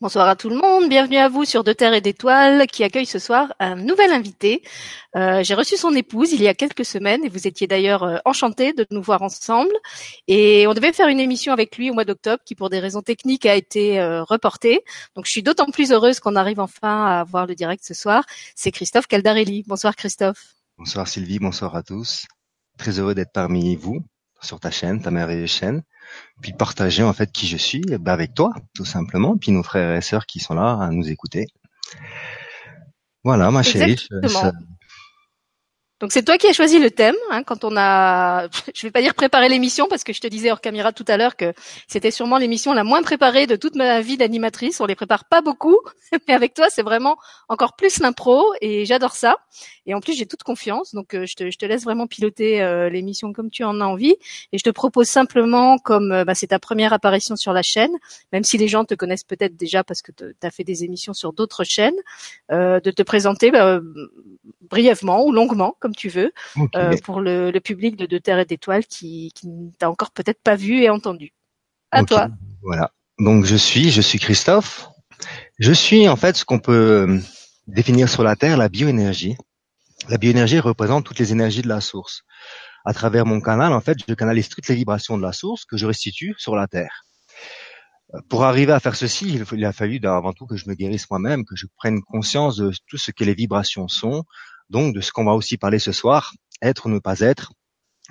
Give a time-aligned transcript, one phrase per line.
[0.00, 3.06] Bonsoir à tout le monde, bienvenue à vous sur De Terre et d'Étoiles qui accueille
[3.06, 4.62] ce soir un nouvel invité.
[5.14, 8.18] Euh, J'ai reçu son épouse il y a quelques semaines et vous étiez d'ailleurs euh,
[8.24, 9.72] enchantés de nous voir ensemble.
[10.26, 13.02] Et on devait faire une émission avec lui au mois d'octobre qui pour des raisons
[13.02, 14.82] techniques a été euh, reportée.
[15.14, 18.24] Donc je suis d'autant plus heureuse qu'on arrive enfin à voir le direct ce soir.
[18.56, 19.62] C'est Christophe Caldarelli.
[19.68, 20.54] Bonsoir Christophe.
[20.76, 22.26] Bonsoir Sylvie, bonsoir à tous.
[22.78, 24.04] Très heureux d'être parmi vous
[24.44, 25.82] sur ta chaîne, ta merveilleuse chaîne
[26.40, 29.96] puis partager en fait qui je suis ben avec toi, tout simplement, puis nos frères
[29.96, 31.46] et sœurs qui sont là à nous écouter.
[33.22, 33.96] Voilà, ma chérie.
[36.00, 39.00] Donc c'est toi qui as choisi le thème hein, quand on a, je vais pas
[39.00, 41.52] dire préparer l'émission parce que je te disais hors caméra tout à l'heure que
[41.86, 44.80] c'était sûrement l'émission la moins préparée de toute ma vie d'animatrice.
[44.80, 45.78] On les prépare pas beaucoup,
[46.28, 47.16] mais avec toi c'est vraiment
[47.48, 49.36] encore plus l'impro et j'adore ça.
[49.86, 52.60] Et en plus j'ai toute confiance, donc euh, je, te, je, te, laisse vraiment piloter
[52.62, 54.16] euh, l'émission comme tu en as envie.
[54.52, 57.92] Et je te propose simplement, comme euh, bah, c'est ta première apparition sur la chaîne,
[58.32, 61.14] même si les gens te connaissent peut-être déjà parce que tu as fait des émissions
[61.14, 61.94] sur d'autres chaînes,
[62.50, 63.80] de te présenter bah,
[64.62, 66.32] brièvement ou longuement comme tu veux,
[66.74, 70.10] euh, pour le, le, public de, de Terre et d'Étoiles qui, qui ne t'a encore
[70.10, 71.32] peut-être pas vu et entendu.
[71.90, 72.28] À toi.
[72.62, 72.92] Voilà.
[73.18, 74.88] Donc je suis, je suis Christophe.
[75.58, 77.20] Je suis en fait ce qu'on peut euh,
[77.66, 79.36] définir sur la Terre la bioénergie.
[80.08, 82.22] La bioénergie représente toutes les énergies de la source.
[82.84, 85.76] À travers mon canal, en fait, je canalise toutes les vibrations de la source que
[85.76, 87.04] je restitue sur la Terre.
[88.28, 91.44] Pour arriver à faire ceci, il a fallu avant tout que je me guérisse moi-même,
[91.44, 94.24] que je prenne conscience de tout ce que les vibrations sont,
[94.70, 97.52] donc de ce qu'on va aussi parler ce soir, être ou ne pas être,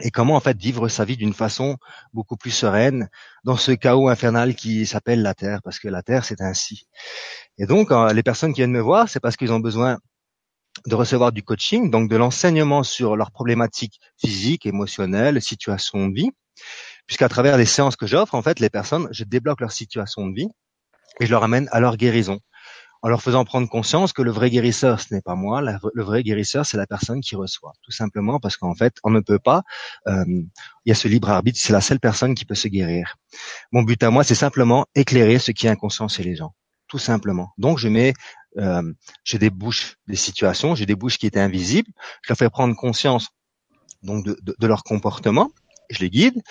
[0.02, 1.78] et comment en fait vivre sa vie d'une façon
[2.14, 3.10] beaucoup plus sereine
[3.44, 6.88] dans ce chaos infernal qui s'appelle la Terre, parce que la Terre c'est ainsi.
[7.58, 10.00] Et donc les personnes qui viennent me voir, c'est parce qu'ils ont besoin
[10.88, 16.32] de recevoir du coaching, donc de l'enseignement sur leurs problématiques physiques, émotionnelles, situations de vie,
[17.06, 20.34] puisqu'à travers les séances que j'offre, en fait, les personnes, je débloque leur situation de
[20.34, 20.48] vie
[21.20, 22.40] et je leur amène à leur guérison
[23.04, 26.24] en leur faisant prendre conscience que le vrai guérisseur, ce n'est pas moi, le vrai
[26.24, 29.64] guérisseur, c'est la personne qui reçoit, tout simplement parce qu'en fait, on ne peut pas,
[30.08, 33.18] euh, il y a ce libre arbitre, c'est la seule personne qui peut se guérir.
[33.74, 36.56] Mon but à moi, c'est simplement éclairer ce qui est inconscient chez les gens,
[36.88, 37.52] tout simplement.
[37.58, 38.14] Donc, je mets,
[38.58, 38.94] euh,
[39.26, 41.92] je débouche des situations, je débouche qui étaient invisibles,
[42.24, 43.28] je leur fais prendre conscience
[44.02, 45.52] donc de, de leur comportement
[45.94, 46.42] je les guide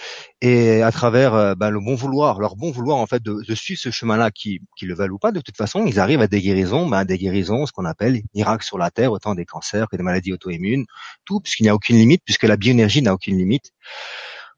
[0.41, 3.55] et à travers euh, ben, le bon vouloir, leur bon vouloir en fait de, de
[3.55, 6.27] suivre ce chemin-là, qui, qui le veulent ou pas, de toute façon, ils arrivent à
[6.27, 9.89] des guérisons, ben, des guérisons, ce qu'on appelle miracles sur la terre, autant des cancers
[9.89, 10.85] que des maladies auto-immunes,
[11.25, 13.73] tout, puisqu'il n'y a aucune limite, puisque la bioénergie n'a aucune limite.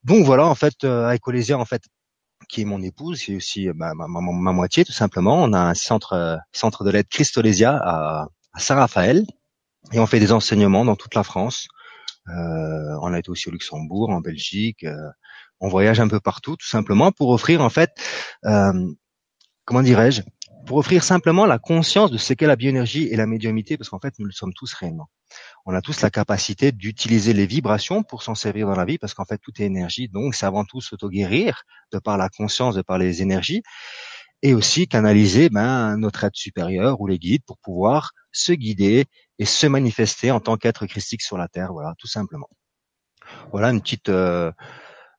[0.05, 1.17] Donc voilà, en fait, euh,
[1.55, 1.83] en fait,
[2.49, 5.43] qui est mon épouse, c'est aussi ben, ma, moitié tout simplement.
[5.43, 9.25] On a un centre euh, centre de l'aide Christolésia à, à Saint-Raphaël
[9.93, 11.69] et on fait des enseignements dans toute la France.
[12.29, 14.85] Euh, on a été aussi au Luxembourg, en Belgique.
[14.85, 15.11] Euh,
[15.61, 17.91] on voyage un peu partout, tout simplement pour offrir en fait,
[18.45, 18.93] euh,
[19.65, 20.23] comment dirais-je,
[20.67, 23.99] pour offrir simplement la conscience de ce qu'est la bioénergie et la médiumité, parce qu'en
[23.99, 25.09] fait, nous le sommes tous réellement.
[25.67, 29.15] On a tous la capacité d'utiliser les vibrations pour s'en servir dans la vie, parce
[29.15, 30.09] qu'en fait, tout est énergie.
[30.09, 33.62] Donc, c'est avant tout s'auto-guérir de par la conscience, de par les énergies,
[34.43, 39.06] et aussi canaliser ben, notre aide supérieure ou les guides pour pouvoir se guider
[39.39, 42.49] et se manifester en tant qu'être christique sur la terre, voilà, tout simplement.
[43.53, 44.09] Voilà une petite.
[44.09, 44.53] Euh,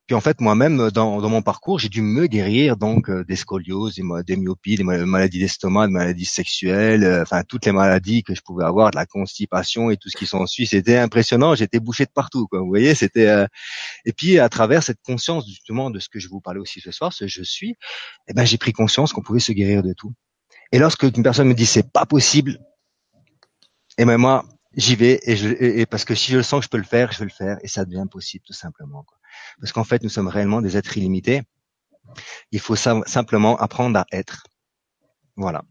[0.07, 3.35] puis en fait, moi-même, dans, dans, mon parcours, j'ai dû me guérir donc euh, des
[3.35, 8.35] scolioses, des, myopies, des maladies d'estomac, des maladies sexuelles, euh, enfin toutes les maladies que
[8.35, 10.67] je pouvais avoir, de la constipation et tout ce qui s'en suit.
[10.67, 11.55] C'était impressionnant.
[11.55, 12.59] J'étais bouché de partout, quoi.
[12.59, 13.47] Vous voyez, c'était.
[14.05, 16.91] Et puis à travers cette conscience justement de ce que je vous parlais aussi ce
[16.91, 17.75] soir, ce je suis,
[18.27, 20.13] eh ben j'ai pris conscience qu'on pouvait se guérir de tout.
[20.71, 22.59] Et lorsque une personne me dit c'est pas possible,
[23.97, 24.45] et ben moi,
[24.75, 26.83] j'y vais et, je, et, parce que si je le sens que je peux le
[26.83, 29.03] faire, je vais le faire et ça devient possible tout simplement.
[29.03, 29.17] Quoi.
[29.59, 31.43] Parce qu'en fait, nous sommes réellement des êtres illimités.
[32.51, 34.43] Il faut simplement apprendre à être.
[35.35, 35.63] Voilà.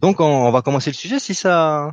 [0.00, 1.92] Donc on, va commencer le sujet si ça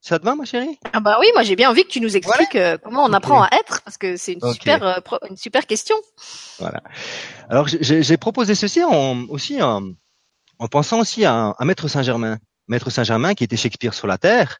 [0.00, 0.78] ça te va ma chérie?
[0.92, 3.42] Ah bah oui, moi j'ai bien envie que tu nous expliques euh, comment on apprend
[3.42, 5.94] à être parce que c'est une super euh, une super question.
[6.58, 6.82] Voilà.
[7.48, 9.92] Alors j'ai proposé ceci en, aussi en,
[10.58, 12.38] en pensant aussi à, à Maître Saint-Germain.
[12.72, 14.58] Maître Saint-Germain qui était Shakespeare sur la terre,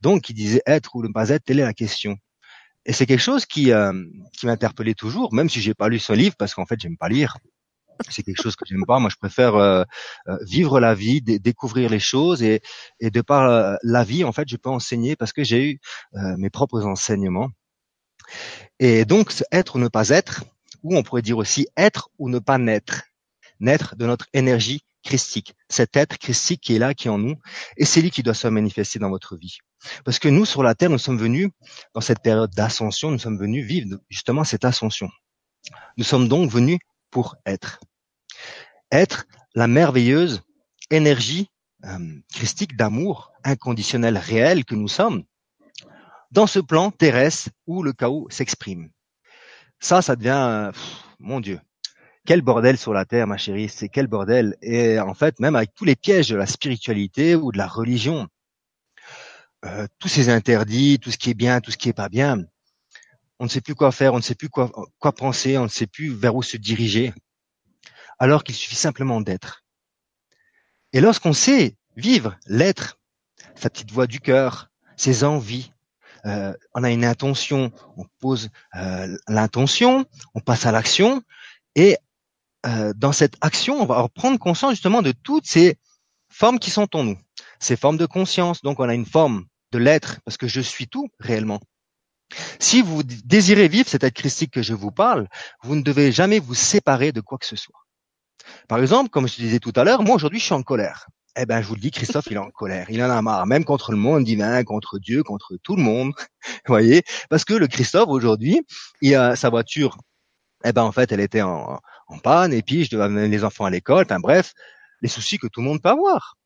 [0.00, 2.16] donc qui disait être ou ne pas être, telle est la question.
[2.84, 3.92] Et c'est quelque chose qui euh,
[4.32, 7.08] qui m'interpellait toujours, même si j'ai pas lu son livre, parce qu'en fait j'aime pas
[7.08, 7.36] lire.
[8.08, 8.98] C'est quelque chose que j'aime pas.
[8.98, 9.84] Moi, je préfère euh,
[10.26, 12.60] euh, vivre la vie, découvrir les choses, et,
[12.98, 15.80] et de par la vie, en fait, je peux enseigner parce que j'ai eu
[16.36, 17.50] mes propres enseignements.
[18.80, 20.42] Et donc, être ou ne pas être,
[20.82, 23.02] ou on pourrait dire aussi être ou ne pas naître,
[23.60, 27.36] naître de notre énergie christique, cet être christique qui est là, qui est en nous,
[27.76, 29.58] et c'est lui qui doit se manifester dans votre vie.
[30.04, 31.50] Parce que nous, sur la terre, nous sommes venus,
[31.94, 35.08] dans cette période d'ascension, nous sommes venus vivre justement cette ascension.
[35.96, 36.78] Nous sommes donc venus
[37.10, 37.80] pour être.
[38.90, 40.42] Être la merveilleuse
[40.90, 41.48] énergie
[41.84, 41.98] euh,
[42.32, 45.24] christique d'amour inconditionnel réel que nous sommes
[46.30, 48.90] dans ce plan terrestre où le chaos s'exprime.
[49.80, 50.70] Ça, ça devient,
[51.18, 51.60] mon Dieu,
[52.24, 54.56] quel bordel sur la terre, ma chérie, c'est quel bordel.
[54.62, 58.28] Et en fait, même avec tous les pièges de la spiritualité ou de la religion,
[59.64, 62.38] euh, tous ces interdits, tout ce qui est bien, tout ce qui est pas bien,
[63.38, 65.68] on ne sait plus quoi faire, on ne sait plus quoi, quoi penser, on ne
[65.68, 67.12] sait plus vers où se diriger,
[68.18, 69.64] alors qu'il suffit simplement d'être.
[70.92, 72.98] Et lorsqu'on sait vivre, l'être,
[73.56, 75.72] sa petite voix du cœur, ses envies,
[76.24, 81.22] euh, on a une intention, on pose euh, l'intention, on passe à l'action,
[81.74, 81.96] et
[82.66, 85.76] euh, dans cette action, on va prendre conscience justement de toutes ces
[86.28, 87.18] formes qui sont en nous,
[87.60, 88.62] ces formes de conscience.
[88.62, 91.60] Donc on a une forme de l'être, parce que je suis tout réellement.
[92.58, 95.28] Si vous désirez vivre cet être christique que je vous parle,
[95.62, 97.80] vous ne devez jamais vous séparer de quoi que ce soit.
[98.68, 101.06] Par exemple, comme je disais tout à l'heure, moi aujourd'hui je suis en colère.
[101.36, 102.90] Eh ben, je vous le dis, Christophe, il est en colère.
[102.90, 106.12] Il en a marre, même contre le monde divin, contre Dieu, contre tout le monde.
[106.66, 108.60] Vous voyez, parce que le Christophe aujourd'hui,
[109.00, 109.96] il a sa voiture.
[110.64, 113.44] Eh ben, en fait, elle était en, en panne, et puis je devais amener les
[113.44, 114.04] enfants à l'école.
[114.04, 114.52] Enfin bref,
[115.00, 116.36] les soucis que tout le monde peut avoir.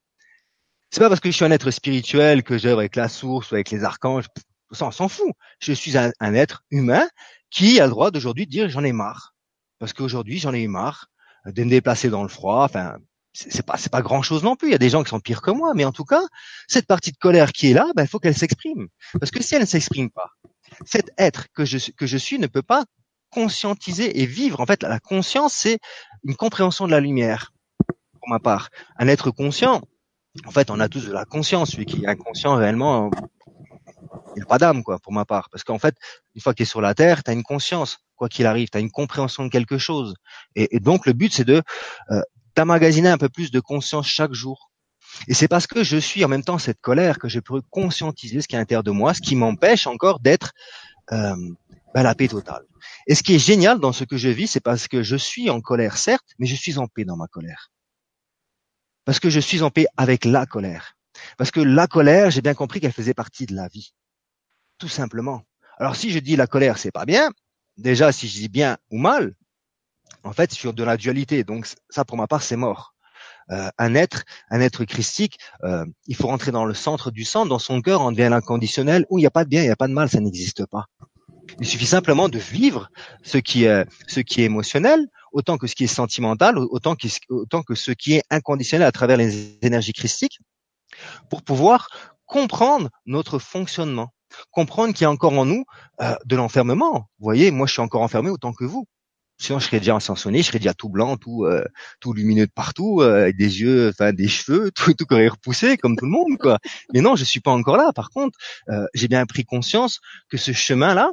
[0.91, 3.55] C'est pas parce que je suis un être spirituel que j'œuvre avec la source ou
[3.55, 4.27] avec les archanges.
[4.73, 5.31] Ça, on s'en fout.
[5.61, 7.07] Je suis un, un, être humain
[7.51, 9.35] qui a le droit d'aujourd'hui de dire j'en ai marre.
[9.79, 11.09] Parce qu'aujourd'hui, j'en ai eu marre
[11.45, 12.65] de me déplacer dans le froid.
[12.65, 12.97] Enfin,
[13.33, 14.69] c'est pas c'est pas grand chose non plus.
[14.69, 16.23] Il y a des gens qui sont pires que moi, mais en tout cas,
[16.69, 18.89] cette partie de colère qui est là, ben, il faut qu'elle s'exprime.
[19.21, 20.31] Parce que si elle ne s'exprime pas,
[20.85, 22.85] cet être que je que je suis ne peut pas
[23.37, 24.61] conscientiser et vivre.
[24.61, 25.79] En fait, la conscience, c'est
[26.25, 27.53] une compréhension de la lumière.
[28.19, 29.83] Pour ma part, un être conscient.
[30.47, 31.73] En fait, on a tous de la conscience.
[31.73, 33.11] Celui qui est inconscient réellement,
[34.37, 35.51] il n'a pas d'âme, quoi, pour ma part.
[35.51, 35.95] Parce qu'en fait,
[36.35, 38.71] une fois que tu es sur la terre, tu as une conscience, quoi qu'il arrive,
[38.71, 40.15] tu as une compréhension de quelque chose.
[40.55, 41.63] Et, et donc, le but, c'est de
[42.11, 42.23] euh,
[42.57, 44.71] d'emmagasiner un peu plus de conscience chaque jour.
[45.29, 48.41] Et c'est parce que je suis en même temps cette colère que je peux conscientiser
[48.41, 50.53] ce qui est à l'intérieur de moi, ce qui m'empêche encore d'être
[51.13, 51.37] euh,
[51.97, 52.67] ben, la paix totale.
[53.07, 55.49] Et ce qui est génial dans ce que je vis, c'est parce que je suis
[55.49, 57.71] en colère, certes, mais je suis en paix dans ma colère.
[59.07, 60.99] Parce que je suis en paix avec la colère.
[61.39, 63.95] Parce que la colère, j'ai bien compris qu'elle faisait partie de la vie.
[64.77, 65.45] Tout simplement.
[65.79, 67.31] Alors si je dis la colère, c'est pas bien,
[67.79, 69.35] déjà si je dis bien ou mal,
[70.23, 71.45] en fait, sur de la dualité.
[71.45, 72.95] Donc ça, pour ma part, c'est mort.
[73.53, 77.49] Euh, un être, un être christique, euh, il faut rentrer dans le centre du centre,
[77.49, 79.71] dans son cœur, on devient l'inconditionnel, où il n'y a pas de bien, il n'y
[79.71, 80.89] a pas de mal, ça n'existe pas.
[81.61, 82.91] Il suffit simplement de vivre
[83.23, 87.09] ce qui est, ce qui est émotionnel, autant que ce qui est sentimental, autant que,
[87.29, 90.39] autant que ce qui est inconditionnel à travers les énergies christiques,
[91.31, 91.89] pour pouvoir
[92.27, 94.13] comprendre notre fonctionnement,
[94.51, 95.65] comprendre qu'il y a encore en nous
[96.01, 97.09] euh, de l'enfermement.
[97.19, 98.87] Vous voyez, moi je suis encore enfermé autant que vous.
[99.39, 101.65] Sinon, je serais déjà ascensionné, je serais déjà tout blanc, tout, euh,
[102.01, 105.77] tout lumineux de partout, euh, avec des yeux, enfin des cheveux, tout, tout aurait repoussé
[105.77, 106.59] comme tout le monde, quoi.
[106.95, 107.93] Mais non, je suis pas encore là.
[107.93, 108.39] Par contre,
[108.71, 110.01] euh, j'ai bien pris conscience
[110.31, 111.11] que ce chemin-là,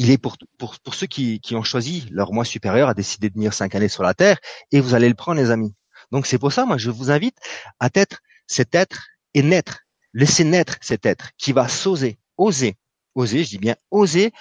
[0.00, 3.28] il est pour, pour, pour ceux qui, qui ont choisi leur moi supérieur à décider
[3.28, 4.38] de venir cinq années sur la terre,
[4.72, 5.74] et vous allez le prendre, les amis.
[6.10, 7.36] Donc c'est pour ça, moi, je vous invite
[7.80, 9.80] à être cet être et naître,
[10.14, 12.78] laisser naître cet être qui va s'oser, oser,
[13.14, 14.32] oser, je dis bien oser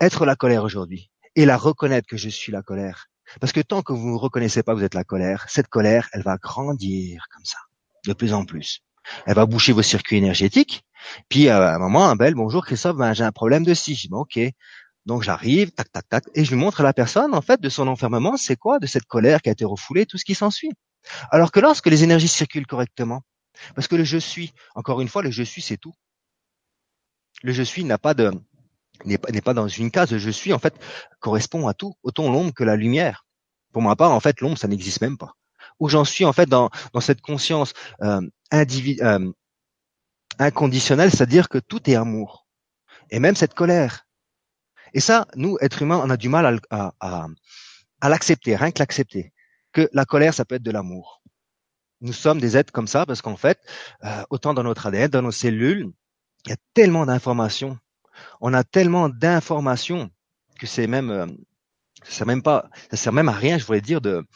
[0.00, 3.08] être la colère aujourd'hui et la reconnaître que je suis la colère.
[3.38, 6.08] Parce que tant que vous ne reconnaissez pas que vous êtes la colère, cette colère,
[6.14, 7.58] elle va grandir comme ça,
[8.06, 8.80] de plus en plus.
[9.26, 10.84] Elle va boucher vos circuits énergétiques.
[11.28, 13.94] Puis à un moment, un bel bonjour Christophe, ben, j'ai un problème de si.
[13.94, 14.38] Je dis ok.
[15.06, 17.68] Donc j'arrive, tac, tac, tac, et je lui montre à la personne en fait de
[17.68, 20.70] son enfermement, c'est quoi, de cette colère qui a été refoulée, tout ce qui s'ensuit.
[21.30, 23.22] Alors que lorsque les énergies circulent correctement,
[23.74, 25.94] parce que le je suis, encore une fois, le je suis, c'est tout.
[27.42, 28.30] Le je suis n'a pas de,
[29.04, 30.16] n'est pas, dans une case.
[30.16, 30.74] Je suis en fait
[31.20, 33.26] correspond à tout, autant l'ombre que la lumière.
[33.72, 35.34] Pour ma part, en fait, l'ombre, ça n'existe même pas.
[35.80, 38.20] Où j'en suis en fait dans, dans cette conscience euh,
[38.52, 39.32] euh,
[40.38, 42.46] inconditionnelle, c'est-à-dire que tout est amour.
[43.10, 44.06] Et même cette colère.
[44.94, 47.28] Et ça, nous, êtres humains, on a du mal à,
[48.02, 49.32] l'accepter, rien que l'accepter.
[49.72, 51.22] Que la colère, ça peut être de l'amour.
[52.00, 53.58] Nous sommes des êtres comme ça parce qu'en fait,
[54.04, 55.88] euh, autant dans notre ADN, dans nos cellules,
[56.44, 57.78] il y a tellement d'informations
[58.40, 60.10] on a tellement d'informations
[60.58, 61.26] que c'est même euh,
[62.04, 64.26] ça même pas, sert même à rien, je voulais dire, de,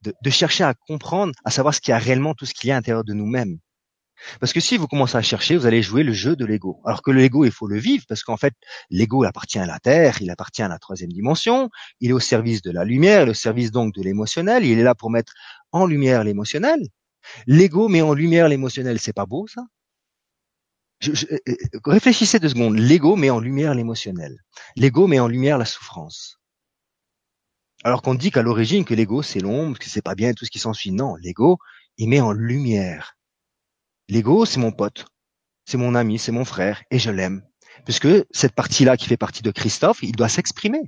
[0.00, 2.70] de, chercher à comprendre, à savoir ce qu'il y a réellement, tout ce qu'il y
[2.70, 3.58] a à l'intérieur de nous-mêmes.
[4.40, 6.80] Parce que si vous commencez à chercher, vous allez jouer le jeu de l'ego.
[6.84, 8.54] Alors que l'ego, il faut le vivre, parce qu'en fait,
[8.90, 11.70] l'ego appartient à la Terre, il appartient à la troisième dimension,
[12.00, 14.78] il est au service de la lumière, il est au service donc de l'émotionnel, il
[14.78, 15.32] est là pour mettre
[15.72, 16.80] en lumière l'émotionnel.
[17.46, 19.62] L'ego met en lumière l'émotionnel, c'est pas beau ça?
[21.08, 22.78] Euh, euh, réfléchissez deux secondes.
[22.78, 24.42] L'ego met en lumière l'émotionnel.
[24.76, 26.40] L'ego met en lumière la souffrance.
[27.84, 30.50] Alors qu'on dit qu'à l'origine que l'ego c'est l'ombre, que c'est pas bien, tout ce
[30.50, 30.92] qui s'ensuit.
[30.92, 31.58] Non, l'ego,
[31.98, 33.16] il met en lumière.
[34.08, 35.06] L'ego, c'est mon pote,
[35.64, 37.42] c'est mon ami, c'est mon frère, et je l'aime.
[37.84, 40.80] Puisque cette partie-là qui fait partie de Christophe, il doit s'exprimer.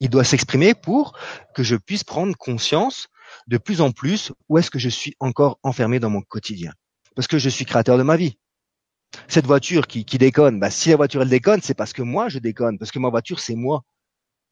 [0.00, 1.16] Il doit s'exprimer pour
[1.54, 3.08] que je puisse prendre conscience
[3.46, 6.72] de plus en plus où est-ce que je suis encore enfermé dans mon quotidien.
[7.14, 8.38] Parce que je suis créateur de ma vie.
[9.28, 12.38] Cette voiture qui, déconne, bah, si la voiture elle déconne, c'est parce que moi je
[12.38, 13.82] déconne, parce que ma voiture c'est moi.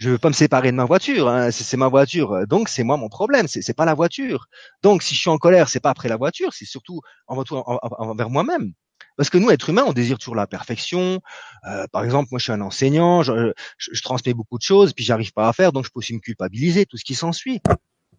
[0.00, 2.97] Je veux pas me séparer de ma voiture, hein, c'est ma voiture, donc c'est moi
[2.97, 4.47] mon problème, c'est pas la voiture.
[4.83, 8.73] Donc si je suis en colère, c'est pas après la voiture, c'est surtout envers moi-même.
[9.19, 11.21] Parce que nous, êtres humains, on désire toujours la perfection.
[11.69, 15.04] Euh, par exemple, moi, je suis un enseignant, je, je, transmets beaucoup de choses, puis
[15.04, 17.61] j'arrive pas à faire, donc je peux aussi me culpabiliser, tout ce qui s'ensuit.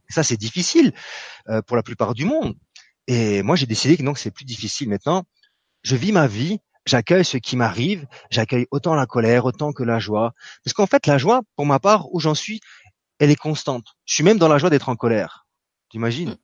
[0.09, 0.93] Ça, c'est difficile
[1.49, 2.55] euh, pour la plupart du monde.
[3.07, 5.23] Et moi, j'ai décidé que donc c'est plus difficile maintenant.
[5.81, 9.99] Je vis ma vie, j'accueille ce qui m'arrive, j'accueille autant la colère, autant que la
[9.99, 10.33] joie.
[10.63, 12.61] Parce qu'en fait, la joie, pour ma part, où j'en suis,
[13.19, 13.85] elle est constante.
[14.05, 15.45] Je suis même dans la joie d'être en colère.
[15.89, 16.37] T'imagines?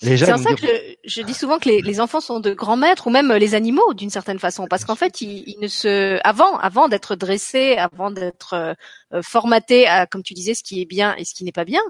[0.00, 0.66] C'est en ça que
[1.04, 3.94] je, dis souvent que les, les, enfants sont de grands maîtres ou même les animaux
[3.94, 8.76] d'une certaine façon, parce qu'en fait, ils, ne se, avant, avant d'être dressés, avant d'être
[9.14, 11.64] euh, formatés à, comme tu disais, ce qui est bien et ce qui n'est pas
[11.64, 11.80] bien,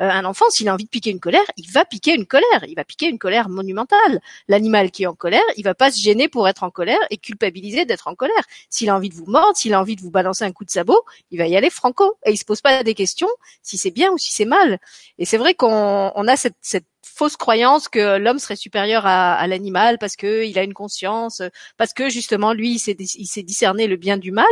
[0.00, 2.64] euh, un enfant, s'il a envie de piquer une colère, il va piquer une colère,
[2.66, 4.20] il va piquer une colère monumentale.
[4.48, 7.16] L'animal qui est en colère, il va pas se gêner pour être en colère et
[7.16, 8.44] culpabiliser d'être en colère.
[8.70, 10.70] S'il a envie de vous mordre, s'il a envie de vous balancer un coup de
[10.70, 13.28] sabot, il va y aller franco et il se pose pas des questions
[13.62, 14.78] si c'est bien ou si c'est mal.
[15.18, 19.46] Et c'est vrai qu'on on a cette, cette fausse croyance que l'homme serait supérieur à,
[19.46, 21.42] l'animal parce que il a une conscience,
[21.76, 24.46] parce que justement lui il sait, il sait discerner le bien du mal.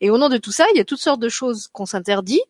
[0.00, 2.42] Et au nom de tout ça, il y a toutes sortes de choses qu'on s'interdit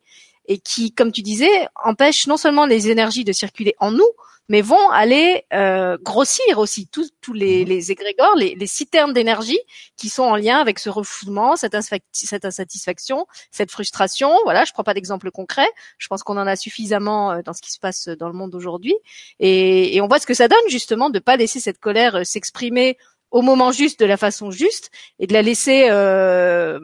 [0.46, 4.08] et qui, comme tu disais, empêchent non seulement les énergies de circuler en nous,
[4.48, 7.68] mais vont aller euh, grossir aussi tous, tous les, mhm.
[7.68, 9.58] les égrégores, les, les citernes d'énergie
[9.96, 11.76] qui sont en lien avec ce refoulement, cette,
[12.12, 14.30] cette, insatisfaction, cette frustration.
[14.44, 15.68] Voilà, je prends pas d'exemple concret.
[15.98, 18.54] Je pense qu'on en a suffisamment euh, dans ce qui se passe dans le monde
[18.54, 18.94] aujourd'hui,
[19.38, 22.24] et, et on voit ce que ça donne justement de pas laisser cette colère euh,
[22.24, 22.98] s'exprimer
[23.32, 26.78] au moment juste, de la façon juste, et de la laisser, euh,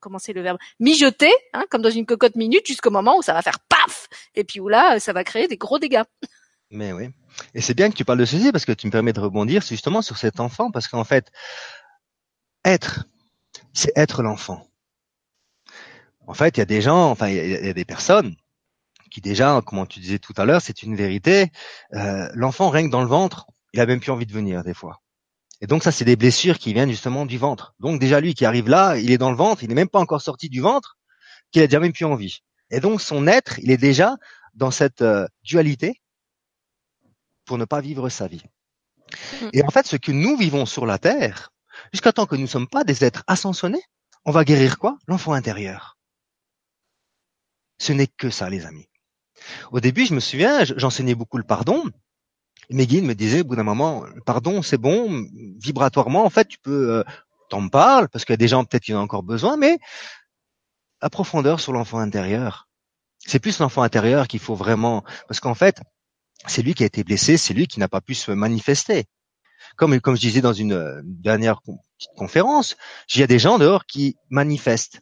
[0.00, 3.32] comment c'est le verbe, mijoter, hein, comme dans une cocotte minute, jusqu'au moment où ça
[3.32, 6.02] va faire paf, et puis où là, ça va créer des gros dégâts.
[6.70, 7.08] Mais oui.
[7.54, 9.62] Et c'est bien que tu parles de ceci parce que tu me permets de rebondir
[9.62, 11.30] justement sur cet enfant parce qu'en fait,
[12.64, 13.04] être,
[13.72, 14.66] c'est être l'enfant.
[16.26, 18.34] En fait, il y a des gens, enfin, il y, a des personnes
[19.12, 21.52] qui déjà, comme tu disais tout à l'heure, c'est une vérité.
[21.94, 25.00] Euh, l'enfant règne dans le ventre, il a même plus envie de venir des fois.
[25.60, 27.74] Et donc ça, c'est des blessures qui viennent justement du ventre.
[27.80, 30.00] Donc déjà lui qui arrive là, il est dans le ventre, il n'est même pas
[30.00, 30.98] encore sorti du ventre,
[31.50, 32.40] qu'il a déjà même plus envie.
[32.70, 34.16] Et donc son être, il est déjà
[34.54, 36.00] dans cette euh, dualité
[37.44, 38.42] pour ne pas vivre sa vie.
[39.40, 39.48] Mm.
[39.52, 41.50] Et en fait, ce que nous vivons sur la terre,
[41.92, 43.82] jusqu'à temps que nous ne sommes pas des êtres ascensionnés,
[44.24, 44.98] on va guérir quoi?
[45.06, 45.96] L'enfant intérieur.
[47.78, 48.88] Ce n'est que ça, les amis.
[49.70, 51.84] Au début, je me souviens, j'enseignais beaucoup le pardon.
[52.70, 55.24] Guides me disaient, au bout d'un moment, pardon, c'est bon,
[55.58, 57.04] vibratoirement, en fait, tu peux, euh,
[57.48, 59.78] t'en parles, parce qu'il y a des gens peut-être qui en ont encore besoin, mais
[61.00, 62.68] à profondeur sur l'enfant intérieur.
[63.18, 65.80] C'est plus l'enfant intérieur qu'il faut vraiment, parce qu'en fait,
[66.46, 69.06] c'est lui qui a été blessé, c'est lui qui n'a pas pu se manifester.
[69.76, 72.76] Comme, comme je disais dans une euh, dernière petite conférence,
[73.14, 75.00] il y a des gens dehors qui manifestent.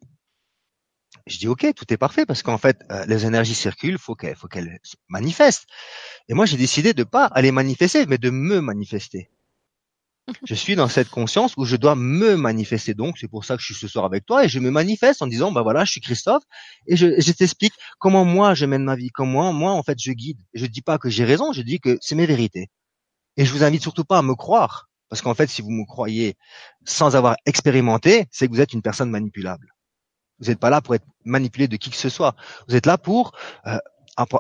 [1.27, 4.37] Je dis ok, tout est parfait parce qu'en fait euh, les énergies circulent, faut qu'elles
[4.37, 5.67] faut qu'elles se manifestent.
[6.29, 9.31] Et moi j'ai décidé de pas aller manifester, mais de me manifester.
[10.45, 12.95] Je suis dans cette conscience où je dois me manifester.
[12.95, 15.21] Donc, c'est pour ça que je suis ce soir avec toi et je me manifeste
[15.23, 16.45] en disant, bah voilà, je suis Christophe
[16.87, 20.13] et je, je t'explique comment moi je mène ma vie, comment moi, en fait, je
[20.13, 20.41] guide.
[20.55, 22.71] Je dis pas que j'ai raison, je dis que c'est mes vérités.
[23.37, 24.89] Et je vous invite surtout pas à me croire.
[25.11, 26.37] Parce qu'en fait, si vous me croyez
[26.87, 29.74] sans avoir expérimenté, c'est que vous êtes une personne manipulable.
[30.41, 32.35] Vous n'êtes pas là pour être manipulé de qui que ce soit.
[32.69, 33.33] Vous êtes là pour
[33.67, 33.79] euh,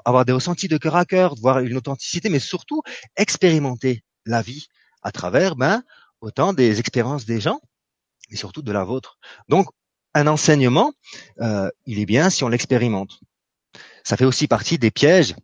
[0.05, 2.83] avoir des ressentis de cœur à cœur, voir une authenticité, mais surtout
[3.17, 4.69] expérimenter la vie
[5.03, 5.83] à travers ben,
[6.21, 7.61] autant des expériences des gens
[8.31, 9.19] et surtout de la vôtre.
[9.49, 9.69] Donc,
[10.15, 10.93] un enseignement,
[11.41, 13.21] euh, il est bien si on l'expérimente.
[14.05, 15.35] Ça fait aussi partie des pièges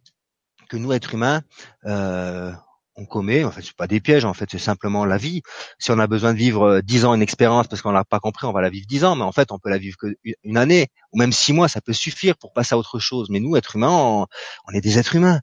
[0.68, 1.42] que nous, êtres humains,
[1.86, 2.52] euh,
[3.00, 3.44] on commet.
[3.44, 5.42] En fait, c'est pas des pièges, en fait, c'est simplement la vie.
[5.78, 8.20] Si on a besoin de vivre euh, dix ans une expérience parce qu'on l'a pas
[8.20, 10.56] compris, on va la vivre dix ans, mais en fait, on peut la vivre qu'une
[10.56, 13.28] année ou même six mois, ça peut suffire pour passer à autre chose.
[13.30, 14.26] Mais nous, êtres humains,
[14.68, 15.40] on est des êtres humains.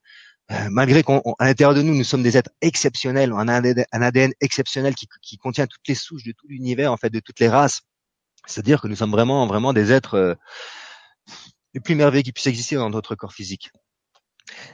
[0.50, 4.32] Euh, malgré qu'à l'intérieur de nous, nous sommes des êtres exceptionnels, on a un ADN,
[4.40, 7.50] exceptionnel qui, qui, contient toutes les souches de tout l'univers, en fait, de toutes les
[7.50, 7.82] races.
[8.46, 10.36] C'est-à-dire que nous sommes vraiment, vraiment des êtres euh,
[11.74, 13.72] les plus merveilleux qui puissent exister dans notre corps physique.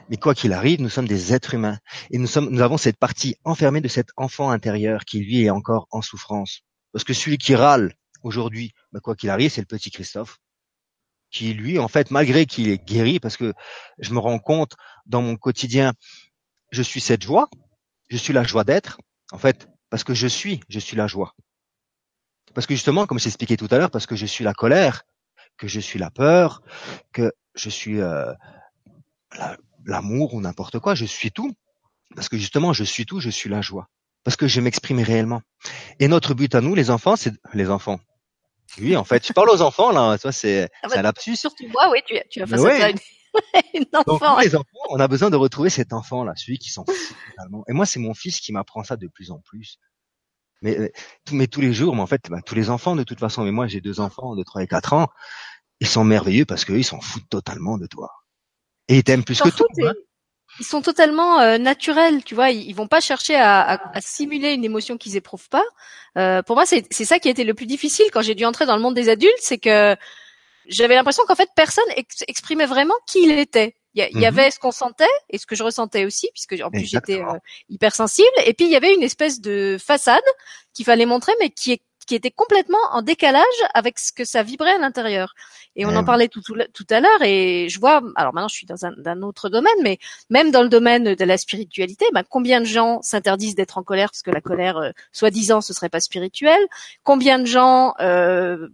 [0.08, 1.78] Mais quoi qu'il arrive, nous sommes des êtres humains
[2.10, 5.50] et nous sommes, nous avons cette partie enfermée de cet enfant intérieur qui lui est
[5.50, 6.62] encore en souffrance.
[6.92, 10.38] Parce que celui qui râle aujourd'hui, bah, quoi qu'il arrive, c'est le petit Christophe
[11.34, 13.52] qui lui, en fait, malgré qu'il est guéri, parce que
[13.98, 15.92] je me rends compte dans mon quotidien,
[16.70, 17.48] je suis cette joie,
[18.08, 18.98] je suis la joie d'être,
[19.32, 21.34] en fait, parce que je suis, je suis la joie.
[22.54, 25.02] Parce que justement, comme j'expliquais tout à l'heure, parce que je suis la colère,
[25.56, 26.62] que je suis la peur,
[27.12, 28.32] que je suis euh,
[29.86, 31.54] l'amour ou n'importe quoi, je suis tout.
[32.14, 33.88] Parce que justement, je suis tout, je suis la joie.
[34.22, 35.42] Parce que je m'exprime réellement.
[36.00, 38.00] Et notre but à nous, les enfants, c'est les enfants.
[38.80, 41.36] Oui, en fait, tu parles aux enfants là, toi c'est ah bah, un lapsus.
[41.36, 42.98] Surtout moi, oui, tu, tu as face à une,
[43.74, 44.40] une enfant.
[44.40, 46.96] les enfants, on a besoin de retrouver cet enfant là, celui qui s'en fout
[47.36, 47.64] totalement.
[47.68, 49.78] Et moi, c'est mon fils qui m'apprend ça de plus en plus.
[50.62, 50.88] Mais, euh,
[51.30, 53.44] mais tous les jours, mais en fait, bah, tous les enfants de toute façon.
[53.44, 55.08] Mais moi, j'ai deux enfants de 3 et 4 ans.
[55.80, 58.10] Ils sont merveilleux parce qu'ils s'en foutent totalement de toi.
[58.88, 59.66] Et ils t'aiment plus que tout.
[59.82, 59.92] Hein.
[60.60, 62.50] Ils sont totalement euh, naturels, tu vois.
[62.50, 65.64] Ils, vont pas chercher à, à, à simuler une émotion qu'ils éprouvent pas.
[66.16, 68.66] Euh, pour moi, c'est ça qui a été le plus difficile quand j'ai dû entrer
[68.66, 69.96] dans le monde des adultes, c'est que
[70.66, 71.84] j'avais l'impression qu'en fait personne
[72.28, 73.74] exprimait vraiment qui il était.
[73.96, 74.24] Il y, mhm.
[74.24, 77.38] avait ce qu'on sentait et ce que je ressentais aussi, puisque en plus j'étais euh,
[77.68, 78.26] hypersensible.
[78.44, 80.24] Et puis il y avait une espèce de façade
[80.72, 83.42] qu'il fallait montrer, mais qui est qui était complètement en décalage
[83.74, 85.34] avec ce que ça vibrait à l'intérieur.
[85.76, 88.66] Et on en parlait tout, tout, à l'heure, et je vois, alors maintenant je suis
[88.66, 89.98] dans un, autre domaine, mais
[90.30, 94.10] même dans le domaine de la spiritualité, ben, combien de gens s'interdisent d'être en colère
[94.10, 96.60] parce que la colère, euh, soi-disant, ce serait pas spirituel?
[97.02, 98.68] Combien de gens euh,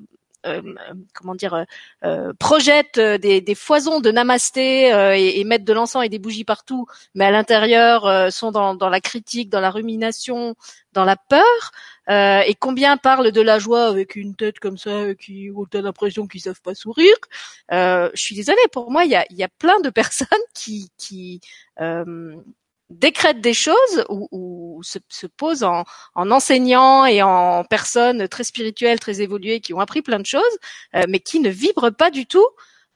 [1.14, 1.64] comment dire, euh,
[2.04, 6.44] euh projettent des, des, foisons de namasté et, et, mettent de l'encens et des bougies
[6.44, 10.54] partout, mais à l'intérieur sont dans, dans, la critique, dans la rumination,
[10.92, 11.72] dans la peur.
[12.10, 16.26] Euh, et combien parlent de la joie avec une tête comme ça, qui ont l'impression
[16.26, 17.14] qu'ils savent pas sourire.
[17.72, 20.90] Euh, je suis désolée, pour moi, il y a, y a, plein de personnes qui,
[20.96, 21.40] qui
[21.80, 22.36] euh,
[22.90, 28.44] décrète des choses ou, ou se, se, pose en, en, enseignant et en personnes très
[28.44, 30.42] spirituelles, très évoluées, qui ont appris plein de choses,
[30.96, 32.46] euh, mais qui ne vibrent pas du tout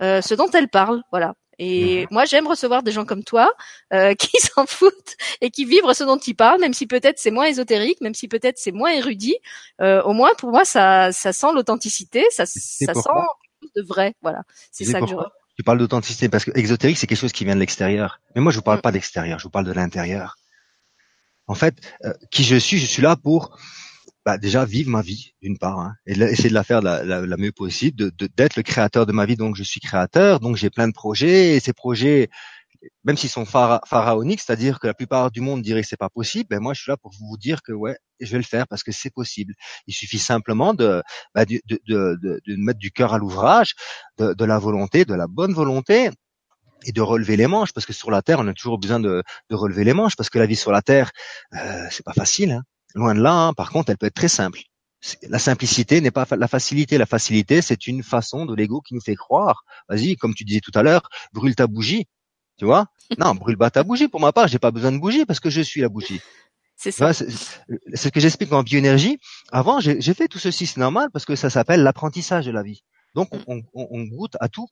[0.02, 1.02] euh, ce dont elles parlent.
[1.10, 1.34] Voilà.
[1.58, 2.08] Et mhm.
[2.10, 3.52] moi, j'aime recevoir des gens comme toi
[3.92, 7.30] euh, qui s'en foutent et qui vibrent ce dont ils parlent, même si peut-être c'est
[7.30, 9.36] moins ésotérique, même si peut-être c'est moins érudit.
[9.80, 13.82] Euh, au moins, pour moi, ça, ça sent l'authenticité, ça, ça sent quelque chose de
[13.82, 14.14] vrai.
[14.22, 15.14] Voilà, c'est ça que je
[15.56, 18.20] tu parles d'authenticité parce que exotérique, c'est quelque chose qui vient de l'extérieur.
[18.34, 18.82] Mais moi, je vous parle mm.
[18.82, 20.36] pas d'extérieur, je vous parle de l'intérieur.
[21.46, 23.58] En fait, euh, qui je suis, je suis là pour
[24.24, 27.36] bah, déjà vivre ma vie d'une part hein, et essayer de la faire la, la,
[27.36, 29.36] mieux possible, de, d'être le créateur de ma vie.
[29.36, 32.30] Donc, je suis créateur, donc j'ai plein de projets et ces projets,
[33.04, 36.46] même s'ils sont pharaoniques, c'est-à-dire que la plupart du monde dirait que c'est pas possible,
[36.50, 38.82] ben moi je suis là pour vous dire que ouais, je vais le faire parce
[38.82, 39.54] que c'est possible.
[39.86, 41.02] Il suffit simplement de,
[41.34, 43.74] bah, de, de, de, de, mettre du cœur à l'ouvrage,
[44.18, 46.10] de, de la volonté, de la bonne volonté
[46.84, 49.22] et de relever les manches parce que sur la terre on a toujours besoin de,
[49.50, 51.10] de relever les manches parce que la vie sur la terre
[51.54, 52.62] euh, c'est pas facile hein.
[52.94, 53.52] loin de là hein.
[53.54, 54.60] par contre elle peut être très simple
[55.22, 59.00] la simplicité n'est pas la facilité la facilité c'est une façon de l'ego qui nous
[59.00, 62.06] fait croire vas-y comme tu disais tout à l'heure brûle ta bougie
[62.58, 62.86] tu vois?
[63.18, 64.08] Non, brûle pas ta bougie.
[64.08, 66.20] Pour ma part, j'ai pas besoin de bougie parce que je suis la bougie.
[66.76, 67.12] C'est ça.
[67.12, 67.26] C'est
[67.94, 69.18] ce que j'explique en bioénergie.
[69.52, 72.82] Avant, j'ai fait tout ceci, c'est normal parce que ça s'appelle l'apprentissage de la vie.
[73.14, 73.38] Donc, mm.
[73.46, 74.66] on, on, on, goûte à tout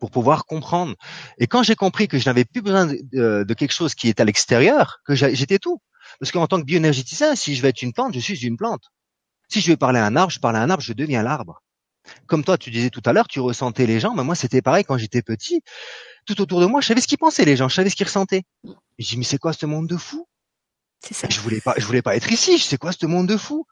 [0.00, 0.94] pour pouvoir comprendre.
[1.38, 4.18] Et quand j'ai compris que je n'avais plus besoin de, de, quelque chose qui est
[4.18, 5.80] à l'extérieur, que j'étais tout.
[6.18, 8.84] Parce qu'en tant que bioénergéticien, si je vais être une plante, je suis une plante.
[9.48, 11.62] Si je veux parler à un arbre, je parle à un arbre, je deviens l'arbre.
[12.26, 14.84] Comme toi, tu disais tout à l'heure, tu ressentais les gens, mais moi c'était pareil
[14.84, 15.62] quand j'étais petit
[16.26, 18.06] tout autour de moi, je savais ce qu'ils pensaient les gens, je savais ce qu'ils
[18.06, 18.44] ressentaient.
[18.98, 20.28] J'ai dit mais c'est quoi ce monde de fou
[21.00, 21.28] C'est ça.
[21.28, 22.58] Je voulais pas, je voulais pas être ici.
[22.58, 23.66] Je sais quoi ce monde de fou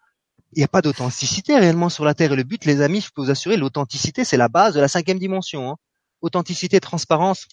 [0.53, 2.33] Il n'y a pas d'authenticité réellement sur la Terre.
[2.33, 4.89] Et le but, les amis, je peux vous assurer, l'authenticité, c'est la base de la
[4.89, 5.71] cinquième dimension.
[5.71, 5.77] Hein.
[6.21, 7.47] Authenticité, transparence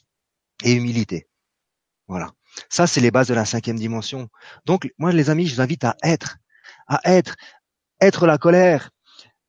[0.64, 1.28] et humilité.
[2.08, 2.32] Voilà.
[2.70, 4.30] Ça, c'est les bases de la cinquième dimension.
[4.66, 6.38] Donc, moi, les amis, je vous invite à être,
[6.88, 7.36] à être,
[8.00, 8.92] être la colère.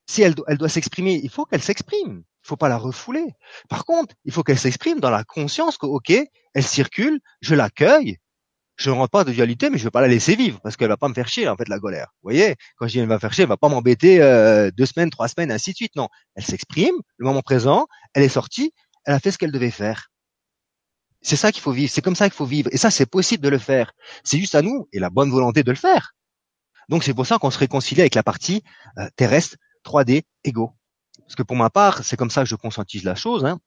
[0.07, 2.23] Si elle, elle doit s'exprimer, il faut qu'elle s'exprime.
[2.45, 3.27] Il faut pas la refouler.
[3.69, 6.13] Par contre, il faut qu'elle s'exprime dans la conscience que, ok,
[6.55, 8.19] elle circule, je l'accueille,
[8.77, 10.89] je ne rentre pas de dualité, mais je vais pas la laisser vivre parce qu'elle
[10.89, 12.09] va pas me faire chier en fait la colère.
[12.23, 14.87] Vous voyez, quand je dis elle va faire chier, elle va pas m'embêter euh, deux
[14.87, 15.97] semaines, trois semaines, ainsi de suite.
[15.97, 18.73] Non, elle s'exprime, le moment présent, elle est sortie,
[19.07, 20.09] elle a fait ce qu'elle devait faire.
[21.23, 23.43] C'est ça qu'il faut vivre, c'est comme ça qu'il faut vivre, et ça c'est possible
[23.43, 23.93] de le faire.
[24.25, 26.13] C'est juste à nous et la bonne volonté de le faire.
[26.89, 28.63] Donc c'est pour ça qu'on se réconcilie avec la partie
[28.99, 30.73] euh, terrestre 3D égaux.
[31.21, 33.45] Parce que pour ma part, c'est comme ça que je conscientise la chose.
[33.45, 33.59] Hein.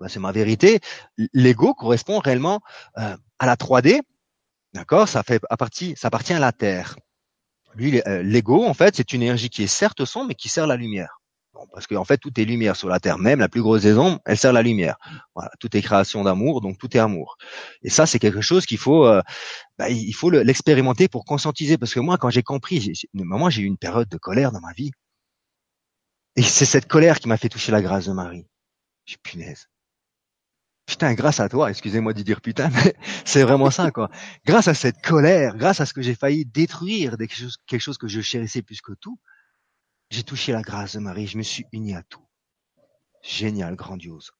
[0.00, 0.80] Ben, c'est ma vérité.
[1.32, 2.60] L'ego correspond réellement
[2.98, 4.00] euh, à la 3D.
[4.72, 5.08] D'accord?
[5.08, 6.96] Ça fait à partie, ça appartient à la Terre.
[7.74, 10.66] Lui, euh, l'ego, en fait, c'est une énergie qui est certes sombre, mais qui sert
[10.66, 11.20] la lumière.
[11.72, 13.18] parce qu'en en fait, tout est lumière sur la Terre.
[13.18, 14.96] Même la plus grosse des ombres, elle sert la lumière.
[15.34, 17.36] Voilà, tout est création d'amour, donc tout est amour.
[17.82, 19.22] Et ça, c'est quelque chose qu'il faut, euh,
[19.78, 21.78] bah, il faut l'expérimenter pour conscientiser.
[21.78, 24.72] Parce que moi, quand j'ai compris, moi, j'ai eu une période de colère dans ma
[24.72, 24.90] vie.
[26.36, 28.46] Et c'est cette colère qui m'a fait toucher la grâce de Marie.
[29.06, 29.68] Je punaise.
[30.86, 32.94] putain, grâce à toi, excusez-moi de dire putain, mais
[33.24, 34.10] c'est vraiment ça, quoi.
[34.44, 37.98] Grâce à cette colère, grâce à ce que j'ai failli détruire, quelque chose, quelque chose
[37.98, 39.18] que je chérissais plus que tout,
[40.10, 42.26] j'ai touché la grâce de Marie, je me suis uni à tout.
[43.22, 44.32] Génial, grandiose.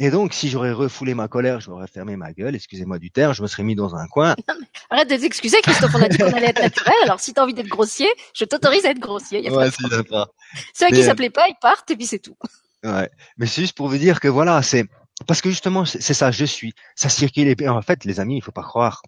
[0.00, 3.42] Et donc, si j'aurais refoulé ma colère, j'aurais fermé ma gueule, excusez-moi du terme, je
[3.42, 4.34] me serais mis dans un coin.
[4.90, 7.54] Arrête de t'excuser, Christophe, on a dit qu'on allait être naturel, alors si t'as envie
[7.54, 9.40] d'être grossier, je t'autorise à être grossier.
[9.40, 10.26] Y a ouais, c'est sympa.
[10.74, 12.36] Ceux à qui ça plaît pas, ils partent et puis c'est tout.
[12.82, 13.08] Ouais.
[13.36, 14.84] Mais c'est juste pour vous dire que voilà, c'est,
[15.26, 16.74] parce que justement, c'est ça, je suis.
[16.96, 17.48] Ça circule.
[17.48, 19.00] Et en fait, les amis, il faut pas croire.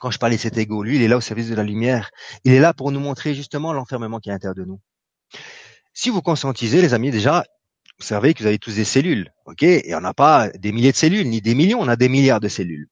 [0.00, 2.10] Quand je parlais de cet ego, lui, il est là au service de la lumière.
[2.44, 4.80] Il est là pour nous montrer justement l'enfermement qui est à l'intérieur de nous.
[5.92, 7.44] Si vous conscientisez, les amis, déjà,
[7.98, 9.62] vous savez que vous avez tous des cellules, ok?
[9.62, 12.40] Et on n'a pas des milliers de cellules, ni des millions, on a des milliards
[12.40, 12.88] de cellules.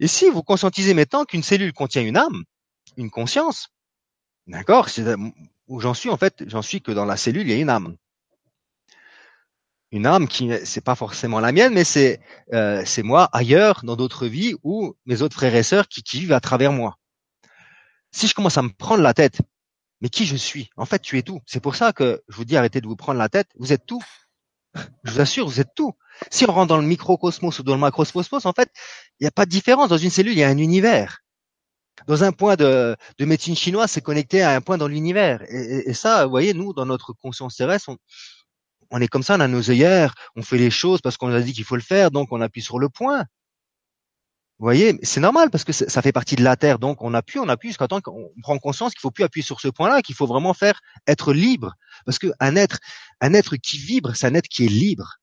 [0.00, 2.44] Et si vous conscientisez maintenant qu'une cellule contient une âme,
[2.96, 3.68] une conscience,
[4.46, 4.88] d'accord?
[5.66, 7.70] Où j'en suis en fait, j'en suis que dans la cellule il y a une
[7.70, 7.96] âme
[9.90, 12.20] une âme qui c'est pas forcément la mienne, mais c'est
[12.52, 16.20] euh, c'est moi ailleurs dans d'autres vies ou mes autres frères et sœurs qui, qui
[16.20, 16.98] vivent à travers moi.
[18.10, 19.40] Si je commence à me prendre la tête,
[20.00, 20.70] mais qui je suis?
[20.76, 21.40] En fait, tu es tout.
[21.46, 23.48] C'est pour ça que je vous dis arrêtez de vous prendre la tête.
[23.58, 24.02] Vous êtes tout.
[25.04, 25.92] Je vous assure, vous êtes tout.
[26.30, 28.70] Si on rentre dans le microcosmos ou dans le macrocosmos, en fait,
[29.18, 29.88] il n'y a pas de différence.
[29.88, 31.20] Dans une cellule, il y a un univers.
[32.06, 35.42] Dans un point de, de médecine chinoise, c'est connecté à un point dans l'univers.
[35.48, 37.96] Et, ça, vous voyez, nous, dans notre conscience terrestre, on,
[38.90, 41.40] on est comme ça, on a nos œillères, on fait les choses parce qu'on a
[41.40, 43.24] dit qu'il faut le faire, donc on appuie sur le point.
[44.58, 47.38] Vous voyez, c'est normal parce que ça fait partie de la terre, donc on appuie,
[47.38, 50.16] on appuie jusqu'à temps qu'on prend conscience qu'il faut plus appuyer sur ce point-là, qu'il
[50.16, 52.80] faut vraiment faire être libre, parce qu'un être,
[53.20, 55.18] un être qui vibre, c'est un être qui est libre.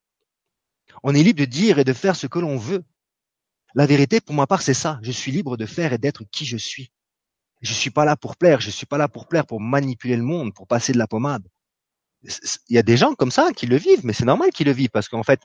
[1.03, 2.83] On est libre de dire et de faire ce que l'on veut.
[3.73, 4.99] La vérité, pour ma part, c'est ça.
[5.01, 6.91] Je suis libre de faire et d'être qui je suis.
[7.61, 8.61] Je suis pas là pour plaire.
[8.61, 11.45] Je suis pas là pour plaire, pour manipuler le monde, pour passer de la pommade
[12.69, 14.73] il y a des gens comme ça qui le vivent, mais c'est normal qu'ils le
[14.73, 15.39] vivent parce qu'en fait,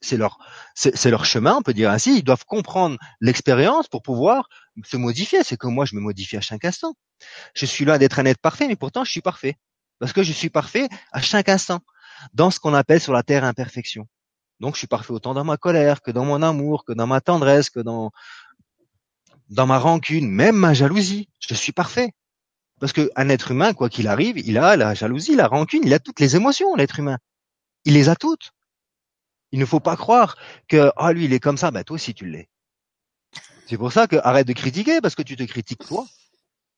[0.00, 0.38] c'est leur,
[0.74, 2.18] c'est leur chemin, on peut dire ainsi.
[2.18, 4.48] Ils doivent comprendre l'expérience pour pouvoir
[4.84, 5.42] se modifier.
[5.42, 6.94] C'est que moi, je me modifie à chaque instant.
[7.54, 9.56] Je suis loin d'être un être parfait, mais pourtant, je suis parfait
[9.98, 11.80] parce que je suis parfait à chaque instant
[12.34, 14.06] dans ce qu'on appelle sur la terre imperfection.
[14.60, 17.20] Donc, je suis parfait autant dans ma colère que dans mon amour, que dans ma
[17.20, 18.10] tendresse, que dans
[19.48, 21.28] dans ma rancune, même ma jalousie.
[21.40, 22.12] Je suis parfait.
[22.80, 25.98] Parce qu'un être humain, quoi qu'il arrive, il a la jalousie, la rancune, il a
[25.98, 27.18] toutes les émotions, l'être humain.
[27.84, 28.52] Il les a toutes.
[29.52, 30.36] Il ne faut pas croire
[30.68, 32.48] que ah lui il est comme ça, ben toi aussi tu l'es.
[33.68, 36.06] C'est pour ça que arrête de critiquer parce que tu te critiques toi.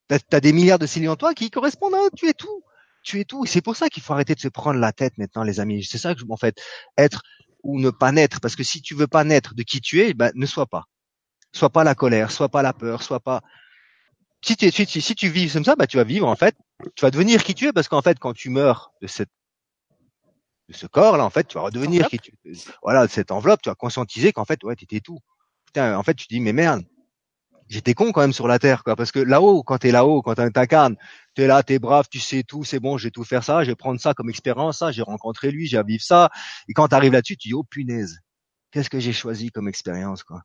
[0.07, 2.63] T'as as des milliards de cellules en toi qui correspondent à tu es tout.
[3.03, 3.45] Tu es tout.
[3.45, 5.83] C'est pour ça qu'il faut arrêter de se prendre la tête maintenant, les amis.
[5.83, 6.59] C'est ça que je en fait
[6.97, 7.21] être
[7.63, 8.41] ou ne pas naître.
[8.41, 10.85] Parce que si tu veux pas naître de qui tu es, ben ne sois pas.
[11.53, 13.41] Sois pas la colère, sois pas la peur, sois pas
[14.41, 16.55] si tu, si, si tu vis comme ça, bah, tu vas vivre, en fait,
[16.95, 19.29] tu vas devenir qui tu es, parce qu'en fait, quand tu meurs de cette,
[20.69, 22.31] de ce corps-là, en fait, tu vas redevenir qui tu.
[22.83, 25.17] Voilà, de cette enveloppe, tu vas conscientiser qu'en fait, ouais, t'étais tout.
[25.65, 26.83] Putain, en fait, tu te dis, mais merde,
[27.67, 30.35] j'étais con quand même sur la terre, quoi, parce que là-haut, quand t'es là-haut, quand
[30.35, 30.95] t'incarnes,
[31.33, 33.71] t'es là, t'es brave, tu sais tout, c'est bon, je vais tout faire ça, je
[33.71, 36.29] vais prendre ça comme expérience, ça, j'ai rencontré lui, j'ai à vivre ça,
[36.67, 38.19] et quand t'arrives là-dessus, tu dis, oh punaise,
[38.71, 40.43] qu'est-ce que j'ai choisi comme expérience, quoi.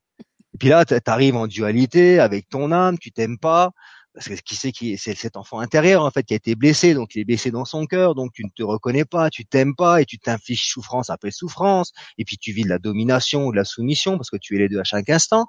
[0.55, 3.73] Et puis là, tu arrives en dualité avec ton âme, tu t'aimes pas,
[4.15, 6.95] parce que qui sait qui c'est cet enfant intérieur en fait qui a été blessé,
[6.95, 9.75] donc il est blessé dans son cœur, donc tu ne te reconnais pas, tu t'aimes
[9.75, 13.53] pas et tu t'infliges souffrance après souffrance, et puis tu vis de la domination ou
[13.53, 15.47] de la soumission parce que tu es les deux à chaque instant.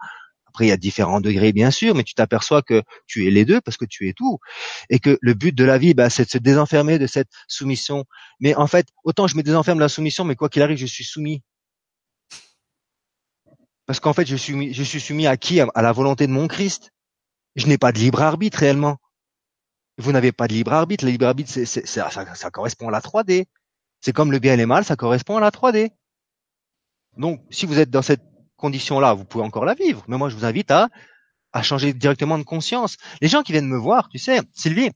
[0.48, 3.44] Après, il y a différents degrés, bien sûr, mais tu t'aperçois que tu es les
[3.44, 4.40] deux parce que tu es tout.
[4.90, 8.06] Et que le but de la vie, bah, c'est de se désenfermer de cette soumission.
[8.40, 10.86] Mais en fait, autant je me désenferme de la soumission, mais quoi qu'il arrive, je
[10.86, 11.44] suis soumis.
[13.86, 15.60] Parce qu'en fait, je suis, je suis soumis à qui?
[15.60, 16.95] À la volonté de mon Christ.
[17.56, 18.98] Je n'ai pas de libre arbitre réellement.
[19.98, 21.06] Vous n'avez pas de libre arbitre.
[21.06, 23.46] Le libre arbitre, ça, ça, correspond à la 3D.
[24.02, 25.92] C'est comme le bien et le mal, ça correspond à la 3D.
[27.18, 28.24] Donc, si vous êtes dans cette
[28.58, 30.04] condition-là, vous pouvez encore la vivre.
[30.08, 30.90] Mais moi, je vous invite à,
[31.54, 32.98] à changer directement de conscience.
[33.22, 34.92] Les gens qui viennent me voir, tu sais, Sylvie,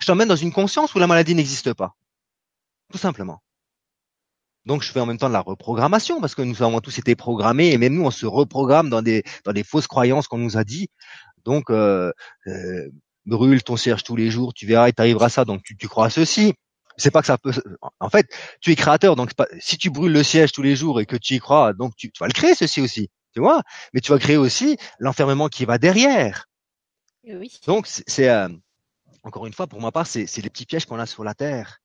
[0.00, 1.96] je t'emmène dans une conscience où la maladie n'existe pas.
[2.92, 3.42] Tout simplement.
[4.64, 7.14] Donc je fais en même temps de la reprogrammation parce que nous avons tous été
[7.14, 10.56] programmés et même nous on se reprogramme dans des dans des fausses croyances qu'on nous
[10.56, 10.88] a dit.
[11.46, 12.12] Donc euh,
[12.48, 12.90] euh,
[13.24, 15.46] brûle ton cierge tous les jours, tu verras, il t'arrivera ça.
[15.46, 16.52] Donc tu, tu crois à ceci.
[16.98, 17.52] C'est pas que ça peut.
[18.00, 18.26] En fait,
[18.60, 21.34] tu es créateur, donc si tu brûles le siège tous les jours et que tu
[21.34, 23.62] y crois, donc tu, vas le créer ceci aussi, tu vois.
[23.92, 26.46] Mais tu vas créer aussi l'enfermement qui va derrière.
[27.24, 27.52] Oui.
[27.66, 28.48] Donc c'est euh,
[29.22, 31.78] encore une fois pour ma part, c'est les petits pièges qu'on a sur la terre.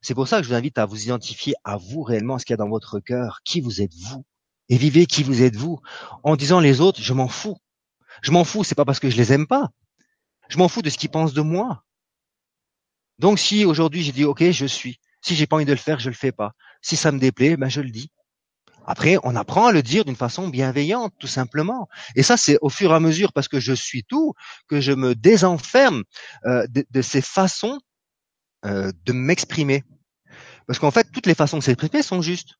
[0.00, 2.52] C'est pour ça que je vous invite à vous identifier à vous réellement ce qu'il
[2.52, 4.24] y a dans votre cœur, qui vous êtes vous,
[4.68, 5.80] et vivez qui vous êtes vous,
[6.22, 7.58] en disant les autres, je m'en fous.
[8.20, 9.70] Je m'en fous, c'est pas parce que je les aime pas.
[10.48, 11.84] Je m'en fous de ce qu'ils pensent de moi.
[13.18, 15.00] Donc si aujourd'hui j'ai dit ok, je suis.
[15.22, 16.52] Si j'ai pas envie de le faire, je le fais pas.
[16.80, 18.10] Si ça me déplaît, ben je le dis.
[18.86, 21.88] Après, on apprend à le dire d'une façon bienveillante, tout simplement.
[22.16, 24.34] Et ça, c'est au fur et à mesure, parce que je suis tout,
[24.68, 26.02] que je me désenferme
[26.46, 27.78] euh, de, ces façons
[28.64, 29.84] euh, de m'exprimer.
[30.66, 32.54] Parce qu'en fait, toutes les façons de s'exprimer sont justes.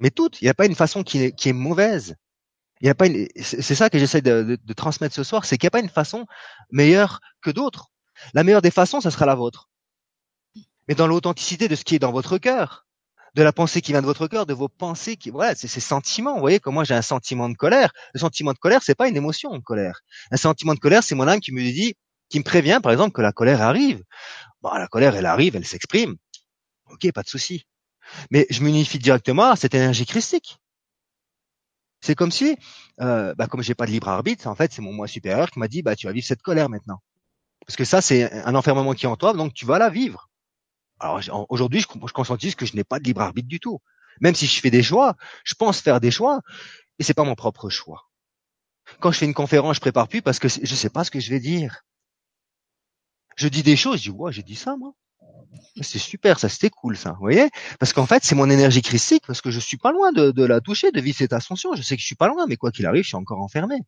[0.00, 0.40] Mais toutes.
[0.42, 2.16] Il n'y a pas une façon qui est, qui est mauvaise.
[2.84, 3.06] Il a pas
[3.40, 5.88] c'est ça que j'essaie de, de, transmettre ce soir, c'est qu'il n'y a pas une
[5.88, 6.26] façon
[6.70, 7.90] meilleure que d'autres.
[8.34, 9.70] La meilleure des façons, ça sera la vôtre.
[10.86, 12.86] Mais dans l'authenticité de ce qui est dans votre cœur
[13.34, 15.80] de la pensée qui vient de votre cœur, de vos pensées qui, voilà, c'est ces
[15.80, 16.34] sentiments.
[16.34, 17.90] Vous voyez, comme moi j'ai un sentiment de colère.
[18.12, 20.02] Le sentiment de colère, c'est pas une émotion de colère.
[20.30, 21.94] Un sentiment de colère, c'est mon âme qui me dit,
[22.28, 24.02] qui me prévient, par exemple, que la colère arrive.
[24.60, 26.16] Bon, la colère, elle arrive, elle s'exprime.
[26.90, 27.64] Ok, pas de souci.
[28.30, 30.58] Mais je m'unifie directement à cette énergie christique.
[32.04, 32.58] C'est comme si,
[33.00, 35.58] euh, bah, comme j'ai pas de libre arbitre, en fait, c'est mon moi supérieur qui
[35.58, 37.00] m'a dit, bah, tu vas vivre cette colère maintenant.
[37.66, 40.28] Parce que ça, c'est un enfermement qui est en toi, donc tu vas la vivre.
[41.00, 43.80] Alors aujourd'hui, je, je conscientise que je n'ai pas de libre arbitre du tout.
[44.20, 46.42] Même si je fais des choix, je pense faire des choix,
[46.98, 48.10] et c'est pas mon propre choix.
[49.00, 51.20] Quand je fais une conférence, je prépare plus parce que je sais pas ce que
[51.20, 51.84] je vais dire.
[53.36, 54.92] Je dis des choses, je dis ouais, j'ai dit ça moi.
[55.80, 57.48] C'est super, ça c'était cool ça, vous voyez?
[57.80, 60.44] Parce qu'en fait, c'est mon énergie christique parce que je suis pas loin de, de,
[60.44, 61.74] la toucher, de vivre cette ascension.
[61.74, 63.80] Je sais que je suis pas loin, mais quoi qu'il arrive, je suis encore enfermé.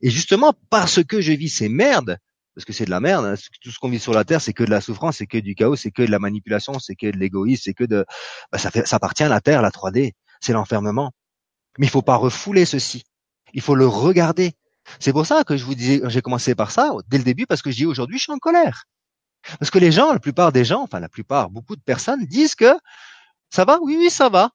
[0.00, 2.18] Et justement, parce que je vis ces merdes,
[2.54, 3.24] parce que c'est de la merde.
[3.24, 3.34] Hein.
[3.60, 5.54] Tout ce qu'on vit sur la terre, c'est que de la souffrance, c'est que du
[5.54, 8.04] chaos, c'est que de la manipulation, c'est que de l'égoïsme, c'est que de,
[8.52, 11.12] bah, ça, fait, ça appartient à la terre, la 3D, c'est l'enfermement.
[11.78, 13.02] Mais il faut pas refouler ceci.
[13.52, 14.52] Il faut le regarder.
[15.00, 17.62] C'est pour ça que je vous disais, j'ai commencé par ça dès le début parce
[17.62, 18.84] que je dis aujourd'hui, je suis en colère.
[19.58, 22.54] Parce que les gens, la plupart des gens, enfin la plupart, beaucoup de personnes disent
[22.54, 22.74] que
[23.50, 24.50] ça va, oui, oui, ça va.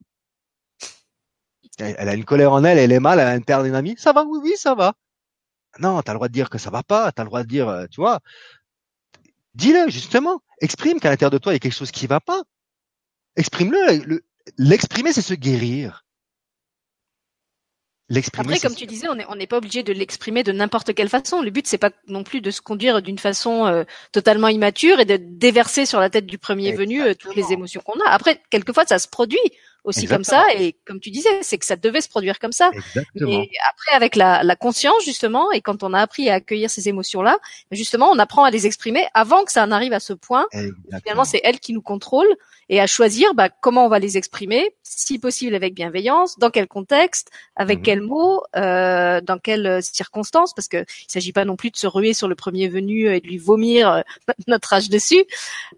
[1.77, 4.11] Elle, a une colère en elle, elle est mal, elle a une perte amie, ça
[4.11, 4.93] va, oui, oui, ça va.
[5.79, 7.43] Non, tu as le droit de dire que ça va pas, tu as le droit
[7.43, 8.19] de dire, euh, tu vois,
[9.53, 12.41] dis-le justement, exprime qu'à l'intérieur de toi il y a quelque chose qui va pas.
[13.35, 14.21] Exprime-le.
[14.57, 16.05] L'exprimer, c'est se guérir.
[18.37, 21.41] Après, comme tu disais, on n'est pas obligé de l'exprimer de n'importe quelle façon.
[21.41, 25.05] Le but, c'est pas non plus de se conduire d'une façon euh, totalement immature et
[25.05, 28.09] de déverser sur la tête du premier venu euh, toutes les émotions qu'on a.
[28.09, 29.37] Après, quelquefois, ça se produit
[29.83, 30.43] aussi comme ça.
[30.57, 32.71] Et comme tu disais, c'est que ça devait se produire comme ça.
[32.95, 36.89] Et après, avec la, la, conscience justement, et quand on a appris à accueillir ces
[36.89, 37.37] émotions-là,
[37.71, 40.47] justement, on apprend à les exprimer avant que ça en arrive à ce point.
[41.03, 42.27] Finalement, c'est elle qui nous contrôle
[42.69, 46.67] et à choisir bah, comment on va les exprimer, si possible avec bienveillance, dans quel
[46.67, 51.55] contexte, avec mmh quels mots, euh, dans quelles circonstances, parce que il s'agit pas non
[51.55, 54.01] plus de se ruer sur le premier venu et de lui vomir euh,
[54.47, 55.25] notre âge dessus.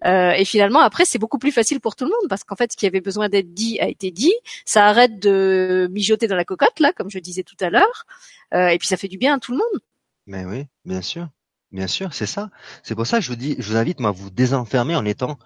[0.04, 2.72] Euh, et finalement, après, c'est beaucoup plus facile pour tout le monde, parce qu'en fait,
[2.72, 4.34] ce qui avait besoin d'être dit a été dit.
[4.64, 8.06] Ça arrête de mijoter dans la cocotte, là, comme je disais tout à l'heure.
[8.54, 9.80] Euh, et puis ça fait du bien à tout le monde.
[10.26, 11.28] Mais oui, bien sûr.
[11.70, 12.50] Bien sûr, c'est ça.
[12.82, 15.06] C'est pour ça que je vous dis, je vous invite moi à vous désenfermer en
[15.06, 15.38] étant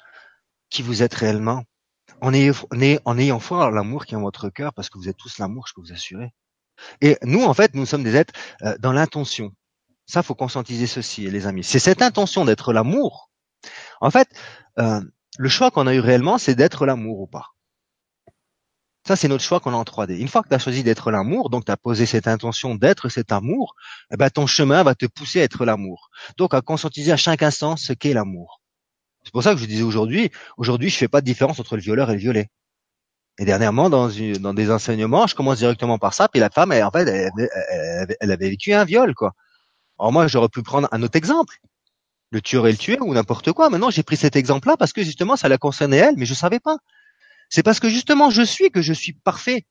[0.71, 1.65] qui vous êtes réellement.
[2.21, 5.67] En ayant, foi l'amour qui est en votre cœur, parce que vous êtes tous l'amour,
[5.69, 6.33] je peux vous assurer.
[7.01, 9.53] Et nous, en fait, nous sommes des êtres euh, dans l'intention.
[10.07, 11.65] Ça, faut conscientiser ceci, les amis.
[11.65, 13.31] C'est cette intention d'être l'amour.
[14.01, 14.29] En fait,
[14.79, 15.01] euh,
[15.39, 17.47] le choix qu'on a eu réellement, c'est d'être l'amour ou pas.
[19.07, 20.17] Ça, c'est notre choix qu'on a en 3D.
[20.17, 23.09] Une fois que tu as choisi d'être l'amour, donc tu as posé cette intention d'être
[23.09, 23.77] cet amour,
[24.11, 26.11] eh ben, ton chemin va te pousser à être l'amour.
[26.39, 28.61] Donc à conscientiser à chaque instant ce qu'est l'amour.
[29.27, 31.83] C'est pour ça que je disais aujourd'hui, aujourd'hui, je fais pas de différence entre le
[31.83, 32.47] violeur et le violé.
[33.39, 36.93] Et dernièrement, dans, des enseignements, je commence directement par ça, puis la femme, elle, en
[36.93, 37.09] fait,
[38.21, 39.33] elle, avait vécu un viol, quoi.
[39.99, 41.59] Alors moi, j'aurais pu prendre un autre exemple,
[42.31, 43.69] le tueur et le tueur ou n'importe quoi.
[43.69, 46.61] Maintenant, j'ai pris cet exemple-là parce que justement, ça la concernait elle, mais je savais
[46.61, 46.77] pas.
[47.51, 49.67] C'est parce que justement je suis que je suis parfait.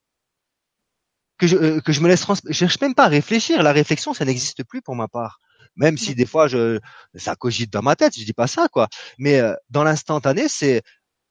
[1.38, 2.36] Que je, euh, je me laisse trans...
[2.46, 3.62] je cherche même pas à réfléchir.
[3.64, 5.40] La réflexion, ça n'existe plus pour ma part.
[5.76, 6.80] Même si des fois je
[7.16, 8.88] ça cogite dans ma tête, je dis pas ça quoi.
[9.18, 10.82] Mais euh, dans l'instantané, c'est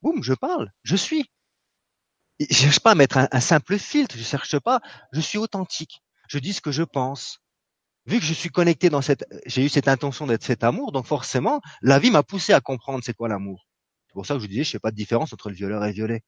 [0.02, 1.24] boum, je parle, je suis.
[2.40, 4.80] je cherche pas à mettre un, simple filtre, je cherche pas,
[5.12, 6.02] je suis authentique.
[6.28, 7.40] Je dis ce que je pense.
[8.06, 11.06] Vu que je suis connecté dans cette, j'ai eu cette intention d'être cet amour, donc
[11.06, 13.66] forcément, la vie m'a poussé à comprendre c'est quoi l'amour.
[14.08, 15.88] C'est pour ça que je disais, je fais pas de différence entre le violeur et
[15.88, 16.22] le violet.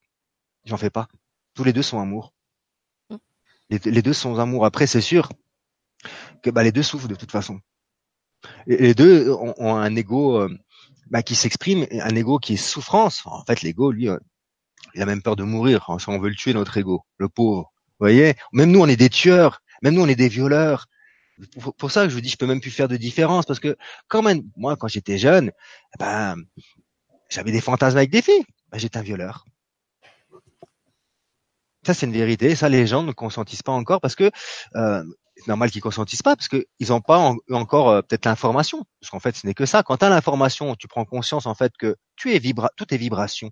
[0.64, 1.06] J'en fais pas.
[1.54, 2.34] Tous les deux sont amour.
[3.10, 3.16] Mm.
[3.68, 4.64] Les, deux sont amour.
[4.64, 5.28] Après, c'est sûr
[6.42, 7.60] que bah, les deux souffrent de toute façon.
[8.66, 10.58] Les deux ont, un ego euh,
[11.10, 13.22] bah, qui s'exprime, un ego qui est souffrance.
[13.26, 14.18] En fait, l'ego, lui, euh,
[14.94, 15.86] il a même peur de mourir.
[15.88, 17.72] On veut le tuer, notre ego, le pauvre.
[17.98, 18.34] Vous voyez?
[18.52, 19.62] Même nous, on est des tueurs.
[19.82, 20.86] Même nous, on est des violeurs.
[21.78, 23.76] Pour, ça que je vous dis, je peux même plus faire de différence parce que
[24.08, 25.52] quand même, moi, quand j'étais jeune,
[25.98, 26.36] ben,
[27.28, 28.44] j'avais des fantasmes avec des filles.
[28.70, 29.44] Ben, j'étais un violeur.
[31.86, 32.56] Ça, c'est une vérité.
[32.56, 34.30] Ça, les gens ne consentissent pas encore parce que
[34.76, 35.04] euh,
[35.48, 38.84] normal qu'ils consentissent pas parce qu'ils n'ont pas encore euh, peut-être l'information.
[39.00, 39.82] Parce qu'en fait, ce n'est que ça.
[39.82, 42.96] Quand tu as l'information, tu prends conscience en fait que tu es vibra tout est
[42.96, 43.50] vibration.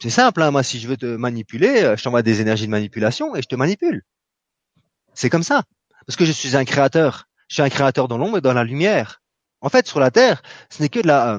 [0.00, 0.50] C'est simple, hein.
[0.50, 3.48] moi si je veux te manipuler, euh, je t'envoie des énergies de manipulation et je
[3.48, 4.02] te manipule.
[5.14, 5.64] C'est comme ça.
[6.06, 7.28] Parce que je suis un créateur.
[7.48, 9.22] Je suis un créateur dans l'ombre et dans la lumière.
[9.60, 11.38] En fait, sur la Terre, ce n'est que de la,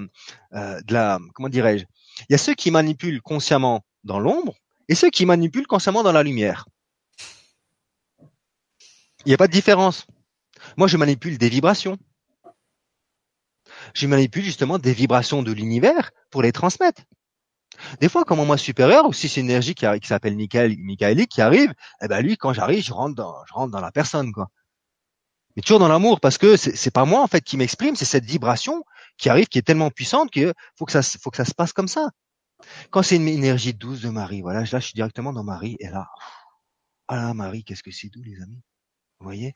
[0.53, 1.85] euh, de la, comment dirais-je?
[2.21, 4.55] Il y a ceux qui manipulent consciemment dans l'ombre
[4.89, 6.65] et ceux qui manipulent consciemment dans la lumière.
[9.27, 10.07] Il n'y a pas de différence.
[10.77, 11.97] Moi, je manipule des vibrations.
[13.93, 17.01] Je manipule justement des vibrations de l'univers pour les transmettre.
[17.99, 20.77] Des fois, comme un moi supérieur, ou si c'est une énergie qui, qui s'appelle Michael,
[21.27, 24.31] qui arrive, eh ben lui, quand j'arrive, je rentre dans, je rentre dans la personne,
[24.31, 24.47] quoi.
[25.57, 28.23] Mais toujours dans l'amour, parce que c'est pas moi en fait qui m'exprime, c'est cette
[28.23, 28.85] vibration
[29.17, 31.73] qui arrive, qui est tellement puissante que faut que ça, faut que ça se passe
[31.73, 32.11] comme ça.
[32.91, 35.89] Quand c'est une énergie douce de Marie, voilà, là je suis directement dans Marie, et
[35.89, 36.07] là,
[37.09, 38.61] ah là, Marie, qu'est-ce que c'est doux, les amis.
[39.19, 39.53] Vous voyez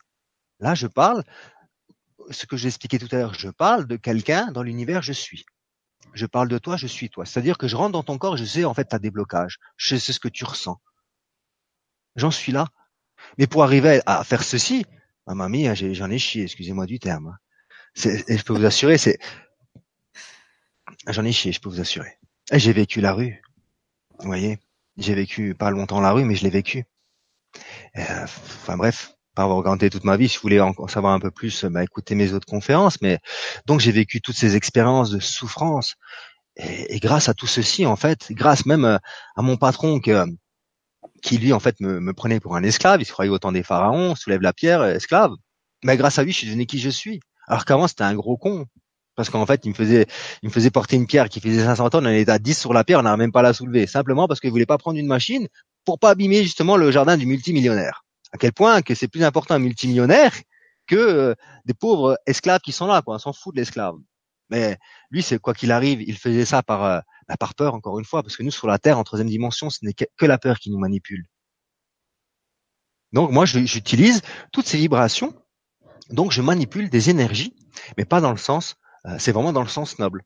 [0.60, 1.24] Là, je parle,
[2.30, 5.44] ce que j'ai expliqué tout à l'heure, je parle de quelqu'un dans l'univers, je suis
[6.14, 7.24] je parle de toi, je suis toi.
[7.24, 10.12] C'est-à-dire que je rentre dans ton corps, je sais en fait ta déblocage, je sais
[10.12, 10.80] ce que tu ressens.
[12.16, 12.66] J'en suis là.
[13.38, 14.84] Mais pour arriver à faire ceci,
[15.26, 17.28] ma mamie, hein, j'en ai chié, excusez-moi du terme.
[17.28, 18.10] Hein.
[18.28, 19.18] Et je peux vous assurer, c'est
[21.06, 22.18] j'en ai chié, je peux vous assurer.
[22.52, 23.42] J'ai vécu la rue.
[24.18, 24.58] Vous voyez,
[24.96, 26.84] j'ai vécu pas longtemps la rue, mais je l'ai vécu.
[27.96, 30.28] Euh, enfin bref, pas avoir regardé toute ma vie.
[30.28, 33.00] Vous voulez en savoir un peu plus, bah, écoutez mes autres conférences.
[33.00, 33.18] Mais
[33.66, 35.96] donc j'ai vécu toutes ces expériences de souffrance.
[36.56, 38.98] Et, grâce à tout ceci, en fait, grâce même euh,
[39.36, 40.26] à mon patron que,
[41.22, 44.14] qui lui en fait me, prenait pour un esclave, il se croyait autant des pharaons,
[44.14, 45.32] soulève la pierre, euh, esclave.
[45.84, 47.20] Mais grâce à lui, je suis devenu qui je suis.
[47.48, 48.66] Alors qu'avant, c'était un gros con.
[49.14, 50.06] Parce qu'en fait, il me faisait,
[50.42, 52.72] il me faisait porter une pierre qui faisait 500 tonnes, on était à 10 sur
[52.72, 53.86] la pierre, on n'arrive même pas la soulever.
[53.86, 55.48] Simplement parce qu'il voulait pas prendre une machine
[55.84, 58.01] pour pas abîmer justement le jardin du multimillionnaire
[58.32, 60.34] à quel point que c'est plus important un multimillionnaire
[60.86, 63.16] que euh, des pauvres esclaves qui sont là, quoi.
[63.16, 63.94] On s'en fout de l'esclave.
[64.50, 64.78] Mais
[65.10, 67.00] lui, c'est quoi qu'il arrive, il faisait ça par, euh,
[67.38, 69.78] par peur, encore une fois, parce que nous, sur la Terre, en troisième dimension, ce
[69.82, 71.26] n'est que, la peur qui nous manipule.
[73.12, 75.34] Donc moi, j'utilise toutes ces vibrations,
[76.10, 77.54] donc je manipule des énergies,
[77.96, 80.22] mais pas dans le sens, euh, c'est vraiment dans le sens noble.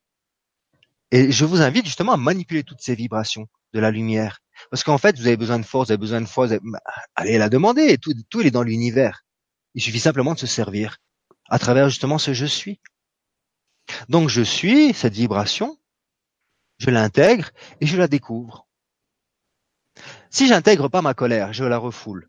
[1.10, 4.40] Et je vous invite justement à manipuler toutes ces vibrations de la lumière.
[4.70, 6.80] Parce qu'en fait, vous avez besoin de force, vous avez besoin de foi, bah,
[7.14, 9.24] allez la demander, tout, tout est dans l'univers.
[9.74, 10.98] Il suffit simplement de se servir
[11.48, 12.80] à travers justement ce je suis.
[14.08, 15.78] Donc je suis cette vibration,
[16.78, 18.66] je l'intègre et je la découvre.
[20.30, 22.28] Si j'intègre pas ma colère, je la refoule.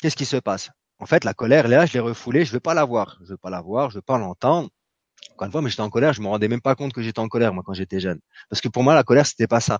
[0.00, 0.70] Qu'est-ce qui se passe?
[0.98, 3.36] En fait, la colère, là, je l'ai refoulée, je veux pas la voir, je veux
[3.36, 4.70] pas la voir, je veux pas l'entendre.
[5.38, 7.20] Encore une fois, mais j'étais en colère, je me rendais même pas compte que j'étais
[7.20, 8.18] en colère moi quand j'étais jeune,
[8.50, 9.78] parce que pour moi la colère c'était pas ça.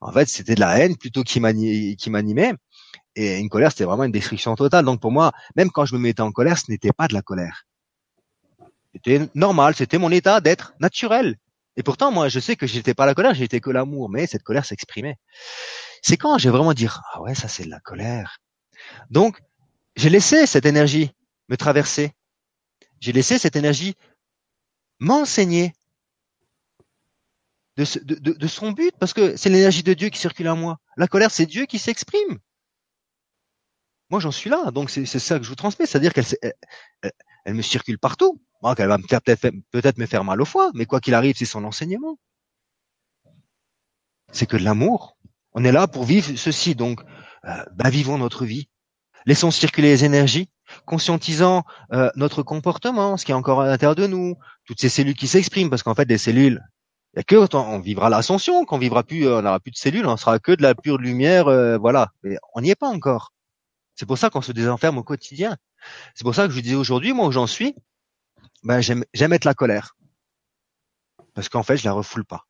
[0.00, 2.52] En fait, c'était de la haine plutôt qui m'animait,
[3.16, 4.84] et une colère c'était vraiment une destruction totale.
[4.84, 7.22] Donc pour moi, même quand je me mettais en colère, ce n'était pas de la
[7.22, 7.64] colère.
[8.94, 11.36] C'était normal, c'était mon état d'être naturel.
[11.76, 14.44] Et pourtant, moi, je sais que j'étais pas la colère, j'étais que l'amour, mais cette
[14.44, 15.16] colère s'exprimait.
[16.00, 18.38] C'est quand j'ai vraiment dire ah ouais, ça c'est de la colère.
[19.10, 19.40] Donc
[19.96, 21.10] j'ai laissé cette énergie
[21.48, 22.12] me traverser.
[23.00, 23.96] J'ai laissé cette énergie
[25.00, 25.72] m'enseigner
[27.76, 30.78] de, son but, parce que c'est l'énergie de Dieu qui circule en moi.
[30.96, 32.38] La colère, c'est Dieu qui s'exprime.
[34.10, 36.24] Moi, j'en suis là, donc c'est ça que je vous transmets, c'est-à-dire qu'elle
[37.44, 38.42] elle, me circule partout.
[38.62, 41.64] Moi, qu'elle va peut-être me faire mal au foie, mais quoi qu'il arrive, c'est son
[41.64, 42.18] enseignement.
[44.32, 45.16] C'est que de l'amour.
[45.52, 47.00] On est là pour vivre ceci, donc
[47.44, 48.68] euh, bah, vivons notre vie.
[49.26, 50.48] Laissons circuler les énergies,
[50.84, 55.16] conscientisant euh, notre comportement, ce qui est encore à l'intérieur de nous, toutes ces cellules
[55.16, 56.62] qui s'expriment, parce qu'en fait, des cellules,
[57.14, 59.70] il y a que quand on vivra l'ascension, qu'on vivra plus, euh, on n'aura plus
[59.70, 62.12] de cellules, on sera que de la pure lumière, euh, voilà.
[62.22, 63.32] Mais on n'y est pas encore.
[63.94, 65.56] C'est pour ça qu'on se désenferme au quotidien.
[66.14, 67.74] C'est pour ça que je disais aujourd'hui, moi où j'en suis,
[68.62, 69.96] ben j'aime être la colère,
[71.34, 72.46] parce qu'en fait, je la refoule pas.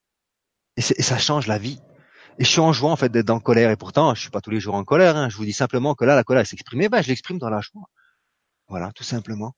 [0.76, 1.80] Et, ça change la vie.
[2.38, 3.70] Et je suis en joie en fait d'être en colère.
[3.70, 5.16] Et pourtant, je suis pas tous les jours en colère.
[5.16, 5.28] Hein.
[5.28, 6.88] Je vous dis simplement que là, la colère s'exprime.
[6.88, 7.88] Ben, je l'exprime dans la joie.
[8.68, 9.54] Voilà, tout simplement.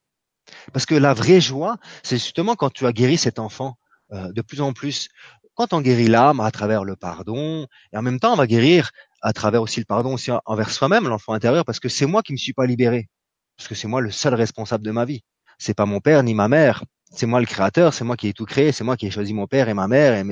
[0.72, 3.76] Parce que la vraie joie, c'est justement quand tu as guéri cet enfant
[4.12, 5.08] euh, de plus en plus.
[5.54, 8.90] Quand on guérit l'âme à travers le pardon, et en même temps, on va guérir
[9.22, 12.32] à travers aussi le pardon aussi envers soi-même, l'enfant intérieur, parce que c'est moi qui
[12.32, 13.08] me suis pas libéré,
[13.56, 15.22] parce que c'est moi le seul responsable de ma vie.
[15.58, 18.32] C'est pas mon père ni ma mère, c'est moi le créateur, c'est moi qui ai
[18.32, 20.24] tout créé, c'est moi qui ai choisi mon père et ma mère,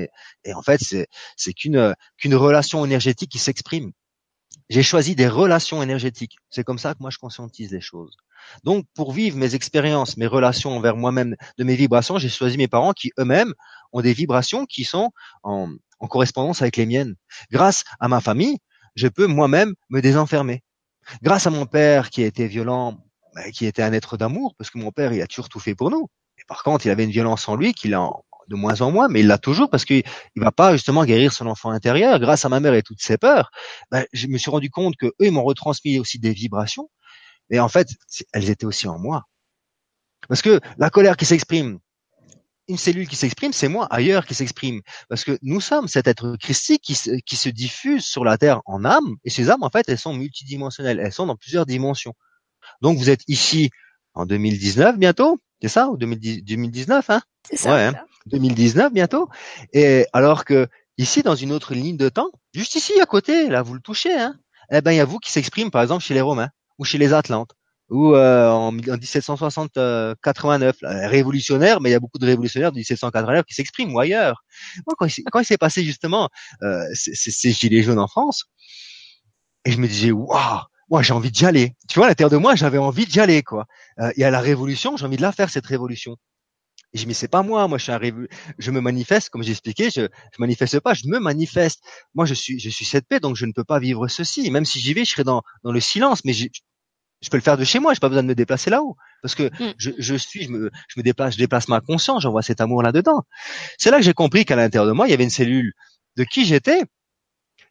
[0.44, 3.92] et, en fait, c'est c'est qu'une qu'une relation énergétique qui s'exprime.
[4.68, 6.36] J'ai choisi des relations énergétiques.
[6.50, 8.16] C'est comme ça que moi je conscientise les choses.
[8.64, 12.68] Donc, pour vivre mes expériences, mes relations envers moi-même, de mes vibrations, j'ai choisi mes
[12.68, 13.54] parents qui eux-mêmes
[13.92, 15.10] ont des vibrations qui sont
[15.42, 15.70] en,
[16.08, 17.14] correspondance avec les miennes.
[17.50, 18.58] Grâce à ma famille,
[18.94, 20.62] je peux moi-même me désenfermer.
[21.22, 22.98] Grâce à mon père qui a été violent,
[23.34, 25.74] bah, qui était un être d'amour, parce que mon père, il a toujours tout fait
[25.74, 26.08] pour nous.
[26.38, 28.08] Et par contre, il avait une violence en lui qu'il a
[28.48, 30.02] de moins en moins, mais il l'a toujours parce qu'il
[30.34, 32.18] il va pas justement guérir son enfant intérieur.
[32.18, 33.50] Grâce à ma mère et toutes ses peurs,
[33.90, 36.90] ben, je me suis rendu compte que eux ils m'ont retransmis aussi des vibrations,
[37.50, 37.88] et en fait
[38.32, 39.24] elles étaient aussi en moi.
[40.28, 41.78] Parce que la colère qui s'exprime,
[42.68, 44.82] une cellule qui s'exprime, c'est moi ailleurs qui s'exprime.
[45.08, 48.60] Parce que nous sommes cet être christique qui se, qui se diffuse sur la terre
[48.66, 52.14] en âme, et ces âmes, en fait, elles sont multidimensionnelles, elles sont dans plusieurs dimensions.
[52.82, 53.70] Donc vous êtes ici
[54.14, 57.22] en 2019 bientôt, c'est ça, ou 2019, hein?
[57.48, 57.74] C'est ça.
[57.74, 57.94] Ouais, hein
[58.28, 59.28] 2019 bientôt.
[59.72, 63.62] Et alors que ici, dans une autre ligne de temps, juste ici à côté, là,
[63.62, 64.36] vous le touchez, hein
[64.72, 66.98] Eh ben, il y a vous qui s'exprime, par exemple, chez les Romains ou chez
[66.98, 67.52] les Atlantes
[67.90, 70.74] ou euh, en, 1760-89,
[71.08, 74.44] révolutionnaire, mais il y a beaucoup de révolutionnaires de 1789 qui s'expriment ou ailleurs.
[74.86, 75.06] Moi, quand
[75.40, 76.28] il, s'est passé justement
[76.62, 78.44] euh, ces, gilets jaunes en France,
[79.64, 80.60] et je me disais waouh,
[80.90, 81.72] moi j'ai envie d'y aller.
[81.88, 83.66] Tu vois, à l'intérieur de moi, j'avais envie d'y aller quoi.
[84.00, 86.16] Euh, et à la révolution, j'ai envie de la faire cette révolution.
[86.94, 88.28] Et je me dis c'est pas moi, moi je suis
[88.58, 91.80] je me manifeste comme j'expliquais, je je manifeste pas, je me manifeste.
[92.14, 94.50] Moi je suis je suis cette paix donc je ne peux pas vivre ceci.
[94.50, 97.56] Même si j'y vais, je serai dans dans le silence, mais je peux le faire
[97.56, 99.74] de chez moi, j'ai pas besoin de me déplacer là-haut, parce que mm.
[99.76, 102.82] je, je, suis, je me, je me déplace, je déplace ma conscience, j'envoie cet amour
[102.82, 103.22] là-dedans.
[103.76, 105.72] C'est là que j'ai compris qu'à l'intérieur de moi, il y avait une cellule
[106.16, 106.82] de qui j'étais,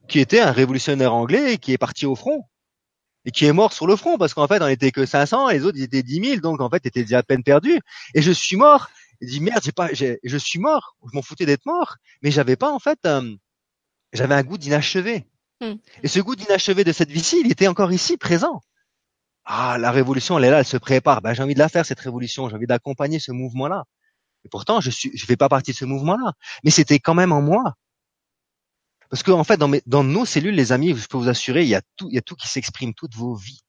[0.07, 2.43] qui était un révolutionnaire anglais qui est parti au front
[3.25, 5.63] et qui est mort sur le front, parce qu'en fait, on était que 500, les
[5.65, 7.79] autres ils étaient 10 000, donc en fait, était déjà à peine perdu.
[8.13, 8.89] Et je suis mort.
[9.21, 10.95] Je dis merde, j'ai pas, je suis mort.
[11.09, 13.35] Je m'en foutais d'être mort, mais j'avais pas en fait, euh,
[14.13, 15.25] j'avais un goût d'inachevé.
[15.61, 15.73] Mm.
[16.03, 18.61] Et ce goût d'inachevé de cette vie-ci, il était encore ici, présent
[19.49, 21.21] ah, la révolution, elle est là, elle se prépare.
[21.21, 22.49] Ben, j'ai envie de la faire, cette révolution.
[22.49, 23.85] J'ai envie d'accompagner ce mouvement-là.
[24.43, 26.33] Et pourtant, je suis, je fais pas partie de ce mouvement-là.
[26.65, 27.75] Mais c'était quand même en moi.
[29.09, 31.63] Parce que, en fait, dans, mes, dans nos cellules, les amis, je peux vous assurer,
[31.63, 33.61] il y a tout, il y a tout qui s'exprime, toutes vos vies.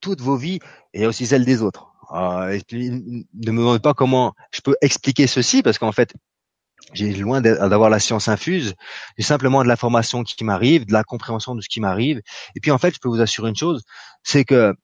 [0.00, 0.58] Toutes vos vies,
[0.94, 1.92] et aussi celles des autres.
[2.10, 6.14] Ah, ne me demandez pas comment je peux expliquer ceci, parce qu'en fait,
[6.94, 8.74] j'ai loin d'avoir la science infuse,
[9.18, 12.22] j'ai simplement de l'information qui m'arrive, de la compréhension de ce qui m'arrive.
[12.54, 13.84] Et puis en fait, je peux vous assurer une chose,
[14.22, 14.74] c'est que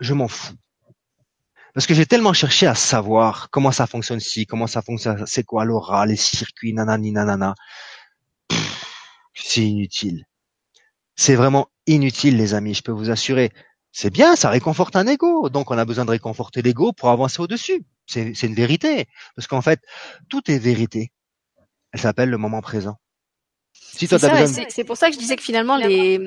[0.00, 0.54] je m'en fous.
[1.74, 5.44] Parce que j'ai tellement cherché à savoir comment ça fonctionne ci, comment ça fonctionne, c'est
[5.44, 7.54] quoi l'aura, les circuits, nanani, nanana.
[9.34, 10.24] C'est inutile.
[11.16, 13.52] C'est vraiment inutile, les amis, je peux vous assurer.
[13.96, 15.48] C'est bien, ça réconforte un ego.
[15.48, 17.84] Donc, on a besoin de réconforter l'ego pour avancer au-dessus.
[18.06, 19.06] C'est une vérité.
[19.36, 19.80] Parce qu'en fait,
[20.28, 21.12] tout est vérité.
[21.92, 22.96] Elle s'appelle le moment présent.
[23.72, 26.18] Si c'est pour ça que je disais que finalement, les,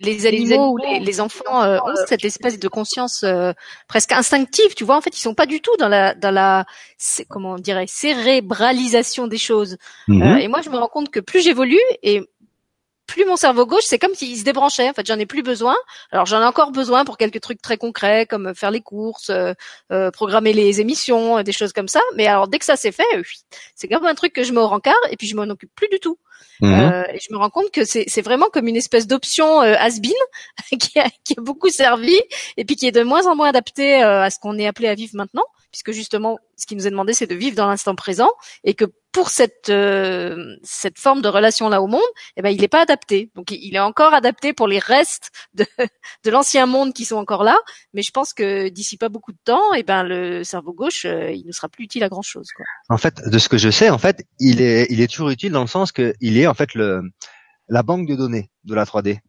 [0.00, 3.52] les animaux ou les, les enfants euh, ont cette espèce de conscience euh,
[3.88, 4.96] presque instinctive, tu vois.
[4.96, 6.66] En fait, ils sont pas du tout dans la dans la
[7.30, 9.78] comment on dirait cérébralisation des choses.
[10.08, 10.22] Mhm.
[10.22, 12.22] Euh, et moi, je me rends compte que plus j'évolue et
[13.06, 14.88] plus mon cerveau gauche, c'est comme s'il se débranchait.
[14.88, 15.76] En fait, j'en ai plus besoin.
[16.10, 20.10] Alors, j'en ai encore besoin pour quelques trucs très concrets, comme faire les courses, euh,
[20.10, 22.00] programmer les émissions, des choses comme ça.
[22.16, 23.04] Mais alors, dès que ça c'est fait,
[23.74, 25.88] c'est comme un truc que je mets au rencard et puis je m'en occupe plus
[25.88, 26.18] du tout.
[26.60, 26.72] Mhm.
[26.72, 30.12] Euh, et je me rends compte que c'est vraiment comme une espèce d'option euh, has-been
[30.80, 32.18] qui, a, qui a beaucoup servi
[32.56, 34.88] et puis qui est de moins en moins adaptée euh, à ce qu'on est appelé
[34.88, 37.94] à vivre maintenant, puisque justement, ce qui nous est demandé, c'est de vivre dans l'instant
[37.94, 38.30] présent
[38.64, 38.86] et que
[39.16, 42.02] pour cette euh, cette forme de relation là au monde,
[42.36, 43.30] eh ben il n'est pas adapté.
[43.34, 45.64] Donc il est encore adapté pour les restes de,
[46.24, 47.58] de l'ancien monde qui sont encore là,
[47.94, 51.32] mais je pense que d'ici pas beaucoup de temps, eh ben le cerveau gauche, euh,
[51.32, 52.48] il ne sera plus utile à grand chose.
[52.54, 52.66] Quoi.
[52.90, 55.52] En fait, de ce que je sais, en fait, il est il est toujours utile
[55.52, 57.00] dans le sens que il est en fait le
[57.70, 59.20] la banque de données de la 3D.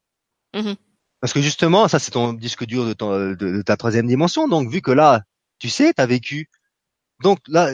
[0.54, 0.74] Mmh
[1.22, 4.50] Parce que justement, ça c'est ton disque dur de, ton, de ta troisième dimension.
[4.50, 5.22] Donc vu que là,
[5.60, 6.50] tu sais, tu as vécu
[7.22, 7.72] donc là,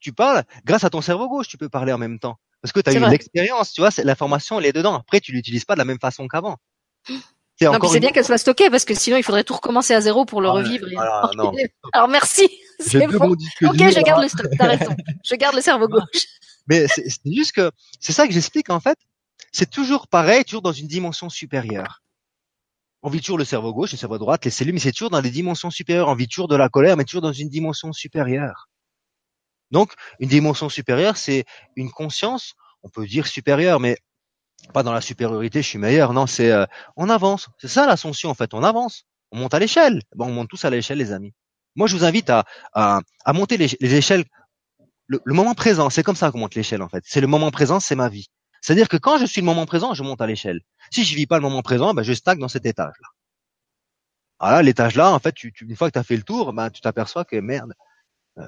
[0.00, 2.38] tu parles, grâce à ton cerveau gauche, tu peux parler en même temps.
[2.62, 4.96] Parce que tu as eu l'expérience, tu vois, l'information, elle est dedans.
[4.96, 6.56] Après, tu l'utilises pas de la même façon qu'avant.
[7.60, 10.24] C'est c'est bien qu'elle soit stockée parce que sinon il faudrait tout recommencer à zéro
[10.24, 10.86] pour le ah revivre.
[11.92, 12.48] Alors merci.
[12.78, 13.30] C'est bon.
[13.30, 14.46] Ok, je garde le stock.
[14.56, 14.94] T'as raison.
[15.24, 16.26] Je garde le cerveau gauche.
[16.68, 18.96] Mais c'est juste que c'est ça que j'explique en fait.
[19.50, 22.00] C'est toujours pareil, toujours dans une dimension supérieure
[23.02, 25.20] on vit toujours le cerveau gauche, le cerveau droite, les cellules, mais c'est toujours dans
[25.20, 26.08] les dimensions supérieures.
[26.08, 28.68] On vit toujours de la colère, mais toujours dans une dimension supérieure.
[29.70, 31.44] Donc, une dimension supérieure, c'est
[31.76, 33.98] une conscience, on peut dire supérieure, mais
[34.72, 36.12] pas dans la supériorité, je suis meilleur.
[36.12, 36.66] Non, c'est euh,
[36.96, 37.48] on avance.
[37.58, 38.54] C'est ça l'ascension en fait.
[38.54, 39.04] On avance.
[39.30, 40.02] On monte à l'échelle.
[40.18, 41.32] On monte tous à l'échelle, les amis.
[41.76, 42.44] Moi, je vous invite à,
[42.74, 43.02] à,
[43.32, 44.24] monter les, échelles.
[45.06, 47.04] Le, moment présent, c'est comme ça qu'on monte l'échelle en fait.
[47.06, 48.26] C'est le moment présent, c'est ma vie.
[48.60, 50.60] C'est-à-dire que quand je suis le moment présent, je monte à l'échelle.
[50.90, 53.08] Si je vis pas le moment présent, ben je stagne dans cet étage-là.
[54.40, 56.80] Voilà, l'étage-là, en fait, tu, une fois que tu as fait le tour, ben, tu
[56.80, 57.74] t'aperçois que merde,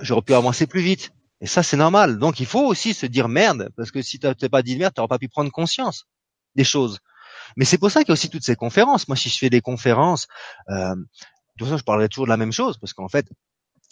[0.03, 1.13] j'aurais pu avancer plus vite.
[1.41, 2.19] Et ça, c'est normal.
[2.19, 4.93] Donc, il faut aussi se dire merde, parce que si tu t'es pas dit merde,
[4.95, 6.05] tu pas pu prendre conscience
[6.55, 6.99] des choses.
[7.57, 9.09] Mais c'est pour ça qu'il y a aussi toutes ces conférences.
[9.09, 10.27] Moi, si je fais des conférences,
[10.69, 11.05] euh, de
[11.59, 13.27] toute façon, je parlerai toujours de la même chose, parce qu'en fait,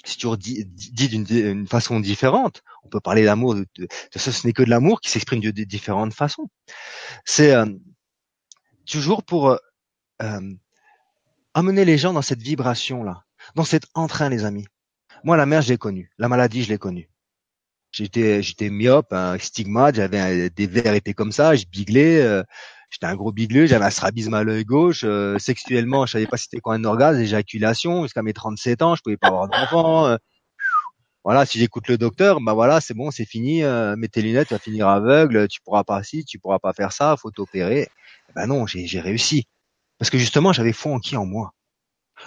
[0.04, 2.62] c'est toujours dit, d'une façon différente.
[2.84, 5.50] On peut parler d'amour, de, de, ça, ce n'est que de l'amour qui s'exprime de,
[5.50, 6.48] différentes façons.
[7.24, 7.66] C'est euh,
[8.86, 9.56] toujours pour euh,
[10.22, 10.54] euh,
[11.54, 13.24] amener les gens dans cette vibration-là,
[13.54, 14.66] dans cet entrain, les amis.
[15.24, 16.10] Moi, la mère, je l'ai connue.
[16.18, 17.08] La maladie, je l'ai connue.
[17.90, 22.42] J'étais, j'étais myope, un stigmate, j'avais des verres épais comme ça, je biglais, euh,
[22.90, 26.36] j'étais un gros bigleux, j'avais un strabisme à l'œil gauche, euh, sexuellement, je savais pas
[26.36, 30.06] c'était quoi un orgasme, éjaculation, jusqu'à mes 37 ans, je pouvais pas avoir d'enfant.
[30.06, 30.16] Euh.
[31.24, 33.62] voilà, si j'écoute le docteur, bah voilà, c'est bon, c'est fini,
[33.96, 36.92] mets tes lunettes, tu vas finir aveugle, tu pourras pas ci, tu pourras pas faire
[36.92, 37.88] ça, faut t'opérer.
[38.34, 39.46] Ben non, j'ai, j'ai réussi.
[39.98, 41.52] Parce que justement, j'avais foi en qui en moi?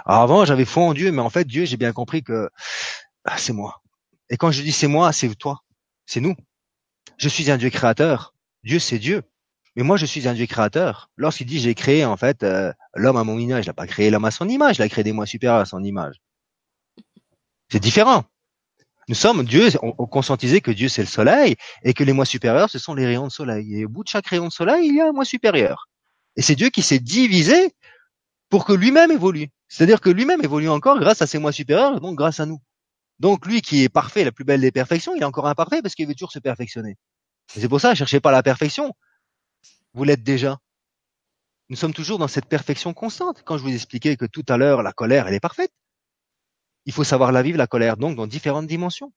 [0.05, 2.49] Alors avant, j'avais foi en Dieu, mais en fait, Dieu, j'ai bien compris que
[3.25, 3.81] ah, c'est moi.
[4.29, 5.59] Et quand je dis c'est moi, c'est toi,
[6.05, 6.35] c'est nous.
[7.17, 8.33] Je suis un Dieu créateur.
[8.63, 9.23] Dieu, c'est Dieu.
[9.75, 11.09] Mais moi, je suis un Dieu créateur.
[11.17, 14.09] Lorsqu'il dit j'ai créé en fait euh, l'homme à mon image, il n'a pas créé
[14.09, 16.15] l'homme à son image, il a créé des mois supérieurs à son image.
[17.69, 18.25] C'est différent.
[19.07, 22.69] Nous sommes Dieu, on, on que Dieu c'est le soleil et que les mois supérieurs
[22.69, 23.77] ce sont les rayons de soleil.
[23.77, 25.87] Et au bout de chaque rayon de soleil, il y a un mois supérieur.
[26.35, 27.73] Et c'est Dieu qui s'est divisé
[28.51, 29.47] pour que lui-même évolue.
[29.69, 32.61] C'est-à-dire que lui-même évolue encore grâce à ses mois supérieurs et donc grâce à nous.
[33.17, 35.95] Donc lui qui est parfait, la plus belle des perfections, il est encore imparfait parce
[35.95, 36.97] qu'il veut toujours se perfectionner.
[37.47, 38.93] c'est pour ça, cherchez pas la perfection.
[39.93, 40.57] Vous l'êtes déjà.
[41.69, 43.41] Nous sommes toujours dans cette perfection constante.
[43.45, 45.71] Quand je vous expliquais que tout à l'heure, la colère, elle est parfaite.
[46.85, 49.13] Il faut savoir la vivre, la colère, donc dans différentes dimensions.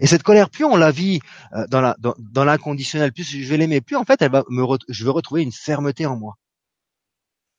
[0.00, 1.20] Et cette colère, plus on la vit
[1.52, 4.66] euh, dans la dans, l'inconditionnel, plus je vais l'aimer, plus en fait, elle va me
[4.88, 6.34] je vais retrouver une fermeté en moi.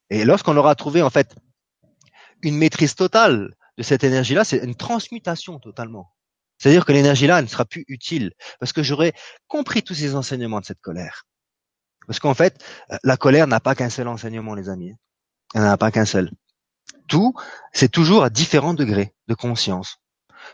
[0.09, 1.35] Et lorsqu'on aura trouvé en fait
[2.41, 6.11] une maîtrise totale de cette énergie-là, c'est une transmutation totalement.
[6.57, 9.13] C'est-à-dire que l'énergie-là ne sera plus utile parce que j'aurai
[9.47, 11.25] compris tous ces enseignements de cette colère.
[12.07, 14.93] Parce qu'en fait, euh, la colère n'a pas qu'un seul enseignement, les amis.
[15.53, 16.31] Elle n'a pas qu'un seul.
[17.07, 17.33] Tout,
[17.73, 19.97] c'est toujours à différents degrés de conscience.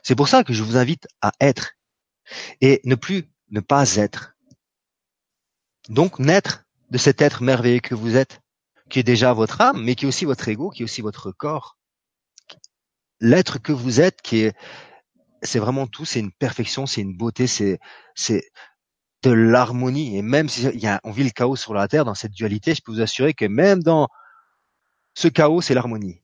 [0.04, 1.74] C'est pour ça que je vous invite à être
[2.62, 4.36] et ne plus ne pas être.
[5.89, 8.41] Donc naître de cet être merveilleux que vous êtes,
[8.92, 11.32] qui est déjà votre âme, mais qui est aussi votre ego, qui est aussi votre
[11.32, 11.78] corps
[13.22, 14.56] l'être que vous êtes qui est
[15.44, 17.80] c'est vraiment tout, c'est une perfection, c'est une beauté, c'est
[18.14, 18.44] c'est
[19.24, 20.18] de l'harmonie.
[20.18, 22.76] Et même si y a, on vit le chaos sur la terre dans cette dualité,
[22.76, 24.08] je peux vous assurer que même dans
[25.16, 26.22] ce chaos, c'est l'harmonie.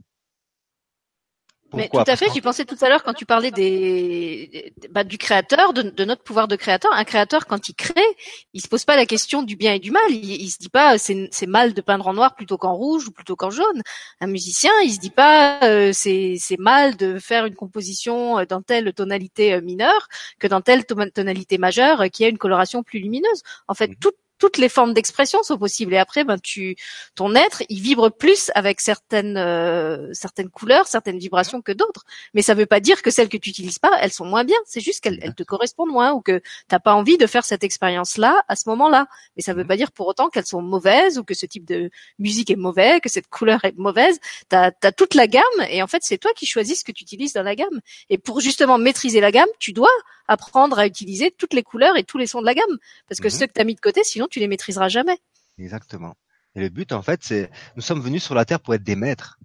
[1.73, 2.31] Mais tout à fait.
[2.33, 6.23] J'y pensais tout à l'heure quand tu parlais des, bah, du créateur, de, de, notre
[6.23, 6.91] pouvoir de créateur.
[6.93, 8.15] Un créateur, quand il crée,
[8.53, 10.03] il se pose pas la question du bien et du mal.
[10.09, 13.11] Il, il se dit pas c'est, mal de peindre en noir plutôt qu'en rouge ou
[13.11, 13.81] plutôt qu'en jaune.
[14.21, 18.45] Un musicien, il se dit pas euh, c'est, c'est mal de faire une composition euh,
[18.45, 20.07] dans telle tonalité euh, mineure
[20.39, 23.41] que dans telle tonalité majeure qui a une coloration plus lumineuse.
[23.67, 23.95] En fait, mmh.
[24.39, 25.93] Tout toutes les formes d'expression sont possibles.
[25.93, 26.77] Et après, ben tu,
[27.15, 32.05] ton être, il vibre plus avec certaines euh, certaines couleurs, certaines vibrations que d'autres.
[32.33, 34.45] Mais ça ne veut pas dire que celles que tu utilises pas, elles sont moins
[34.45, 34.55] bien.
[34.65, 38.41] C'est juste qu'elles te correspondent moins ou que t'as pas envie de faire cette expérience-là
[38.47, 39.07] à ce moment-là.
[39.35, 39.67] Mais ça ne veut mmh.
[39.67, 43.01] pas dire pour autant qu'elles sont mauvaises ou que ce type de musique est mauvais,
[43.01, 44.17] que cette couleur est mauvaise.
[44.47, 47.03] T'as as toute la gamme et en fait, c'est toi qui choisis ce que tu
[47.03, 47.81] utilises dans la gamme.
[48.09, 49.91] Et pour justement maîtriser la gamme, tu dois
[50.27, 52.77] apprendre à utiliser toutes les couleurs et tous les sons de la gamme.
[53.07, 55.17] Parce que mmh ceux que tu as mis de côté, sinon tu les maîtriseras jamais.
[55.57, 56.15] Exactement.
[56.55, 58.95] Et le but, en fait, c'est, nous sommes venus sur la Terre pour être des
[58.95, 59.39] maîtres.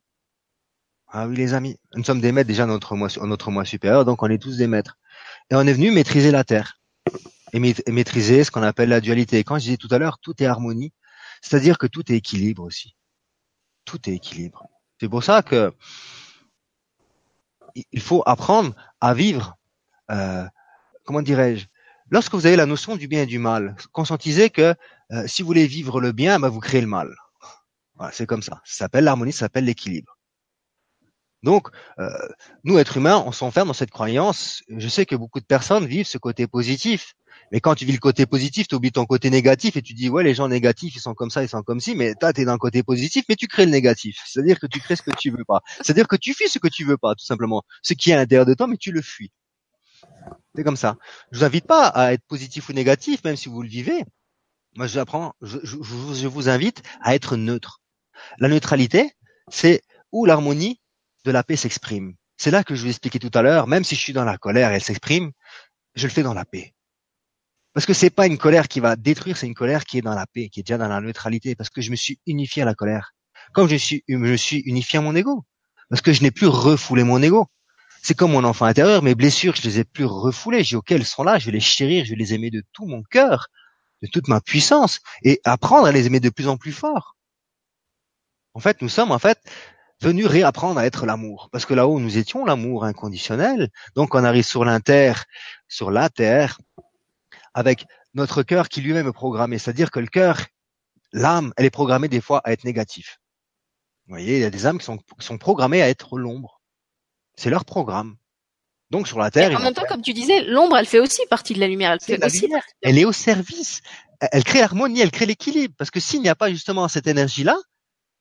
[1.09, 1.77] Ah oui, les amis.
[1.95, 4.57] Nous sommes des maîtres déjà dans notre mois, notre mois supérieur, donc on est tous
[4.57, 4.99] des maîtres.
[5.51, 6.81] Et on est venu maîtriser la Terre.
[7.53, 9.39] Et, maîtriser ce qu'on appelle la dualité.
[9.39, 10.93] Et quand je disais tout à l'heure, tout est harmonie.
[11.43, 12.97] C'est-à-dire que tout est équilibre aussi.
[13.85, 14.67] Tout est équilibre.
[15.01, 15.75] C'est pour ça que
[17.75, 19.57] il faut apprendre à vivre
[20.11, 20.47] euh,
[21.05, 21.67] comment dirais-je,
[22.11, 24.75] lorsque vous avez la notion du bien et du mal, conscientisez que
[25.13, 27.15] euh, si vous voulez vivre le bien, bah, vous créez le mal.
[27.97, 28.61] Voilà, c'est comme ça.
[28.65, 30.19] Ça s'appelle l'harmonie, ça s'appelle l'équilibre.
[31.43, 32.09] Donc, euh,
[32.65, 34.63] nous, êtres humains, on s'enferme dans cette croyance.
[34.69, 37.15] Je sais que beaucoup de personnes vivent ce côté positif.
[37.51, 40.09] Mais quand tu vis le côté positif, tu oublies ton côté négatif et tu dis,
[40.09, 42.43] ouais, les gens négatifs, ils sont comme ça, ils sont comme ci, mais toi, tu
[42.43, 44.17] es d'un côté positif, mais tu crées le négatif.
[44.25, 45.61] C'est-à-dire que tu crées ce que tu veux pas.
[45.83, 47.63] C'est-à-dire que tu fuis ce que tu veux pas, tout simplement.
[47.83, 49.33] Ce qui est à l'intérieur de toi, mais tu le fuis.
[50.55, 50.97] C'est comme ça.
[51.31, 54.05] Je vous invite pas à être positif ou négatif, même si vous le vivez.
[54.77, 57.81] Moi, je, apprends, je, je vous invite à être neutre.
[58.39, 59.13] La neutralité,
[59.49, 59.83] c'est
[60.13, 60.81] où l'harmonie
[61.25, 62.15] de la paix s'exprime.
[62.37, 64.39] C'est là que je vous expliquais tout à l'heure, même si je suis dans la
[64.39, 65.33] colère et elle s'exprime,
[65.95, 66.75] je le fais dans la paix.
[67.75, 70.15] Parce que c'est pas une colère qui va détruire, c'est une colère qui est dans
[70.15, 72.65] la paix, qui est déjà dans la neutralité, parce que je me suis unifié à
[72.65, 73.13] la colère.
[73.55, 75.45] Comme je suis, je me suis unifié à mon ego.
[75.89, 77.47] Parce que je n'ai plus refoulé mon ego.
[78.03, 80.65] C'est comme mon enfant intérieur, mes blessures, je les ai plus refoulées.
[80.65, 83.05] J'ai auxquelles sont là, je vais les chérir, je vais les aimer de tout mon
[83.05, 83.47] cœur,
[84.03, 87.17] de toute ma puissance, et apprendre à les aimer de plus en plus fort.
[88.55, 89.39] En fait, nous sommes en fait
[90.01, 91.49] venu réapprendre à être l'amour.
[91.53, 93.71] Parce que là-haut, nous étions l'amour inconditionnel.
[93.95, 95.13] Donc, on arrive sur l'inter,
[95.69, 96.59] sur la terre,
[97.55, 99.59] avec notre cœur qui lui-même est programmé.
[99.59, 100.41] C'est-à-dire que le cœur,
[101.13, 103.21] l'âme, elle est programmée des fois à être négatif.
[104.07, 104.87] Vous voyez, il y a des âmes qui
[105.21, 106.62] sont programmées à être l'ombre.
[107.37, 108.17] C'est leur programme.
[108.91, 109.59] Donc sur la Terre.
[109.59, 111.93] en même temps, comme tu disais, l'ombre, elle fait aussi partie de la lumière.
[111.93, 112.47] Elle, fait aussi
[112.83, 113.81] elle est au service.
[114.21, 115.75] Elle crée harmonie, elle crée l'équilibre.
[115.79, 117.57] Parce que s'il n'y a pas justement cette énergie-là,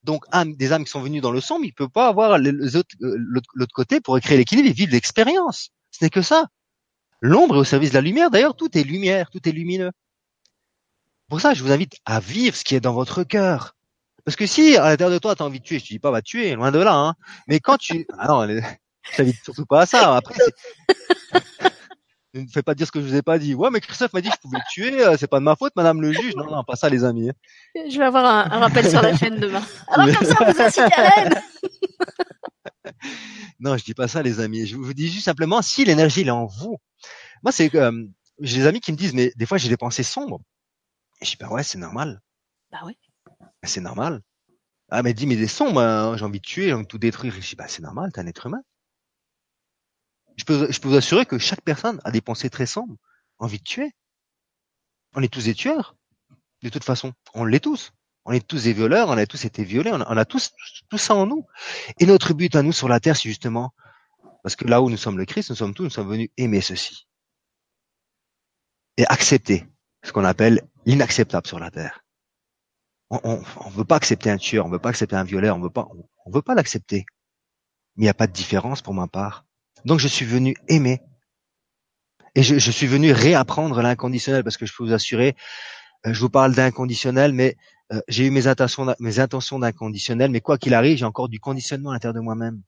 [0.03, 2.51] donc âme, des âmes qui sont venues dans le sombre, il peut pas avoir euh,
[2.99, 5.71] l'autre côté pour créer l'équilibre et vivre l'expérience.
[5.91, 6.47] Ce n'est que ça.
[7.19, 8.31] L'ombre est au service de la lumière.
[8.31, 9.91] D'ailleurs, tout est lumière, tout est lumineux.
[11.27, 13.75] Pour ça, je vous invite à vivre ce qui est dans votre cœur.
[14.25, 15.99] Parce que si à l'intérieur de toi, tu as envie de tuer, je te dis
[15.99, 16.93] pas va tuer, loin de là.
[16.93, 17.13] Hein.
[17.47, 18.07] Mais quand tu...
[18.17, 18.61] Ah non,
[19.15, 20.15] t'invite surtout pas à ça.
[20.15, 20.35] Après,
[22.33, 23.53] ne fais pas dire ce que je vous ai pas dit.
[23.55, 25.55] Ouais, mais Christophe m'a dit que je pouvais le tuer, euh, c'est pas de ma
[25.55, 26.35] faute, madame le juge.
[26.35, 27.31] Non, non, pas ça, les amis.
[27.75, 29.61] Je vais avoir un, rappel sur la chaîne demain.
[29.87, 31.41] Alors comme ça, vous incitez à l'aide.
[33.59, 34.65] non, je dis pas ça, les amis.
[34.65, 36.77] Je vous dis juste simplement, si l'énergie, elle est en vous.
[37.43, 37.91] Moi, c'est, euh,
[38.39, 40.39] j'ai des amis qui me disent, mais des fois, j'ai des pensées sombres.
[41.21, 42.21] Et je dis, bah ouais, c'est normal.
[42.71, 42.97] Bah oui.
[43.63, 44.21] C'est normal.
[44.89, 46.97] Ah, mais dis, mais des sombres, hein, j'ai envie de tuer, j'ai envie de tout
[46.97, 47.33] détruire.
[47.33, 48.61] Je dis, bah c'est normal, t'es un être humain.
[50.37, 52.95] Je peux, vous assurer que chaque personne a des pensées très sombres,
[53.39, 53.91] envie de tuer.
[55.13, 55.95] On est tous des tueurs.
[56.61, 57.93] De toute façon, on l'est tous.
[58.25, 60.51] On est tous des violeurs, on a tous été violés, on a, tous
[60.89, 61.47] tout ça en nous.
[61.99, 63.73] Et notre but à nous sur la terre, c'est justement,
[64.43, 66.61] parce que là où nous sommes le Christ, nous sommes tous, nous sommes venus aimer
[66.61, 67.07] ceci.
[68.97, 69.65] Et accepter
[70.03, 72.03] ce qu'on appelle l'inacceptable sur la terre.
[73.09, 75.71] On ne veut pas accepter un tueur, on veut pas accepter un violeur, on veut
[75.71, 75.87] pas,
[76.25, 77.05] on veut pas l'accepter.
[77.95, 79.45] Mais il n'y a pas de différence pour ma part.
[79.85, 81.01] Donc je suis venu aimer.
[82.33, 85.35] Et je, suis venu réapprendre l'inconditionnel parce que je peux vous assurer,
[86.05, 87.57] euh, je vous parle d'inconditionnel, mais
[87.91, 91.93] euh, j'ai eu mes intentions, d'inconditionnel, mais quoi qu'il arrive, j'ai encore du conditionnement à
[91.93, 92.61] l'intérieur de moi-même.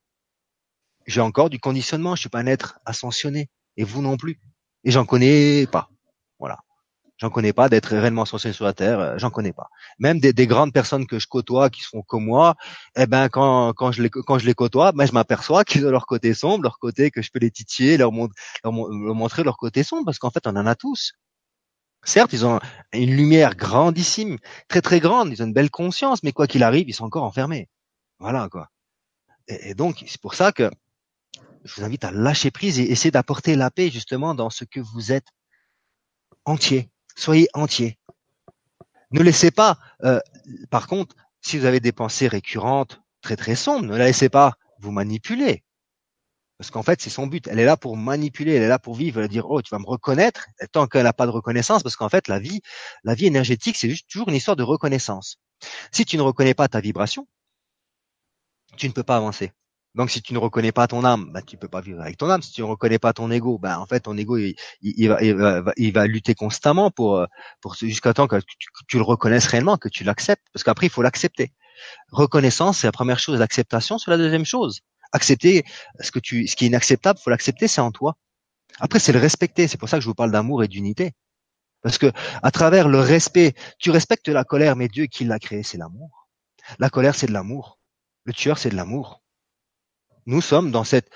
[1.08, 4.38] J'ai encore du conditionnement, je suis pas un être ascensionné, et vous non plus.
[4.84, 5.90] Et j'en connais pas.
[6.40, 6.60] Voilà.
[7.18, 9.70] J'en connais pas d'être réellement censé sur la terre, euh, j'en connais pas.
[10.00, 12.56] Même des, des, grandes personnes que je côtoie qui sont comme moi,
[12.98, 15.92] eh ben quand quand je les quand je les côtoie, ben je m'aperçois qu'ils ont
[15.92, 18.12] leur côté sombre, leur côté que je peux les titiller, leur,
[18.64, 21.14] leur, montrer leur côté sombre parce qu'en fait on en a tous.
[22.06, 22.60] Certes, ils ont
[22.92, 24.38] une lumière grandissime,
[24.68, 27.24] très très grande, ils ont une belle conscience, mais quoi qu'il arrive, ils sont encore
[27.24, 27.70] enfermés.
[28.20, 28.70] Voilà quoi.
[29.48, 30.70] Et donc c'est pour ça que
[31.64, 34.80] je vous invite à lâcher prise et essayer d'apporter la paix justement dans ce que
[34.80, 35.28] vous êtes
[36.46, 37.98] entier Soyez entier.
[39.12, 40.20] Ne laissez pas, euh,
[40.72, 44.56] par contre, si vous avez des pensées récurrentes, très très sombres, ne la laissez pas
[44.80, 45.64] vous manipuler.
[46.58, 47.48] Parce qu'en fait, c'est son but.
[47.48, 49.70] Elle est là pour manipuler, elle est là pour vivre, elle va dire, oh, tu
[49.70, 52.62] vas me reconnaître, tant qu'elle n'a pas de reconnaissance, parce qu'en fait, la vie,
[53.04, 55.38] la vie énergétique, c'est toujours une histoire de reconnaissance.
[55.92, 57.28] Si tu ne reconnais pas ta vibration,
[58.78, 59.52] tu ne peux pas avancer.
[59.96, 62.30] Donc si tu ne reconnais pas ton âme, bah, tu peux pas vivre avec ton
[62.30, 62.42] âme.
[62.42, 66.34] Si tu ne reconnais pas ton ego, bah, en fait ton ego il, va, lutter
[66.34, 67.26] constamment pour euh,
[67.62, 68.38] pour jusqu'à temps que
[68.88, 70.44] tu, le reconnaisses réellement, que tu l'acceptes.
[70.52, 71.54] Parce qu'après il faut l'accepter.
[72.12, 74.82] Reconnaissance c'est la première chose, l'acceptation c'est la deuxième chose.
[75.12, 75.64] Accepter
[76.00, 78.18] ce que tu ce qui est inacceptable, faut l'accepter, c'est en toi.
[78.80, 79.68] Après c'est le respecter.
[79.68, 81.14] C'est pour ça que je vous parle d'amour et d'unité.
[81.84, 85.62] Parce que à travers le respect, tu respectes la colère, mais Dieu qui l'a créé,
[85.64, 86.28] c'est l'amour.
[86.80, 87.80] La colère c'est de l'amour.
[88.26, 89.23] Le tueur c'est de l'amour
[90.26, 91.10] nous sommes dans cette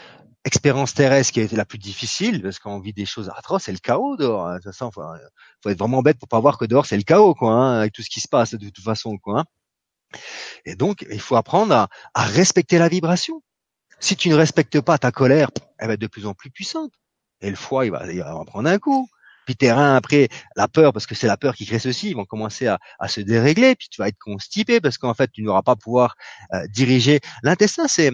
[0.44, 3.72] expérience terrestre qui a été la plus difficile parce qu'on vit des choses atroces, c'est
[3.72, 4.48] le chaos dehors.
[4.48, 4.58] Hein.
[4.58, 7.34] De toute faut, faut, être vraiment bête pour pas voir que dehors c'est le chaos,
[7.34, 9.42] quoi, hein, avec tout ce qui se passe de toute façon, quoi.
[9.42, 9.46] Hein.
[10.66, 13.44] Et donc, il faut apprendre à, respecter la vibration.
[14.00, 16.94] Si tu ne respectes pas ta colère, elle va être de plus en plus puissante.
[17.42, 19.10] Et le foie, il va, il va prendre un coup
[19.48, 22.26] puis terrain après la peur parce que c'est la peur qui crée ceci ils vont
[22.26, 25.76] commencer à, se dérégler puis tu vas être constipé parce qu'en fait tu n'auras pas
[25.76, 26.16] pouvoir
[26.54, 27.88] euh, diriger l'intestin.
[27.88, 28.12] C'est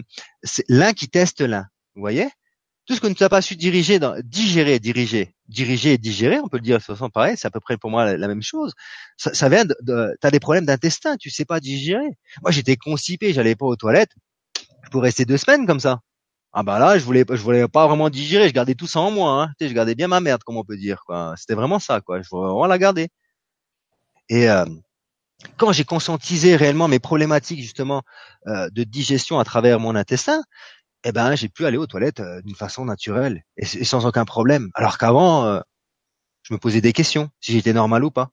[0.70, 2.30] l'un qui teste l'un vous voyez?
[2.86, 6.48] Tout ce que tu n'as pas su diriger dans digérer diriger diriger et digérer on
[6.48, 8.74] peut le dire de façon pareille c'est à peu près pour moi la, même chose.
[9.18, 12.12] Ça, vient de, de tu as des problèmes d'intestin tu sais pas digérer.
[12.44, 14.12] Moi j'étais constipé j'allais pas aux toilettes
[14.84, 16.00] je pourrais rester deux semaines comme ça
[16.54, 19.10] ah bah là, je voulais, je voulais pas vraiment digérer, je gardais tout ça en
[19.10, 19.42] moi.
[19.42, 19.48] Hein.
[19.58, 21.04] Tu sais, je gardais bien ma merde, comme on peut dire.
[21.36, 22.22] C'était vraiment ça, quoi.
[22.22, 23.10] Je voulais vraiment la garder.
[24.30, 24.66] Et euh,
[25.58, 28.04] quand j'ai conscientisé réellement mes problématiques justement
[28.48, 30.44] euh, de digestion à travers mon intestin,
[31.04, 34.70] eh ben j'ai pu aller aux toilettes euh, d'une façon naturelle et, sans aucun problème.
[34.76, 35.62] Alors qu'avant,
[36.44, 38.30] je me posais des questions si j'étais normal ou pas.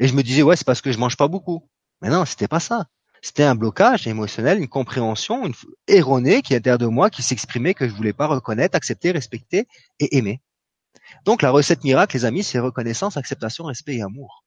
[0.00, 1.68] Et je me disais ouais, c'est parce que je mange pas beaucoup.
[2.02, 2.86] Mais non, c'était pas ça.
[3.24, 5.54] C'était un blocage émotionnel, une compréhension une,
[5.88, 9.66] erronée qui était de moi, qui s'exprimait que je voulais pas reconnaître, accepter, respecter
[9.98, 10.42] et aimer.
[11.24, 14.44] Donc la recette miracle, les amis, c'est reconnaissance, acceptation, respect et amour.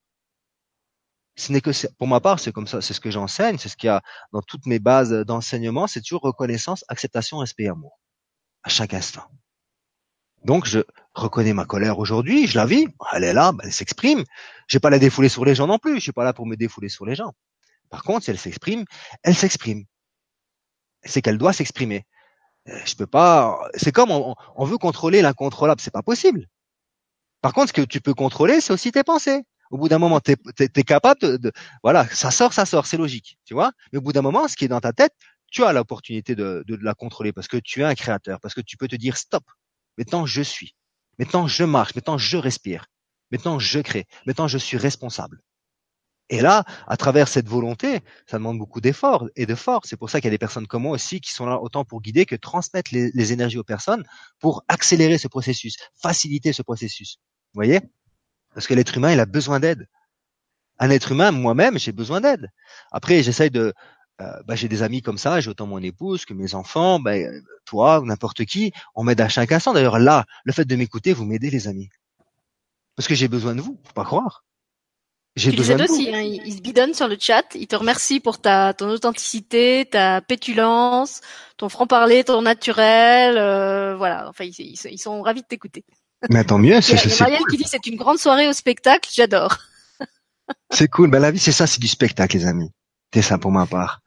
[1.36, 3.78] ce n'est que pour ma part, c'est comme ça, c'est ce que j'enseigne, c'est ce
[3.78, 8.00] qu'il y a dans toutes mes bases d'enseignement, c'est toujours reconnaissance, acceptation, respect et amour
[8.62, 9.26] à chaque instant.
[10.44, 10.82] Donc je
[11.16, 14.24] reconnais ma colère aujourd'hui, je la vis, elle est là, elle s'exprime.
[14.68, 16.46] Je vais pas la défouler sur les gens non plus, je suis pas là pour
[16.46, 17.34] me défouler sur les gens.
[17.90, 18.86] Par contre, si elle s'exprime,
[19.24, 19.86] elle s'exprime.
[21.04, 22.06] C'est qu'elle doit s'exprimer.
[22.70, 23.60] Euh, je peux pas.
[23.76, 26.48] C'est comme on, veut contrôler l'incontrôlable, c'est pas possible.
[27.42, 29.44] Par contre, ce que tu peux contrôler, c'est aussi tes pensées.
[29.70, 31.52] Au bout d'un moment, tu es, capable de,
[31.84, 33.72] Voilà, ça sort, ça sort, c'est logique, tu vois.
[33.92, 35.14] Mais au bout d'un moment, ce qui est dans ta tête,
[35.52, 38.62] tu as l'opportunité de, de, la contrôler parce que tu es un créateur, parce que
[38.62, 39.44] tu peux te dire stop.
[39.98, 40.76] Maintenant, je suis.
[41.20, 41.96] Maintenant, je marche.
[41.96, 42.86] Maintenant, je respire.
[43.32, 44.06] Maintenant, je crée.
[44.26, 45.42] Maintenant, je suis responsable.
[46.30, 49.90] Et là, à travers cette volonté, ça demande beaucoup d'efforts et de force.
[49.90, 51.86] C'est pour ça qu'il y a des personnes comme moi aussi qui sont là autant
[51.86, 54.04] pour guider que transmettre les, énergies aux personnes
[54.40, 57.18] pour accélérer ce processus, faciliter ce processus.
[57.54, 57.80] Vous voyez?
[58.54, 59.88] Parce que l'être humain, il a besoin d'aide.
[60.80, 62.50] Un être humain, moi-même, j'ai besoin d'aide.
[62.92, 63.74] Après, j'essaye de,
[64.22, 67.14] euh, bah, j'ai des amis comme ça, j'ai autant mon épouse que mes enfants, bah,
[67.66, 69.74] toi, n'importe qui, on m'aide à chaque instant.
[69.74, 71.90] D'ailleurs, là, le fait de m'écouter, vous m'aidez, les amis.
[72.96, 74.44] Parce que j'ai besoin de vous, faut pas croire.
[75.38, 77.46] J'ai besoin de aussi, hein, il se bidonne sur le chat.
[77.54, 81.22] Il te remercie pour ta ton authenticité, ta pétulance,
[81.58, 83.38] ton franc-parler, ton naturel.
[83.38, 85.86] Euh, voilà, enfin, ils, ils, sont ravis de t'écouter.
[86.32, 89.58] Mais tant mieux, c'est Marielle qui dit c'est une grande soirée au spectacle, j'adore.
[90.72, 92.72] C'est cool, ben la vie c'est ça, c'est du spectacle les amis.
[93.14, 94.02] C'est ça pour ma part.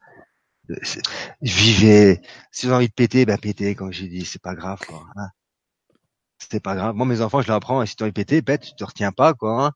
[1.42, 4.80] Vivez, si vous avez envie de péter, ben pétez comme j'ai dit, c'est pas grave
[4.88, 5.04] quoi.
[5.16, 5.28] Hein.
[6.38, 6.94] C'est pas grave.
[6.94, 8.84] Moi mes enfants je leur apprends, si tu as envie de péter, pète, tu te
[8.84, 9.66] retiens pas quoi.
[9.66, 9.72] Hein.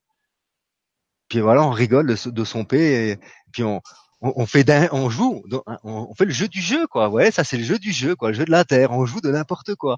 [1.28, 3.18] Puis voilà, on rigole de, de son P et
[3.52, 3.80] puis on,
[4.20, 5.42] on, fait d'un, on joue,
[5.82, 7.08] on, fait le jeu du jeu quoi.
[7.08, 8.92] Ouais, ça c'est le jeu du jeu quoi, le jeu de la terre.
[8.92, 9.96] On joue de n'importe quoi.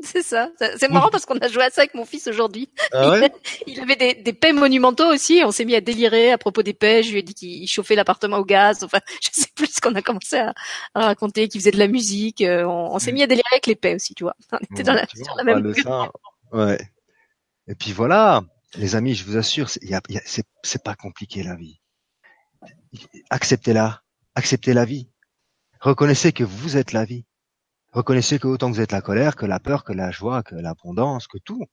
[0.00, 0.48] C'est ça.
[0.76, 2.70] C'est marrant parce qu'on a joué à ça avec mon fils aujourd'hui.
[2.92, 3.18] Ah
[3.66, 5.42] il avait des, des paix monumentaux aussi.
[5.44, 7.02] On s'est mis à délirer à propos des paix.
[7.02, 8.84] Je lui ai dit qu'il chauffait l'appartement au gaz.
[8.84, 10.54] Enfin, je sais plus ce qu'on a commencé à,
[10.94, 12.42] raconter, qu'il faisait de la musique.
[12.42, 13.14] Euh, on, s'est mm.
[13.14, 14.36] mis à délirer avec les paix aussi, tu vois.
[14.52, 15.74] On était dans la, sur la même.
[16.52, 16.78] Ouais.
[17.66, 18.42] Et puis voilà,
[18.76, 21.80] les amis, je vous assure, c'est pas compliqué la vie.
[23.30, 24.02] Acceptez-la.
[24.34, 25.10] Acceptez la vie.
[25.80, 27.24] Reconnaissez que vous êtes la vie.
[27.92, 30.54] Reconnaissez que autant que vous êtes la colère, que la peur, que la joie, que
[30.54, 31.64] l'abondance, que tout.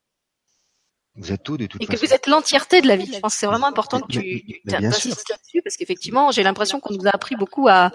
[1.15, 1.93] Vous êtes tout de toute façon.
[1.93, 3.11] Et que vous êtes l'entièreté de la vie.
[3.11, 6.79] Je pense que c'est vraiment important que tu, tu insistes là-dessus parce qu'effectivement, j'ai l'impression
[6.79, 7.91] qu'on nous a appris beaucoup à,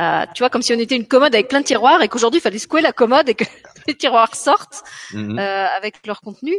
[0.00, 2.38] euh, tu vois, comme si on était une commode avec plein de tiroirs et qu'aujourd'hui
[2.38, 3.44] il fallait secouer la commode et que
[3.86, 4.82] les tiroirs sortent
[5.12, 5.38] mhm.
[5.38, 6.54] euh, avec leur contenu.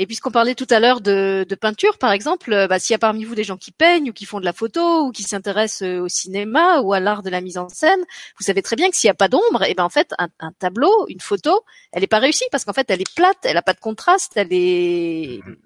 [0.00, 2.94] Et puisqu'on parlait tout à l'heure de, de, peinture, par exemple, euh, bah, s'il y
[2.94, 5.24] a parmi vous des gens qui peignent ou qui font de la photo ou qui
[5.24, 7.98] s'intéressent euh, au cinéma ou à l'art de la mise en scène,
[8.38, 10.14] vous savez très bien que s'il n'y a pas d'ombre, et eh ben en fait
[10.18, 13.38] un, un, tableau, une photo, elle n'est pas réussie parce qu'en fait elle est plate,
[13.42, 15.56] elle n'a pas de contraste, elle est mhm.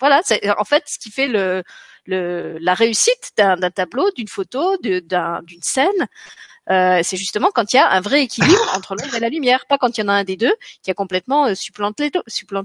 [0.00, 1.62] voilà, c'est en fait ce qui fait le,
[2.06, 6.08] le la réussite d'un tableau, d'une photo, d'une scène.
[6.70, 9.66] Euh, c'est justement quand il y a un vrai équilibre entre l'ombre et la lumière,
[9.66, 12.10] pas quand il y en a un des deux qui a complètement euh, supplanté,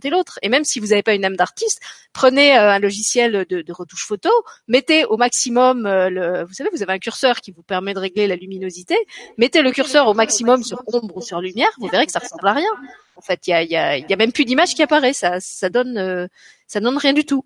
[0.09, 0.39] l'autre.
[0.41, 1.81] Et même si vous n'avez pas une âme d'artiste,
[2.13, 4.29] prenez euh, un logiciel de, de, retouche photo,
[4.67, 8.27] mettez au maximum le, vous savez, vous avez un curseur qui vous permet de régler
[8.27, 8.95] la luminosité,
[9.37, 12.47] mettez le curseur au maximum sur ombre ou sur lumière, vous verrez que ça ressemble
[12.47, 12.71] à rien.
[13.15, 15.39] En fait, il y a, y, a, y a même plus d'image qui apparaît, ça,
[15.39, 16.29] ça donne,
[16.67, 17.45] ça donne rien du tout.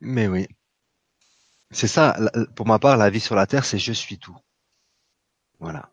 [0.00, 0.46] Mais oui.
[1.72, 2.16] C'est ça,
[2.56, 4.36] pour ma part, la vie sur la Terre, c'est je suis tout.
[5.60, 5.90] Voilà.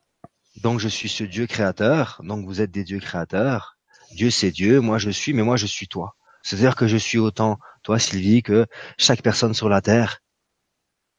[0.63, 3.77] Donc je suis ce Dieu créateur, donc vous êtes des dieux créateurs.
[4.11, 6.15] Dieu c'est Dieu, moi je suis, mais moi je suis toi.
[6.41, 8.65] C'est-à-dire que je suis autant toi Sylvie que
[8.97, 10.19] chaque personne sur la terre,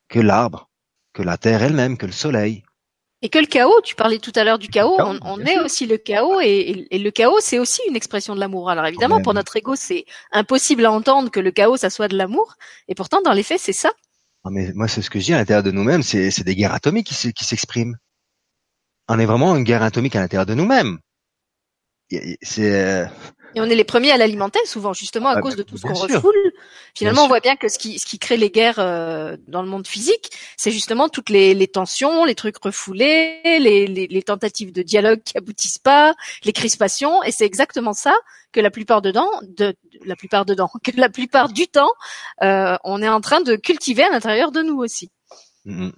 [0.08, 0.70] que l'arbre,
[1.12, 2.64] que la terre elle-même, que le soleil.
[3.20, 5.98] Et que le chaos, tu parlais tout à l'heure du chaos, on, est aussi le
[5.98, 8.70] chaos et, le chaos c'est aussi une expression de l'amour.
[8.70, 12.16] Alors évidemment pour notre ego c'est impossible à entendre que le chaos ça soit de
[12.16, 12.54] l'amour
[12.86, 13.92] et pourtant dans les faits c'est ça.
[14.50, 17.08] mais moi c'est ce que je dis à l'intérieur de nous-mêmes, c'est des guerres atomiques
[17.08, 17.96] qui s'expriment
[19.08, 20.98] on est vraiment une guerre atomique à l'intérieur de nous-mêmes.
[22.42, 23.06] C'est euh,
[23.54, 25.94] et on est les premiers à l'alimenter souvent justement à cause de tout ce qu'on
[25.94, 26.52] refoule.
[26.94, 29.68] Finalement, on voit bien que ce qui, ce qui crée les guerres euh, dans le
[29.68, 34.72] monde physique, c'est justement toutes les, les, tensions, les trucs refoulés, les, les, les, tentatives
[34.72, 38.14] de dialogue qui aboutissent pas, les crispations, et c'est exactement ça
[38.52, 41.92] que la plupart dedans, de, la plupart dedans, que la plupart du temps,
[42.42, 45.10] euh, on est en train de cultiver à l'intérieur de nous aussi.
[45.66, 45.92] Mm-hmm.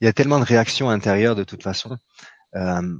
[0.00, 1.98] Il y a tellement de réactions intérieures de toute façon.
[2.56, 2.96] Euh,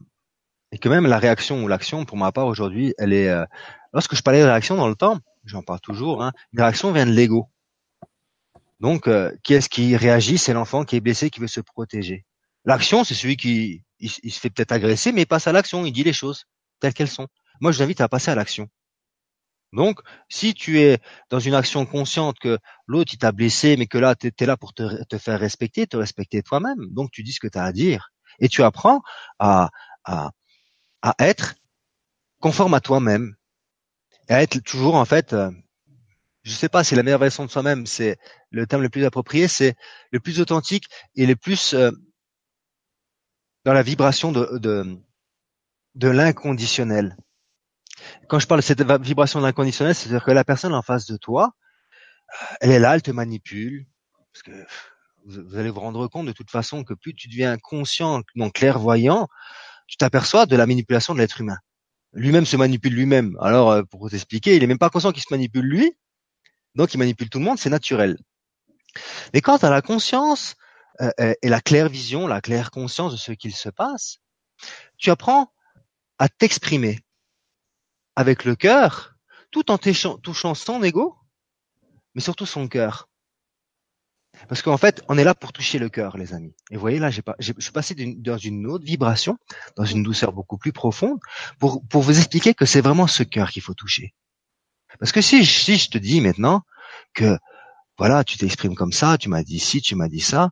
[0.72, 3.28] et que même la réaction ou l'action, pour ma part aujourd'hui, elle est.
[3.28, 3.44] Euh,
[3.92, 6.22] lorsque je parlais de réaction dans le temps, j'en parle toujours.
[6.22, 7.48] Hein, une réaction vient de l'ego.
[8.80, 10.36] Donc, euh, qui est-ce qui réagit?
[10.36, 12.24] C'est l'enfant qui est blessé, qui veut se protéger.
[12.64, 15.92] L'action, c'est celui qui il, se fait peut-être agresser, mais il passe à l'action, il
[15.92, 16.44] dit les choses
[16.80, 17.28] telles qu'elles sont.
[17.60, 18.68] Moi, je vous invite à passer à l'action.
[19.72, 20.98] Donc, si tu es
[21.30, 24.56] dans une action consciente que l'autre il t'a blessé, mais que là tu es là
[24.56, 27.64] pour te, te, faire respecter, te respecter toi-même, donc tu dis ce que tu as
[27.64, 29.02] à dire et tu apprends
[29.38, 29.70] à,
[30.04, 30.30] à,
[31.02, 31.54] à être
[32.40, 33.34] conforme à toi-même
[34.28, 35.50] et à être toujours en fait, euh,
[36.42, 38.18] je sais pas, c'est la meilleure version de soi-même, c'est
[38.50, 39.76] le terme le plus approprié, c'est
[40.10, 41.90] le plus authentique et le plus euh,
[43.64, 44.98] dans la vibration de, de,
[45.94, 47.16] de l'inconditionnel.
[48.28, 51.16] Quand je parle de cette vibration de l'inconditionnel, c'est-à-dire que la personne en face de
[51.16, 51.52] toi,
[52.60, 53.86] elle est là, elle te manipule,
[54.32, 54.66] parce que
[55.24, 59.28] vous allez vous rendre compte de toute façon que plus tu deviens conscient, donc clairvoyant,
[59.86, 61.58] tu t'aperçois de la manipulation de l'être humain.
[62.12, 63.36] Lui-même se manipule lui-même.
[63.40, 65.96] Alors, euh, pour vous expliquer, il est même pas conscient qu'il se manipule lui,
[66.74, 68.18] donc il manipule tout le monde, c'est naturel.
[69.32, 70.54] Mais quand tu as la conscience
[71.00, 74.18] euh, euh, et la claire vision, la claire conscience de ce qu'il se passe,
[74.96, 75.52] tu apprends
[76.18, 77.00] à t'exprimer
[78.14, 79.16] avec le cœur,
[79.50, 81.16] tout en touchant son ego,
[82.14, 83.08] mais surtout son cœur.
[84.48, 86.54] Parce qu'en fait, on est là pour toucher le cœur, les amis.
[86.70, 89.38] Et vous voyez, là, j'ai je suis passé dans une autre vibration,
[89.76, 91.18] dans une douceur beaucoup plus profonde,
[91.58, 94.14] pour, vous expliquer que c'est vraiment ce cœur qu'il faut toucher.
[94.98, 96.62] Parce que si, si je te dis maintenant
[97.14, 97.38] que,
[97.98, 100.50] voilà, tu t'exprimes comme ça, tu m'as dit ci, tu m'as dit ça,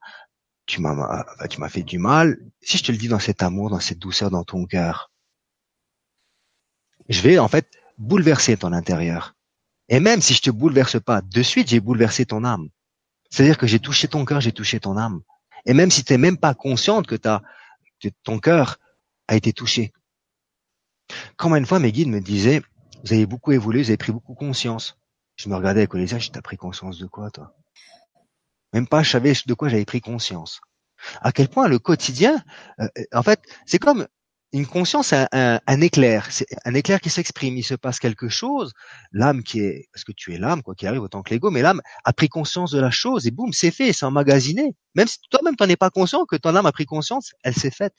[0.66, 2.38] tu m'as, tu m'as fait du mal.
[2.60, 5.10] Si je te le dis dans cet amour, dans cette douceur dans ton cœur,
[7.08, 7.68] je vais en fait
[7.98, 9.34] bouleverser ton intérieur.
[9.88, 12.68] Et même si je te bouleverse pas de suite, j'ai bouleversé ton âme.
[13.32, 15.22] C'est-à-dire que j'ai touché ton cœur, j'ai touché ton âme.
[15.64, 17.42] Et même si tu n'es même pas consciente que, as,
[18.24, 18.78] ton cœur
[19.26, 19.92] a été touché.
[21.36, 22.60] Quand une fois mes guides me disaient,
[23.02, 24.98] vous avez beaucoup évolué, vous avez pris beaucoup conscience.
[25.36, 27.56] Je me regardais avec les yeux, t'as pris conscience de quoi, toi?
[28.74, 30.60] Même pas, je savais de quoi j'avais pris conscience.
[31.22, 32.42] À quel point le quotidien,
[32.80, 34.06] euh, en fait, c'est comme
[34.52, 37.56] une conscience, un, un, éclair, c'est un éclair qui s'exprime.
[37.56, 38.72] Il se passe quelque chose,
[39.10, 41.62] l'âme qui est, parce que tu es l'âme, quoi qu'il arrive, autant que l'ego, mais
[41.62, 44.74] l'âme a pris conscience de la chose et boum, c'est fait, c'est emmagasiné.
[44.94, 47.70] Même si toi-même t'en es pas conscient, que ton âme a pris conscience, elle s'est
[47.70, 47.94] faite.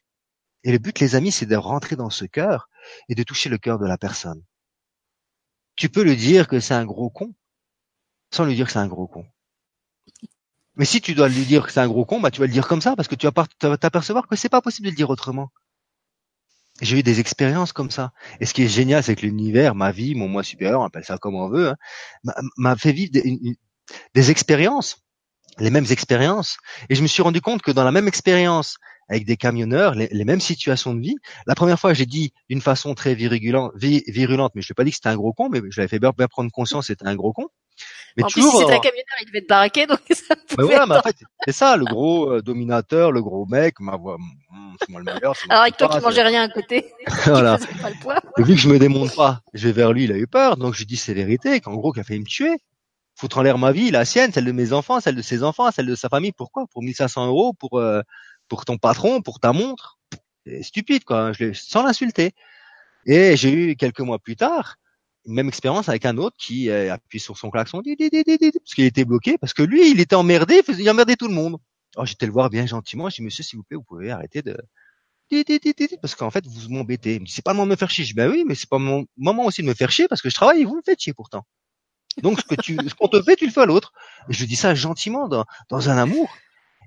[0.64, 2.70] Et le but, les amis, c'est de rentrer dans ce cœur
[3.10, 4.44] et de toucher le cœur de la personne.
[5.76, 7.34] Tu peux lui dire que c'est un gros con,
[8.32, 9.26] sans lui dire que c'est un gros con.
[10.76, 12.54] Mais si tu dois lui dire que c'est un gros con, bah tu vas le
[12.54, 15.10] dire comme ça parce que tu vas t'apercevoir que c'est pas possible de le dire
[15.10, 15.50] autrement.
[16.82, 18.12] J'ai eu des expériences comme ça.
[18.40, 21.06] Et ce qui est génial, c'est que l'univers, ma vie, mon moi supérieur, on appelle
[21.06, 25.04] ça comme on veut, hein, m'a fait vivre des, expériences,
[25.60, 26.58] les mêmes expériences.
[26.90, 28.78] Et je me suis rendu compte que dans la même expérience,
[29.10, 31.16] avec des camionneurs, les, mêmes situations de vie.
[31.46, 34.84] La première fois, j'ai dit d'une façon très virulente, virulente mais je ne l'ai pas
[34.84, 37.16] dit que c'était un gros con, mais je l'avais fait bien, prendre conscience, c'était un
[37.16, 37.48] gros con.
[38.18, 41.02] Mais en plus, si c'était un camionneur, il devait donc ça mais voilà, mais en
[41.02, 44.18] fait, c'est ça, le gros euh, dominateur, le gros mec, ma voix,
[44.80, 45.36] c'est moi le meilleur.
[45.50, 46.92] Alors avec toi qui mangeais rien à côté,
[47.26, 47.58] voilà.
[48.38, 50.58] Et vu que je me démonte pas, je vais vers lui, il a eu peur,
[50.58, 52.58] donc je dis c'est vérité, qu'en gros, qu'il a failli me tuer.
[53.16, 55.70] Foutre en l'air ma vie, la sienne, celle de mes enfants, celle de ses enfants,
[55.72, 56.32] celle de sa famille.
[56.32, 56.66] Pourquoi?
[56.72, 58.02] Pour 1500 euros, pour euh,
[58.48, 60.00] pour ton patron, pour ta montre.
[60.46, 61.32] C'est stupide, quoi.
[61.32, 62.32] Je l'ai, sans l'insulter.
[63.06, 64.78] Et j'ai eu quelques mois plus tard
[65.26, 69.06] une même expérience avec un autre qui a appuyé sur son klaxon parce qu'il était
[69.06, 71.58] bloqué, parce que lui, il était emmerdé, il, faisait, emmerdait tout le monde.
[71.96, 74.42] Alors j'étais le voir bien gentiment, je dis monsieur, s'il vous plaît, vous pouvez arrêter
[74.42, 74.58] de
[76.02, 77.16] parce qu'en fait vous m'embêtez.
[77.16, 78.04] Il me dit c'est pas le moment de me faire chier.
[78.04, 80.22] Je dis ben oui, mais c'est pas mon moment aussi de me faire chier parce
[80.22, 81.46] que je travaille et vous me faites chier pourtant.
[82.22, 83.94] Donc ce que tu ce qu'on te fait, tu le fais à l'autre.
[84.30, 86.30] Et je dis ça gentiment dans, dans un amour.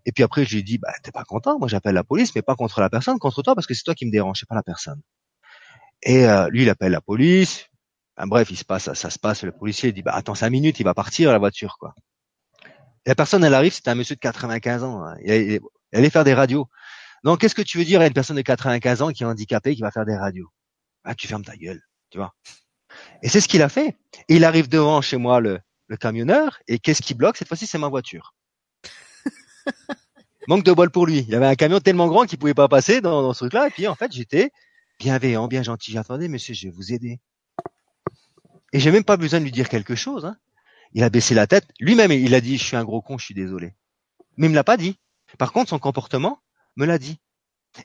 [0.05, 2.43] Et puis après je lui dis bah t'es pas content, moi j'appelle la police, mais
[2.43, 4.55] pas contre la personne, contre toi parce que c'est toi qui me dérange, c'est pas
[4.55, 5.01] la personne.
[6.03, 7.67] Et euh, lui il appelle la police,
[8.25, 10.85] bref, il se passe, ça, se passe, le policier dit, bah, attends cinq minutes, il
[10.85, 11.95] va partir la voiture, quoi.
[13.05, 15.05] Et la personne, elle arrive, c'était un monsieur de 95 ans.
[15.05, 15.17] Hein.
[15.25, 15.61] Il,
[15.93, 16.69] allait faire des radios.
[17.25, 19.77] Donc, qu'est-ce que tu veux dire à une personne de 95 ans qui est handicapée,
[19.77, 20.49] qui va faire des radios?
[21.05, 22.35] Ah, tu fermes ta gueule, tu vois.
[23.23, 23.97] Et c'est ce qu'il a fait.
[24.29, 27.37] Et il arrive devant chez moi, le, le camionneur, et qu'est-ce qui bloque?
[27.37, 28.35] Cette fois-ci, c'est ma voiture.
[30.49, 31.19] Manque de bol pour lui.
[31.19, 33.69] Il y avait un camion tellement grand qu'il pouvait pas passer dans, dans ce truc-là.
[33.69, 34.51] Et puis, en fait, j'étais
[34.99, 35.93] bienveillant, bien gentil.
[35.93, 37.21] J'attendais, monsieur, je vais vous aider.
[38.77, 40.27] Et j'ai même pas besoin de lui dire quelque chose.
[40.27, 40.37] Hein.
[40.93, 41.67] Il a baissé la tête.
[41.81, 43.73] Lui-même, il a dit, je suis un gros con, je suis désolé.
[44.37, 44.99] Mais il me l'a pas dit.
[45.39, 46.41] Par contre, son comportement
[46.77, 47.19] me l'a dit.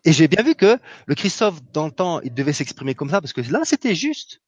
[0.04, 3.22] Et j'ai bien vu que le Christophe, dans le temps, il devait s'exprimer comme ça,
[3.22, 4.42] parce que là, c'était juste.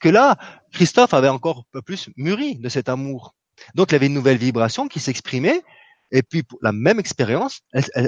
[0.00, 0.36] Que là,
[0.72, 3.36] Christophe avait encore un peu plus mûri de cet amour.
[3.76, 5.62] Donc, il avait une nouvelle vibration qui s'exprimait.
[6.10, 7.60] Et puis, pour la même expérience,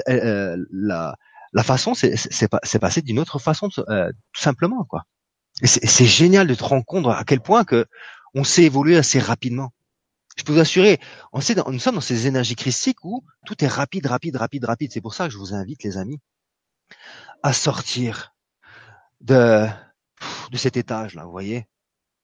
[0.09, 1.15] euh, la,
[1.63, 5.05] façon s'est passée d'une autre façon, euh, tout simplement, quoi.
[5.63, 7.85] C'est génial de te rendre compte à quel point que
[8.35, 9.71] on s'est évolué assez rapidement.
[10.37, 10.99] Je peux vous assurer,
[11.33, 14.91] on sait, nous sommes dans ces énergies christiques où tout est rapide, rapide, rapide, rapide.
[14.93, 16.19] C'est pour ça que je vous invite, les amis,
[17.41, 18.35] à sortir
[19.21, 19.65] de,
[20.51, 21.67] de cet étage-là, vous voyez,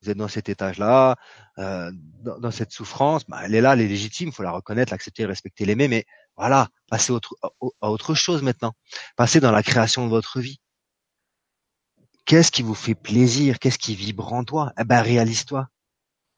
[0.03, 1.15] vous êtes dans cet étage-là,
[1.57, 4.91] euh, dans, cette souffrance, bah, elle est là, elle est légitime, il faut la reconnaître,
[4.91, 6.05] l'accepter, respecter, l'aimer, mais
[6.35, 7.35] voilà, passez autre,
[7.81, 8.73] à autre chose maintenant.
[9.15, 10.59] Passez dans la création de votre vie.
[12.25, 13.59] Qu'est-ce qui vous fait plaisir?
[13.59, 14.73] Qu'est-ce qui vibre en toi?
[14.79, 15.67] Eh ben, réalise-toi.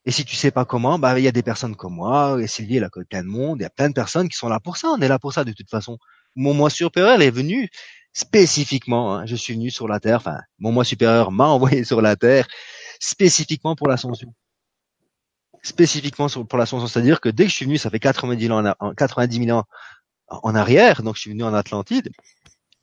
[0.05, 2.47] Et si tu sais pas comment, bah il y a des personnes comme moi, et
[2.47, 4.59] Sylvie, elle a plein de monde, il y a plein de personnes qui sont là
[4.59, 4.89] pour ça.
[4.89, 5.97] On est là pour ça de toute façon.
[6.35, 7.69] Mon moi supérieur est venu
[8.13, 9.15] spécifiquement.
[9.15, 10.17] Hein, je suis venu sur la terre.
[10.17, 12.47] Enfin, mon moi supérieur m'a envoyé sur la terre
[12.99, 14.33] spécifiquement pour l'ascension.
[15.63, 18.93] Spécifiquement pour l'ascension, c'est-à-dire que dès que je suis venu, ça fait 90 ans, en,
[18.93, 19.65] 90 000 ans
[20.27, 22.09] en arrière, donc je suis venu en Atlantide.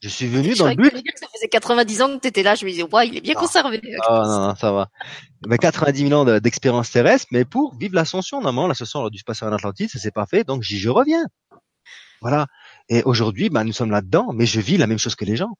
[0.03, 0.93] Je suis venu dans le but.
[0.93, 2.57] Dire que ça faisait 90 ans que tu étais là.
[2.57, 3.41] Je me disais, ouais, il est bien ah.
[3.41, 3.81] conservé.
[4.09, 4.89] Ah non, non, ça va.
[5.47, 8.41] Mais 90 000 ans d'expérience terrestre, mais pour vivre l'ascension.
[8.41, 10.91] Normalement, l'ascension aurait dû se passer en Atlantide, ça s'est pas fait, donc j'y je
[10.91, 11.25] reviens.
[12.21, 12.49] Voilà.
[12.89, 15.57] Et aujourd'hui, bah, nous sommes là-dedans, mais je vis la même chose que les gens.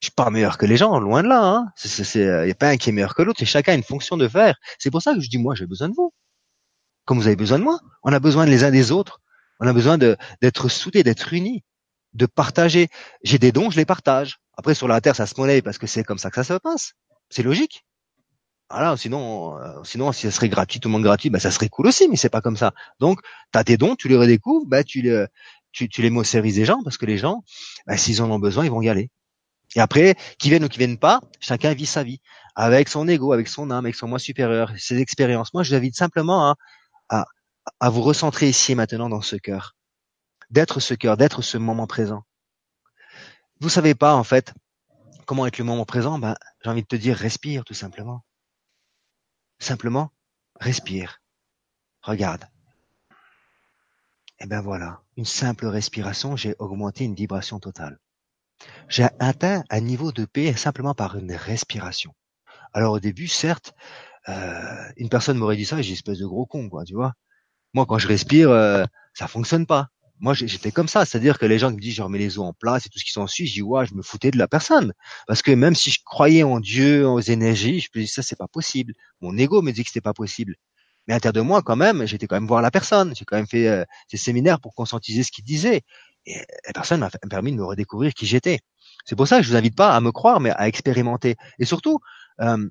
[0.00, 1.42] Je suis pas meilleur que les gens, loin de là.
[1.42, 1.66] Hein.
[2.14, 4.16] Il n'y a pas un qui est meilleur que l'autre, et chacun a une fonction
[4.16, 4.54] de faire.
[4.78, 6.12] C'est pour ça que je dis, moi, j'ai besoin de vous.
[7.04, 7.80] Comme vous avez besoin de moi.
[8.04, 9.20] On a besoin les uns des autres.
[9.58, 11.64] On a besoin d'être soudés, d'être unis
[12.14, 12.88] de partager.
[13.22, 14.38] J'ai des dons, je les partage.
[14.56, 16.58] Après, sur la terre, ça se monnaie parce que c'est comme ça que ça se
[16.58, 16.92] passe.
[17.30, 17.84] C'est logique.
[18.70, 21.68] Voilà, sinon, euh, sinon, si ça serait gratuit, tout le monde gratuit, bah, ça serait
[21.68, 22.72] cool aussi, mais c'est pas comme ça.
[23.00, 23.20] Donc,
[23.52, 25.26] tu as tes dons, tu les redécouvres, bah, tu, les,
[25.72, 27.42] tu, tu les service des gens, parce que les gens,
[27.86, 29.10] bah, s'ils en ont besoin, ils vont y aller.
[29.74, 32.20] Et après, qu'ils viennent ou qu'ils viennent pas, chacun vit sa vie,
[32.54, 35.52] avec son ego, avec son âme, avec son moi supérieur, ses expériences.
[35.52, 36.56] Moi, je vous invite simplement à,
[37.08, 37.24] à,
[37.80, 39.74] à vous recentrer ici et maintenant dans ce cœur
[40.50, 42.24] d'être ce cœur, d'être ce moment présent.
[43.60, 44.54] Vous savez pas, en fait,
[45.26, 48.24] comment être le moment présent, ben, j'ai envie de te dire, respire, tout simplement.
[49.58, 50.10] Simplement,
[50.58, 51.20] respire.
[52.02, 52.44] Regarde.
[54.40, 57.98] Et eh ben voilà, une simple respiration, j'ai augmenté une vibration totale.
[58.88, 62.14] J'ai atteint un niveau de paix simplement par une respiration.
[62.72, 63.74] Alors au début, certes,
[64.30, 67.12] euh, une personne m'aurait dit ça, j'ai espèce de gros con, quoi, tu vois.
[67.74, 69.90] Moi, quand je respire, euh, ça fonctionne pas
[70.20, 72.44] moi j'étais comme ça, c'est-à-dire que les gens qui me disent je remets les os
[72.44, 74.48] en place et tout ce qui s'ensuit, je dis ouais, je me foutais de la
[74.48, 74.92] personne
[75.26, 78.36] parce que même si je croyais en Dieu, aux énergies, je me dis ça c'est
[78.36, 78.94] pas possible.
[79.22, 80.56] Mon ego me dit que c'était pas possible.
[81.06, 83.36] Mais à l'intérieur de moi quand même, j'étais quand même voir la personne, j'ai quand
[83.36, 85.82] même fait euh, ces séminaires pour conscientiser ce qu'il disait
[86.26, 88.60] et la personne m'a permis de me redécouvrir qui j'étais.
[89.06, 91.64] C'est pour ça que je vous invite pas à me croire mais à expérimenter et
[91.64, 92.00] surtout
[92.40, 92.68] euh,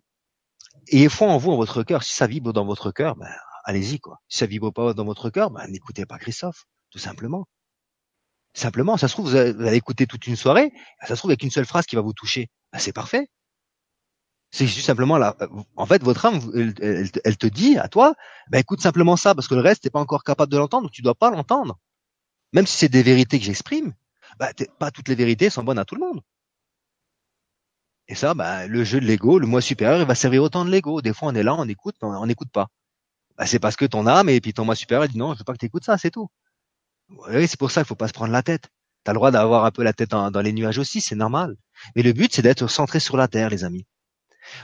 [0.89, 2.04] ayez foi en vous, en votre cœur.
[2.04, 3.30] Si ça vibre dans votre cœur, ben
[3.64, 4.20] allez-y quoi.
[4.30, 7.46] Si ça vibre pas dans votre cœur, ben n'écoutez pas Christophe tout simplement.
[8.54, 10.72] Simplement, ça se trouve, vous allez écouter toute une soirée,
[11.02, 12.50] ça se trouve avec une seule phrase qui va vous toucher.
[12.74, 13.30] Ben, c'est parfait.
[14.52, 15.36] C'est juste simplement là.
[15.76, 16.42] En fait, votre âme,
[16.82, 18.16] elle, te dit à toi,
[18.50, 21.04] ben écoute simplement ça, parce que le reste, t'es pas encore capable de l'entendre, tu
[21.04, 21.78] dois pas l'entendre.
[22.54, 23.94] Même si c'est des vérités que j'exprime,
[24.40, 26.22] ben, pas toutes les vérités sont bonnes à tout le monde.
[28.08, 30.72] Et ça, ben, le jeu de l'ego, le moi supérieur, il va servir autant de
[30.72, 31.02] l'ego.
[31.02, 32.68] Des fois, on est là, on écoute, on n'écoute pas.
[33.38, 35.44] Ben, c'est parce que ton âme et puis ton moi supérieur dit non, je veux
[35.46, 36.30] pas que tu écoutes ça, c'est tout.
[37.10, 38.70] Oui, c'est pour ça qu'il faut pas se prendre la tête.
[39.05, 41.55] Tu as le droit d'avoir un peu la tête dans, les nuages aussi, c'est normal.
[41.95, 43.86] Mais le but, c'est d'être centré sur la terre, les amis.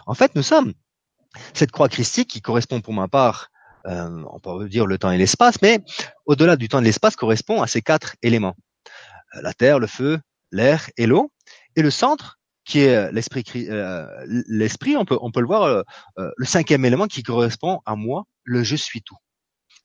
[0.05, 0.73] En fait, nous sommes
[1.53, 3.49] cette croix christique qui correspond pour ma part,
[3.87, 5.79] euh, on peut dire le temps et l'espace, mais
[6.25, 8.55] au-delà du temps et de l'espace correspond à ces quatre éléments.
[9.35, 10.19] Euh, la terre, le feu,
[10.51, 11.31] l'air et l'eau.
[11.75, 13.43] Et le centre, qui est euh, l'esprit,
[14.47, 15.83] l'esprit, on peut, on peut le voir,
[16.17, 19.17] le cinquième élément qui correspond à moi, le je suis tout.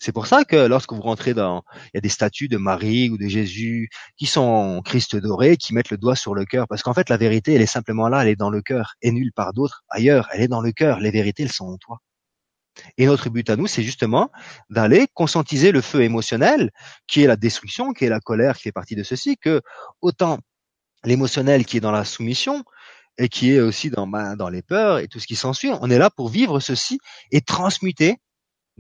[0.01, 3.11] C'est pour ça que lorsque vous rentrez dans, il y a des statues de Marie
[3.11, 6.67] ou de Jésus qui sont en Christ doré, qui mettent le doigt sur le cœur,
[6.69, 9.13] parce qu'en fait la vérité, elle est simplement là, elle est dans le cœur, et
[9.13, 10.29] nulle part d'autre ailleurs.
[10.33, 11.01] Elle est dans le cœur.
[11.01, 11.99] Les vérités, elles sont en toi.
[12.97, 14.31] Et notre but à nous, c'est justement
[14.71, 16.71] d'aller conscientiser le feu émotionnel,
[17.07, 19.61] qui est la destruction, qui est la colère, qui fait partie de ceci, que
[20.01, 20.39] autant
[21.05, 22.65] l'émotionnel qui est dans la soumission,
[23.19, 25.91] et qui est aussi dans, ben, dans les peurs et tout ce qui s'ensuit, on
[25.91, 26.99] est là pour vivre ceci
[27.31, 28.17] et transmuter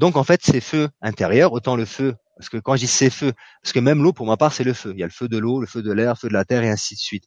[0.01, 3.11] donc en fait, ces feux intérieurs, autant le feu, parce que quand je dis ces
[3.11, 4.93] feux, parce que même l'eau, pour ma part, c'est le feu.
[4.95, 6.47] Il y a le feu de l'eau, le feu de l'air, le feu de la
[6.47, 7.25] terre, et ainsi de suite.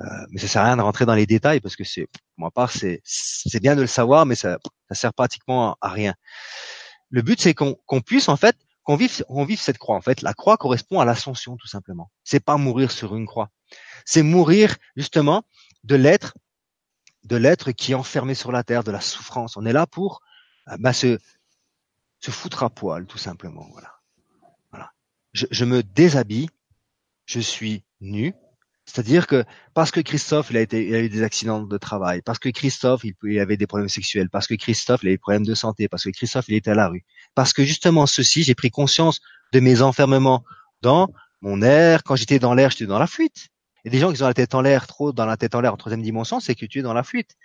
[0.00, 2.46] Euh, mais ça sert à rien de rentrer dans les détails, parce que c'est, pour
[2.46, 4.58] ma part, c'est, c'est bien de le savoir, mais ça,
[4.88, 6.14] ça sert pratiquement à rien.
[7.10, 9.94] Le but, c'est qu'on, qu'on puisse en fait, qu'on vive, qu'on vive cette croix.
[9.94, 12.10] En fait, la croix correspond à l'ascension, tout simplement.
[12.24, 13.50] C'est pas mourir sur une croix.
[14.04, 15.44] C'est mourir justement
[15.84, 16.34] de l'être,
[17.22, 19.56] de l'être qui est enfermé sur la terre, de la souffrance.
[19.56, 20.22] On est là pour
[20.68, 21.18] euh, bah, se,
[22.20, 23.68] se foutre à poil, tout simplement.
[23.72, 23.92] Voilà.
[24.70, 24.92] Voilà.
[25.32, 26.48] Je, je me déshabille,
[27.26, 28.34] je suis nu.
[28.86, 29.44] C'est-à-dire que
[29.74, 33.40] parce que Christophe, il a eu des accidents de travail, parce que Christophe, il, il
[33.40, 36.10] avait des problèmes sexuels, parce que Christophe, il avait des problèmes de santé, parce que
[36.10, 37.04] Christophe, il était à la rue,
[37.34, 39.20] parce que justement ceci, j'ai pris conscience
[39.52, 40.44] de mes enfermements
[40.82, 41.08] dans
[41.40, 42.04] mon air.
[42.04, 43.48] Quand j'étais dans l'air, j'étais dans la fuite.
[43.86, 45.72] Et des gens qui ont la tête en l'air, trop dans la tête en l'air
[45.72, 47.36] en troisième dimension, c'est que tu es dans la fuite.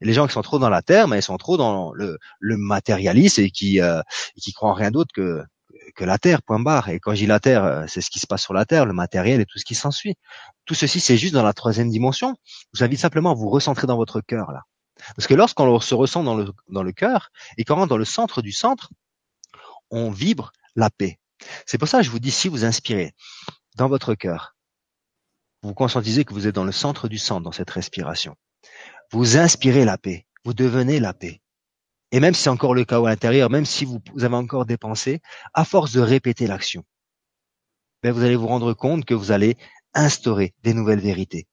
[0.00, 2.56] Les gens qui sont trop dans la terre, mais ils sont trop dans le, le
[2.56, 4.00] matérialisme et qui euh,
[4.54, 5.42] croient en rien d'autre que
[5.96, 6.88] que la terre, point barre.
[6.88, 8.86] Et quand je dis la terre, euh, c'est ce qui se passe sur la terre,
[8.86, 10.14] le matériel et tout ce qui s'ensuit.
[10.66, 12.36] Tout ceci, c'est juste dans la troisième dimension.
[12.72, 14.62] Je vous invite simplement à vous recentrer dans votre cœur là.
[15.16, 18.04] Parce que lorsqu'on se ressent dans le, dans le cœur et qu'on rentre dans le
[18.04, 18.90] centre du centre,
[19.90, 21.18] on vibre la paix.
[21.66, 23.14] C'est pour ça que je vous dis, si vous inspirez
[23.76, 24.56] dans votre cœur,
[25.62, 28.36] vous conscientisez que vous êtes dans le centre du centre dans cette respiration.
[29.12, 30.26] Vous inspirez la paix.
[30.44, 31.40] Vous devenez la paix.
[32.10, 34.78] Et même si c'est encore le chaos à l'intérieur, même si vous, avez encore des
[34.78, 35.20] pensées,
[35.52, 36.84] à force de répéter l'action,
[38.02, 39.56] ben vous allez vous rendre compte que vous allez
[39.94, 41.46] instaurer des nouvelles vérités,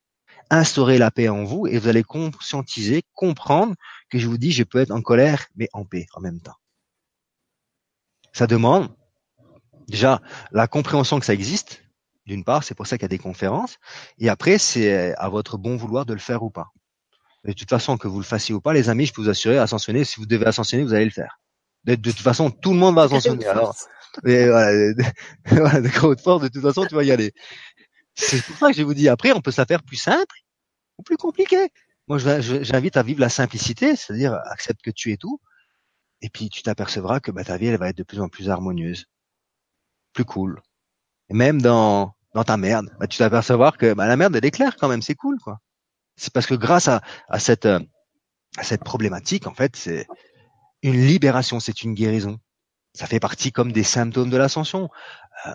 [0.50, 3.76] instaurer la paix en vous et vous allez conscientiser, comprendre
[4.10, 6.56] que je vous dis, je peux être en colère, mais en paix en même temps.
[8.32, 8.96] Ça demande
[9.88, 11.85] déjà la compréhension que ça existe.
[12.26, 13.78] D'une part, c'est pour ça qu'il y a des conférences.
[14.18, 16.68] Et après, c'est à votre bon vouloir de le faire ou pas.
[17.44, 19.60] De toute façon, que vous le fassiez ou pas, les amis, je peux vous assurer,
[19.60, 21.40] ascensionner, si vous devez ascensionner, vous allez le faire.
[21.84, 23.46] De, toute façon, tout le monde va ascensionner.
[23.46, 23.76] Alors,
[24.26, 25.04] et voilà, de,
[25.52, 27.34] voilà, de force, de toute façon, tu vas y aller.
[28.16, 30.36] C'est pour ça que je vous dis, après, on peut se la faire plus simple
[30.98, 31.70] ou plus compliqué.
[32.08, 35.40] Moi, j'invite à vivre la simplicité, c'est-à-dire accepte que tu es tout,
[36.22, 38.50] et puis tu t'apercevras que bah, ta vie, elle va être de plus en plus
[38.50, 39.06] harmonieuse,
[40.14, 40.62] plus cool.
[41.30, 44.76] Même dans dans ta merde, bah, tu t'apercevoir que bah, la merde, elle est claire
[44.76, 45.60] quand même, c'est cool, quoi.
[46.18, 47.80] C'est parce que grâce à, à cette euh,
[48.58, 50.08] à cette problématique, en fait, c'est
[50.82, 52.40] une libération, c'est une guérison.
[52.94, 54.90] Ça fait partie comme des symptômes de l'ascension.
[55.46, 55.54] Euh,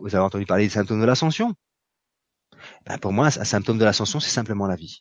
[0.00, 1.54] vous avez entendu parler des symptômes de l'ascension?
[2.86, 4.98] Ben Pour moi, un symptôme de l'ascension, c'est simplement la vie.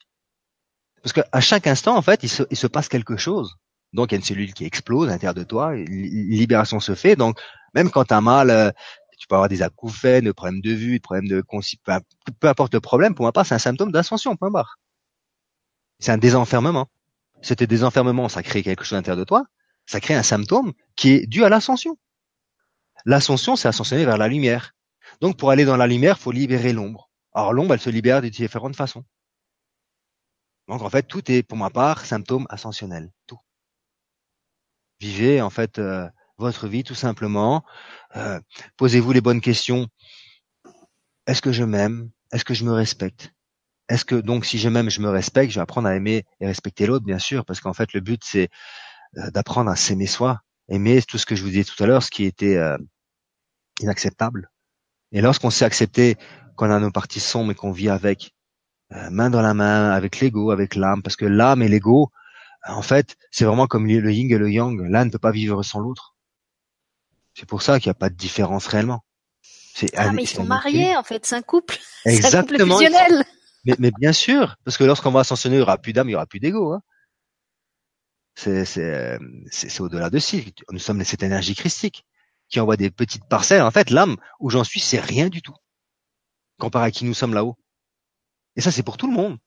[1.02, 3.56] Parce qu'à chaque instant, en fait, il se, il se passe quelque chose.
[3.92, 7.16] Donc, il y a une cellule qui explose à l'intérieur de toi, libération se fait.
[7.16, 7.40] Donc,
[7.74, 8.72] même quand tu as mal, euh,
[9.24, 12.02] tu peux avoir des acouphènes, des problèmes de vue, des problèmes de peu,
[12.42, 14.76] peu importe le problème, pour ma part, c'est un symptôme d'ascension, point barre.
[16.00, 16.90] C'est un désenfermement.
[17.42, 19.46] C'était désenfermement, ça crée quelque chose à l'intérieur de toi,
[19.86, 21.98] ça crée un symptôme qui est dû à l'ascension.
[23.06, 24.74] L'ascension, c'est ascensionner vers la lumière.
[25.22, 27.10] Donc, pour aller dans la lumière, faut libérer l'ombre.
[27.34, 29.06] Alors, l'ombre, elle se libère de différentes façons.
[30.68, 33.10] Donc, en fait, tout est, pour ma part, symptôme ascensionnel.
[33.26, 33.40] Tout.
[35.00, 37.64] Vivez, en fait, euh, votre vie tout simplement.
[38.16, 38.40] Euh,
[38.78, 39.88] posez-vous les bonnes questions.
[41.28, 42.10] Est-ce que je m'aime?
[42.32, 43.34] Est-ce que je me respecte?
[43.90, 46.48] Est-ce que donc si je m'aime, je me respecte, je vais apprendre à aimer et
[46.48, 48.50] respecter l'autre, bien sûr, parce qu'en fait le but c'est
[49.18, 52.04] euh, d'apprendre à s'aimer soi, aimer tout ce que je vous disais tout à l'heure,
[52.04, 52.78] ce qui était euh,
[53.82, 54.50] inacceptable.
[55.12, 56.18] Et lorsqu'on sait accepter
[56.56, 58.34] qu'on a nos parties sombres et qu'on vit avec,
[59.10, 62.12] main dans la main, avec l'ego, avec l'âme, parce que l'âme et l'ego,
[62.66, 64.80] en fait, c'est vraiment comme le yin et le yang.
[64.90, 66.13] L'un ne peut pas vivre sans l'autre.
[67.34, 69.04] C'est pour ça qu'il n'y a pas de différence réellement.
[69.96, 71.78] ah, mais ils sont mariés, en fait, c'est un couple.
[72.06, 72.80] Exactement.
[73.66, 76.12] Mais, mais, bien sûr, parce que lorsqu'on va ascensionner, il n'y aura plus d'âme, il
[76.12, 76.74] n'y aura plus d'ego.
[76.74, 76.82] Hein.
[78.36, 79.20] C'est, c'est,
[79.52, 80.54] c'est, au-delà de ci.
[80.72, 82.06] Nous sommes cette énergie christique
[82.50, 83.62] qui envoie des petites parcelles.
[83.62, 85.56] En fait, l'âme où j'en suis, c'est rien du tout.
[86.60, 87.58] Comparé à qui nous sommes là-haut.
[88.56, 89.38] Et ça, c'est pour tout le monde.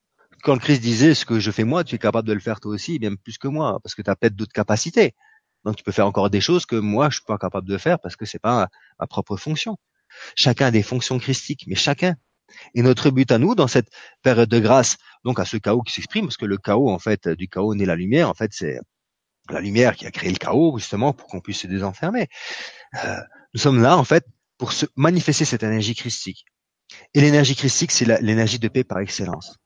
[0.42, 2.60] Quand le Christ disait ce que je fais moi, tu es capable de le faire
[2.60, 5.14] toi aussi, bien plus que moi, parce que tu as peut-être d'autres capacités.
[5.66, 7.98] Donc tu peux faire encore des choses que moi je suis pas capable de faire
[7.98, 8.68] parce que c'est pas
[9.00, 9.76] ma propre fonction.
[10.36, 12.14] Chacun a des fonctions christiques, mais chacun.
[12.76, 13.88] Et notre but à nous dans cette
[14.22, 17.28] période de grâce, donc à ce chaos qui s'exprime, parce que le chaos en fait
[17.28, 18.30] du chaos naît la lumière.
[18.30, 18.78] En fait, c'est
[19.50, 22.28] la lumière qui a créé le chaos justement pour qu'on puisse se désenfermer.
[23.04, 23.16] Euh,
[23.52, 24.24] nous sommes là en fait
[24.58, 26.46] pour se manifester cette énergie christique.
[27.12, 29.56] Et l'énergie christique, c'est l'énergie de paix par excellence.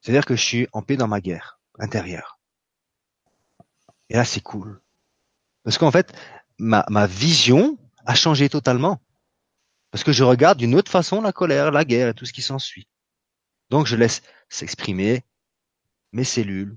[0.00, 2.38] C'est-à-dire que je suis en paix dans ma guerre intérieure.
[4.08, 4.80] Et là, c'est cool.
[5.64, 6.12] Parce qu'en fait,
[6.58, 9.00] ma, vision a changé totalement.
[9.90, 12.42] Parce que je regarde d'une autre façon la colère, la guerre et tout ce qui
[12.42, 12.88] s'ensuit.
[13.70, 15.24] Donc je laisse s'exprimer
[16.12, 16.76] mes cellules,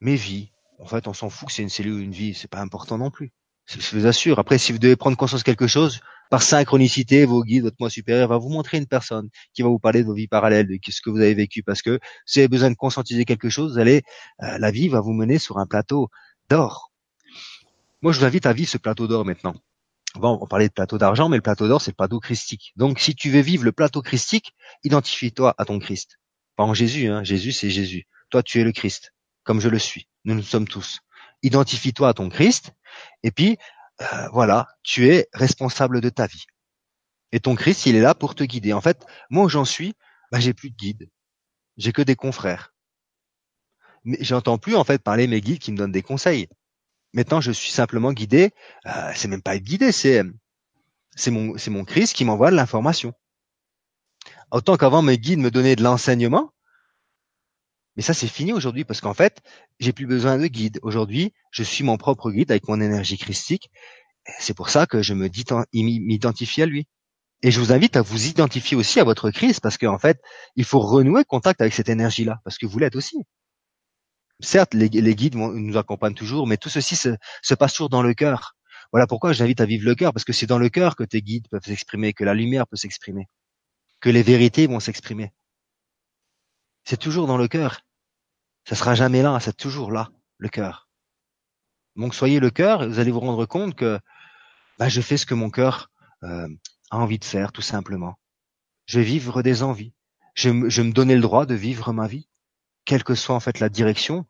[0.00, 0.52] mes vies.
[0.78, 2.98] En fait, on s'en fout que c'est une cellule ou une vie, c'est pas important
[2.98, 3.32] non plus.
[3.66, 4.38] Je vous assure.
[4.38, 6.00] Après, si vous devez prendre conscience de quelque chose,
[6.30, 9.78] par synchronicité, vos guides, votre moi supérieur va vous montrer une personne qui va vous
[9.78, 11.62] parler de vos vies parallèles, de ce que vous avez vécu.
[11.62, 14.02] Parce que si vous avez besoin de conscientiser quelque chose, vous allez,
[14.42, 16.08] euh, la vie va vous mener sur un plateau
[16.48, 16.92] d'or.
[18.06, 19.56] Moi, je vous invite à vivre ce plateau d'or maintenant.
[20.14, 22.72] Bon, on parlait de plateau d'argent, mais le plateau d'or, c'est le plateau christique.
[22.76, 24.54] Donc, si tu veux vivre le plateau christique,
[24.84, 26.20] identifie-toi à ton Christ.
[26.54, 27.24] Pas en Jésus, hein.
[27.24, 28.06] Jésus, c'est Jésus.
[28.30, 29.12] Toi, tu es le Christ,
[29.42, 30.06] comme je le suis.
[30.24, 31.00] Nous, nous sommes tous.
[31.42, 32.70] Identifie-toi à ton Christ,
[33.24, 33.58] et puis,
[34.00, 36.46] euh, voilà, tu es responsable de ta vie.
[37.32, 38.72] Et ton Christ, il est là pour te guider.
[38.72, 39.94] En fait, moi où j'en suis,
[40.30, 41.10] bah, j'ai plus de guide.
[41.76, 42.72] J'ai que des confrères.
[44.04, 46.46] Mais j'entends plus, en fait, parler mes guides qui me donnent des conseils.
[47.16, 48.50] Maintenant, je suis simplement guidé.
[48.84, 50.22] Euh, c'est même pas être guidé, c'est
[51.16, 53.14] c'est mon c'est mon Christ qui m'envoie de l'information.
[54.50, 56.52] autant qu'avant mes guides me donnaient de l'enseignement.
[57.96, 59.40] Mais ça, c'est fini aujourd'hui parce qu'en fait,
[59.80, 60.78] j'ai plus besoin de guide.
[60.82, 63.70] Aujourd'hui, je suis mon propre guide avec mon énergie christique.
[64.38, 66.86] C'est pour ça que je me dis m'identifie à lui.
[67.42, 70.20] Et je vous invite à vous identifier aussi à votre crise parce qu'en fait,
[70.56, 73.24] il faut renouer contact avec cette énergie-là parce que vous l'êtes aussi.
[74.40, 78.12] Certes, les, guides nous accompagnent toujours, mais tout ceci se, se passe toujours dans le
[78.12, 78.54] cœur.
[78.92, 81.22] Voilà pourquoi j'invite à vivre le cœur parce que c'est dans le cœur que tes
[81.22, 83.28] guides peuvent s'exprimer, que la lumière peut s'exprimer,
[84.00, 85.32] que les vérités vont s'exprimer.
[86.84, 87.80] C'est toujours dans le cœur.
[88.68, 90.88] Ça sera jamais là, c'est toujours là, le cœur.
[91.96, 93.98] Donc soyez le cœur vous allez vous rendre compte que
[94.78, 95.90] bah, je fais ce que mon cœur
[96.22, 96.48] euh,
[96.90, 98.18] a envie de faire, tout simplement.
[98.84, 99.94] Je vais vivre des envies.
[100.34, 102.28] Je, je me donner le droit de vivre ma vie,
[102.86, 104.24] quelle que soit en fait la direction.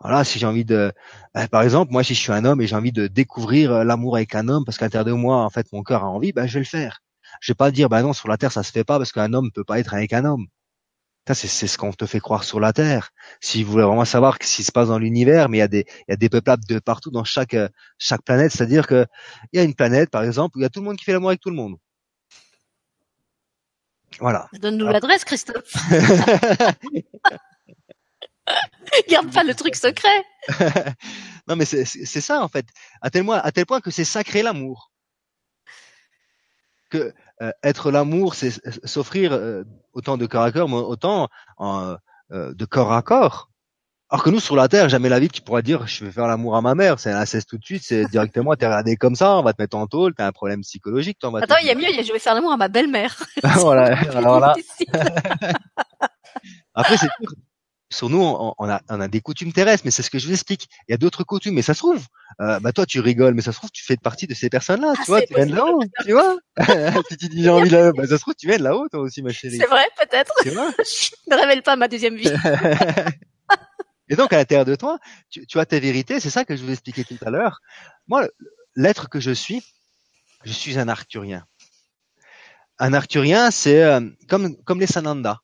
[0.00, 0.92] Voilà, si j'ai envie de,
[1.34, 3.84] bah, par exemple, moi si je suis un homme et j'ai envie de découvrir euh,
[3.84, 6.32] l'amour avec un homme parce qu'à l'intérieur de moi, en fait, mon cœur a envie,
[6.32, 7.02] bah, je vais le faire.
[7.40, 9.32] Je vais pas dire, bah non, sur la terre ça se fait pas parce qu'un
[9.34, 10.46] homme peut pas être avec un homme.
[11.26, 13.10] Ça, c'est, c'est ce qu'on te fait croire sur la terre.
[13.40, 15.68] Si vous voulez vraiment savoir ce qui se passe dans l'univers, mais il y a
[15.68, 17.68] des, il y a des peuplades de partout dans chaque, euh,
[17.98, 18.52] chaque planète.
[18.52, 19.04] C'est-à-dire que
[19.52, 21.04] il y a une planète, par exemple, où il y a tout le monde qui
[21.04, 21.76] fait l'amour avec tout le monde.
[24.20, 24.48] Voilà.
[24.54, 25.74] Donne-nous l'adresse, Christophe.
[29.08, 30.24] Garde pas le truc secret.
[31.48, 31.84] non, mais c'est
[32.20, 32.66] ça en fait.
[33.00, 34.92] À tel, point, à tel point que c'est sacré l'amour.
[36.90, 37.12] Que
[37.42, 38.50] euh, être l'amour, c'est
[38.84, 41.28] s'offrir euh, autant de corps à corps, mais autant
[41.60, 41.96] euh,
[42.30, 43.50] de corps à corps.
[44.10, 46.26] Alors que nous, sur la Terre, jamais la vie tu pourras dire je vais faire
[46.26, 49.14] l'amour à ma mère, c'est un inceste tout de suite, c'est directement t'es regardé comme
[49.14, 51.18] ça, on va te mettre en tôle, t'as un problème psychologique.
[51.22, 53.22] Attends, il y a mieux, il y a je vais faire l'amour à ma belle-mère.
[53.56, 54.54] voilà, alors là.
[56.74, 57.08] Après, c'est
[57.90, 60.32] sur nous, on, a, on a des coutumes terrestres, mais c'est ce que je vous
[60.32, 60.68] explique.
[60.88, 62.04] Il y a d'autres coutumes, mais ça se trouve,
[62.40, 64.92] euh, bah toi tu rigoles, mais ça se trouve tu fais partie de ces personnes-là,
[64.94, 66.36] tu ah, vois, tu viens de là-haut, tu vois.
[67.08, 69.00] si tu dis j'ai envie là, bah ça se trouve tu viens de là-haut toi
[69.00, 69.56] aussi ma chérie.
[69.56, 70.32] C'est vrai, peut-être.
[70.44, 70.50] je
[71.30, 72.30] ne révèle pas ma deuxième vie.
[74.10, 74.98] Et donc à l'intérieur de toi,
[75.30, 77.60] tu, tu as tes vérités, c'est ça que je vous expliquais tout à l'heure.
[78.06, 78.26] Moi,
[78.74, 79.62] l'être que je suis,
[80.44, 81.46] je suis un arcturien.
[82.78, 85.40] Un arcturien, c'est euh, comme comme les Sananda,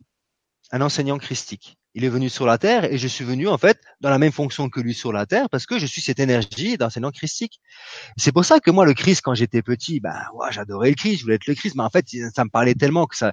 [0.73, 3.81] un enseignant christique il est venu sur la terre et je suis venu en fait
[4.01, 6.77] dans la même fonction que lui sur la terre parce que je suis cette énergie
[6.77, 7.61] d'enseignant christique.
[8.17, 11.19] C'est pour ça que moi le Christ quand j'étais petit, ben ouais, j'adorais le Christ,
[11.19, 13.33] je voulais être le Christ, mais en fait ça me parlait tellement que ça,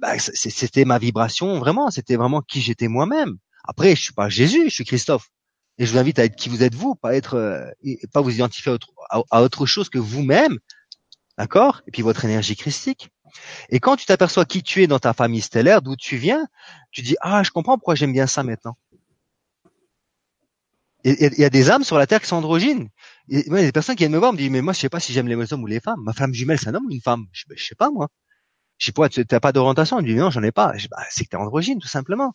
[0.00, 3.36] ben, c'était ma vibration vraiment, c'était vraiment qui j'étais moi-même.
[3.64, 5.28] Après je suis pas Jésus, je suis Christophe.
[5.78, 7.70] Et je vous invite à être qui vous êtes vous, pas être, euh,
[8.12, 8.74] pas vous identifier
[9.30, 10.58] à autre chose que vous-même,
[11.36, 11.82] d'accord?
[11.86, 13.10] Et puis votre énergie christique.
[13.70, 16.46] Et quand tu t'aperçois qui tu es dans ta famille stellaire, d'où tu viens,
[16.90, 18.76] tu dis ah je comprends pourquoi j'aime bien ça maintenant.
[21.04, 22.88] Il y, a des âmes sur la terre qui sont androgynes.
[23.28, 24.88] Il y a des personnes qui viennent me voir me disent mais moi je sais
[24.88, 26.00] pas si j'aime les hommes ou les femmes.
[26.02, 27.26] Ma femme jumelle c'est un homme ou une femme?
[27.30, 28.08] Je, ben, sais pas moi.
[28.78, 30.00] Je sais pas, tu n'as pas d'orientation?
[30.00, 30.72] Je dis non j'en ai pas.
[30.90, 32.34] Bah, c'est que tu es androgyne tout simplement.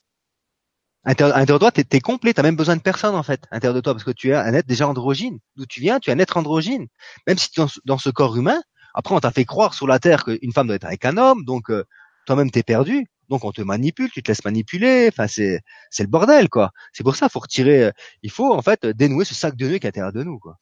[1.04, 3.56] À l'intérieur de toi, tu es, complet, tu même besoin de personne en fait, à
[3.56, 5.40] l'intérieur de toi, parce que tu es un être déjà androgyne.
[5.56, 6.88] D'où tu viens, tu es un être androgyne.
[7.26, 8.62] Même si tu es dans ce corps humain,
[8.94, 11.46] après, on t'a fait croire sur la terre qu'une femme doit être avec un homme,
[11.46, 11.86] donc euh,
[12.26, 13.08] toi-même t'es perdu.
[13.30, 15.08] Donc on te manipule, tu te laisses manipuler.
[15.12, 16.72] Enfin, c'est c'est le bordel, quoi.
[16.94, 17.86] C'est pour ça, faut retirer.
[17.86, 17.92] Euh,
[18.24, 20.40] il faut en fait dénouer ce sac de nœuds qui est à l'intérieur de nous,
[20.40, 20.58] quoi.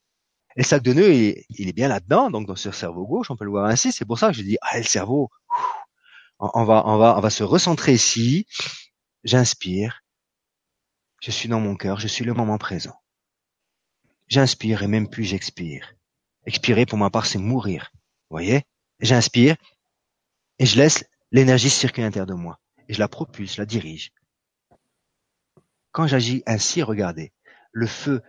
[0.56, 3.36] Et le sac de nœuds, il, est bien là-dedans, donc dans ce cerveau gauche, on
[3.36, 3.92] peut le voir ainsi.
[3.92, 5.30] C'est pour ça que je dis, ah, le cerveau,
[6.40, 8.46] on, va, on va, on va se recentrer ici.
[9.24, 10.02] J'inspire.
[11.20, 12.00] Je suis dans mon cœur.
[12.00, 12.94] Je suis le moment présent.
[14.28, 15.94] J'inspire et même plus j'expire.
[16.46, 17.92] Expirer pour ma part, c'est mourir.
[18.30, 18.62] Voyez?
[19.00, 19.56] J'inspire
[20.58, 22.60] et je laisse l'énergie circuler à l'intérieur de moi.
[22.88, 24.12] Et je la propulse, je la dirige.
[25.92, 27.32] Quand j'agis ainsi, regardez,
[27.72, 28.22] le feu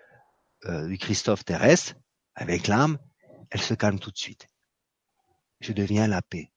[0.65, 1.95] euh, du Christophe terrestre,
[2.35, 2.97] avec l'âme,
[3.49, 4.47] elle se calme tout de suite.
[5.59, 6.51] Je deviens la paix,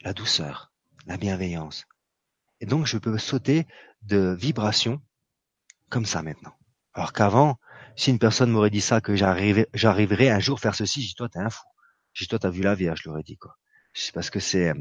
[0.00, 0.72] la douceur,
[1.06, 1.86] la bienveillance.
[2.60, 3.66] Et donc je peux sauter
[4.02, 5.00] de vibrations
[5.88, 6.54] comme ça maintenant.
[6.94, 7.58] Alors qu'avant,
[7.96, 11.28] si une personne m'aurait dit ça, que j'arriverais un jour faire ceci, je dis toi
[11.28, 11.64] t'es un fou.
[12.14, 13.56] J'ai toi, t'as vu la Vierge, je l'aurais dit, quoi.
[13.94, 14.74] C'est parce que c'est euh,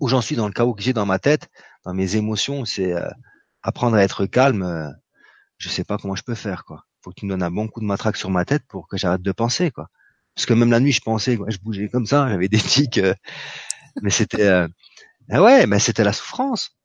[0.00, 1.48] où j'en suis dans le chaos que j'ai dans ma tête,
[1.84, 3.08] dans mes émotions, c'est euh,
[3.62, 4.62] apprendre à être calme.
[4.62, 4.90] Euh,
[5.58, 6.84] je sais pas comment je peux faire, quoi.
[7.02, 8.96] Faut que tu me donnes un bon coup de matraque sur ma tête pour que
[8.96, 9.88] j'arrête de penser, quoi.
[10.34, 13.00] Parce que même la nuit, je pensais, je bougeais comme ça, j'avais des tics,
[14.02, 14.66] mais c'était,
[15.30, 16.76] ah ouais, mais c'était la souffrance.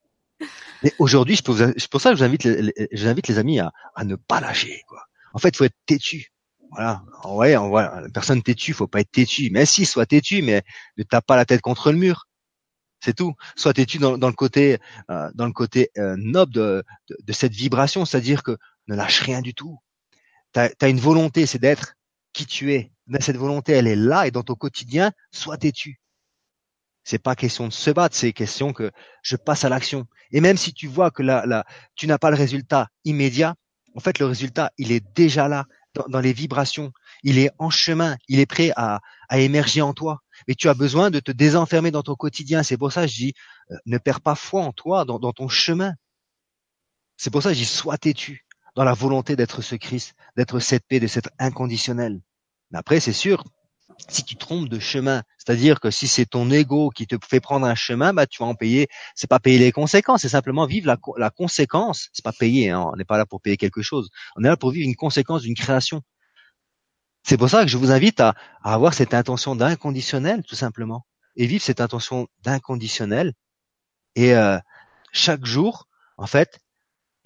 [0.84, 4.16] Mais aujourd'hui, je c'est pour ça que j'invite les, j'invite les amis à, à ne
[4.16, 5.04] pas lâcher, quoi.
[5.34, 6.31] En fait, faut être têtu
[6.72, 9.50] voilà, ouais, on personne têtu, faut pas être têtu.
[9.52, 10.64] Mais si, sois têtu, mais
[10.98, 12.28] ne tape pas la tête contre le mur.
[13.02, 13.34] C'est tout.
[13.56, 14.78] Sois têtu dans, le côté,
[15.10, 18.58] euh, dans le côté euh, noble de, de, cette vibration, c'est-à-dire que
[18.88, 19.80] ne lâche rien du tout.
[20.54, 21.96] Tu as, une volonté, c'est d'être
[22.32, 22.92] qui tu es.
[23.08, 26.00] Mais cette volonté, elle est là et dans ton quotidien, sois têtu.
[27.04, 28.92] C'est pas question de se battre, c'est question que
[29.24, 30.06] je passe à l'action.
[30.32, 31.66] Et même si tu vois que là, là,
[31.96, 33.56] tu n'as pas le résultat immédiat,
[33.96, 35.66] en fait, le résultat, il est déjà là,
[36.08, 36.92] dans, les vibrations.
[37.24, 40.22] Il est en chemin, il est prêt à, à émerger en toi.
[40.48, 42.64] Mais tu as besoin de te désenfermer dans ton quotidien.
[42.64, 43.34] C'est pour ça que je dis,
[43.72, 45.94] euh, ne perds pas foi en toi, dans, ton chemin.
[47.18, 48.46] C'est pour ça que je dis, sois têtu
[48.76, 52.22] dans la volonté d'être ce Christ, d'être cette paix, de cette inconditionnel.
[52.72, 53.44] Mais après, c'est sûr,
[54.10, 57.66] si tu trompes de chemin, c'est-à-dire que si c'est ton ego qui te fait prendre
[57.66, 58.88] un chemin, bah tu vas en payer.
[59.16, 62.10] C'est pas payer les conséquences, c'est simplement vivre la, la conséquence.
[62.14, 64.10] C'est pas payer, hein, on n'est pas là pour payer quelque chose.
[64.36, 66.02] On est là pour vivre une conséquence d'une création.
[67.24, 71.06] C'est pour ça que je vous invite à, avoir cette intention d'inconditionnel, tout simplement,
[71.36, 73.34] et vivre cette intention d'inconditionnel.
[74.16, 74.58] Et euh,
[75.12, 75.88] chaque jour,
[76.18, 76.60] en fait,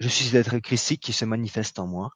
[0.00, 2.10] je suis l'être christique qui se manifeste en moi.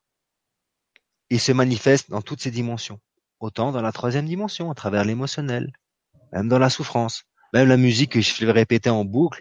[1.31, 3.01] Il se manifeste dans toutes ses dimensions
[3.41, 5.73] autant dans la troisième dimension, à travers l'émotionnel,
[6.33, 9.41] même dans la souffrance, même la musique que je répéter en boucle.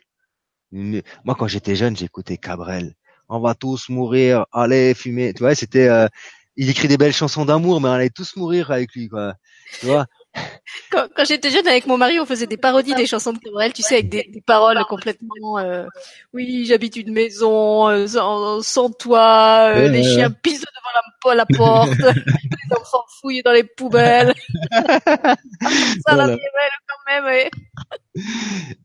[0.71, 2.93] Moi, quand j'étais jeune, j'écoutais Cabrel.
[3.27, 5.33] On va tous mourir, allez fumer.
[5.33, 6.07] Tu vois, c'était, euh,
[6.55, 9.35] il écrit des belles chansons d'amour, mais on allait tous mourir avec lui, quoi.
[9.79, 10.07] Tu vois?
[10.91, 13.73] Quand, quand j'étais jeune avec mon mari, on faisait des parodies des chansons de Cabrel,
[13.73, 15.57] tu sais, avec des, des paroles complètement.
[15.57, 15.85] Euh,
[16.33, 21.45] oui, j'habite une maison euh, sans, sans toit, euh, les chiens pissent devant la, la
[21.45, 24.33] porte, les enfants fouillent dans les poubelles.
[24.71, 27.25] ça, la vie est belle quand même.
[27.25, 27.49] Ouais.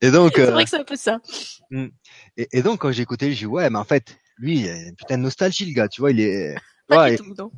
[0.01, 0.33] Et donc.
[0.37, 1.19] C'est vrai que c'est un peu ça.
[1.71, 1.89] Hmm.
[2.37, 4.77] Et, et donc quand j'ai écouté, je dis ouais, mais en fait, lui, il a
[4.77, 5.89] une putain de nostalgie, le gars.
[5.89, 6.55] Tu vois, il est.
[6.91, 7.53] Ouais, tout.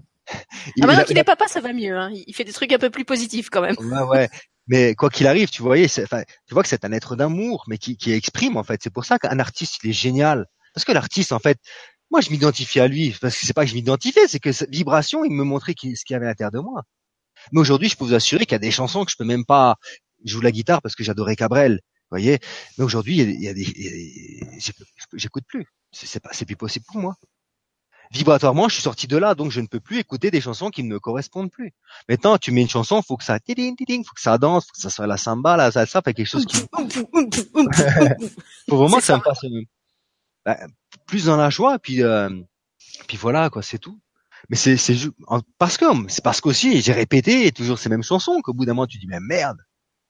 [0.76, 1.96] Il- Ah, maintenant qu'il est papa, ça va mieux.
[1.96, 2.10] Hein.
[2.26, 3.76] Il fait des trucs un peu plus positifs quand même.
[3.78, 4.28] Ouais, ouais.
[4.68, 6.02] Mais quoi qu'il arrive, tu voyais, tu
[6.50, 8.80] vois que c'est un être d'amour, mais qui, qui exprime en fait.
[8.82, 10.46] C'est pour ça qu'un artiste, il est génial.
[10.74, 11.58] Parce que l'artiste, en fait,
[12.10, 13.16] moi, je m'identifie à lui.
[13.20, 16.04] Parce que c'est pas que je m'identifiais, c'est que cette vibration, il me montrait ce
[16.04, 16.82] qu'il y avait à l'intérieur de moi.
[17.52, 19.44] Mais aujourd'hui, je peux vous assurer qu'il y a des chansons que je peux même
[19.44, 19.76] pas.
[20.24, 21.78] Je joue la guitare parce que j'adorais Cabrel, vous
[22.10, 22.38] voyez.
[22.78, 23.64] Mais aujourd'hui, il y a, des,
[25.14, 25.66] j'écoute- plus.
[25.92, 27.14] C'est pas, c'est plus possible pour moi.
[28.12, 30.82] Vibratoirement, je suis sorti de là, donc je ne peux plus écouter des chansons qui
[30.82, 31.72] ne me correspondent plus.
[32.08, 34.72] Maintenant, tu mets une chanson, faut que ça, tiding, tiding, faut que ça danse, faut
[34.72, 36.56] que ça soit la samba, la salsa, fait quelque chose qui,
[38.68, 39.18] faut vraiment que ça ça.
[39.18, 39.62] me fasse euh,
[40.44, 40.58] bah,
[41.06, 42.30] plus dans la joie, puis, euh,
[43.08, 43.98] puis voilà, quoi, c'est tout.
[44.48, 44.96] Mais c'est, c'est
[45.58, 48.86] parce que, c'est parce qu'aussi, j'ai répété toujours ces mêmes chansons qu'au bout d'un moment,
[48.86, 49.58] tu dis, mais merde,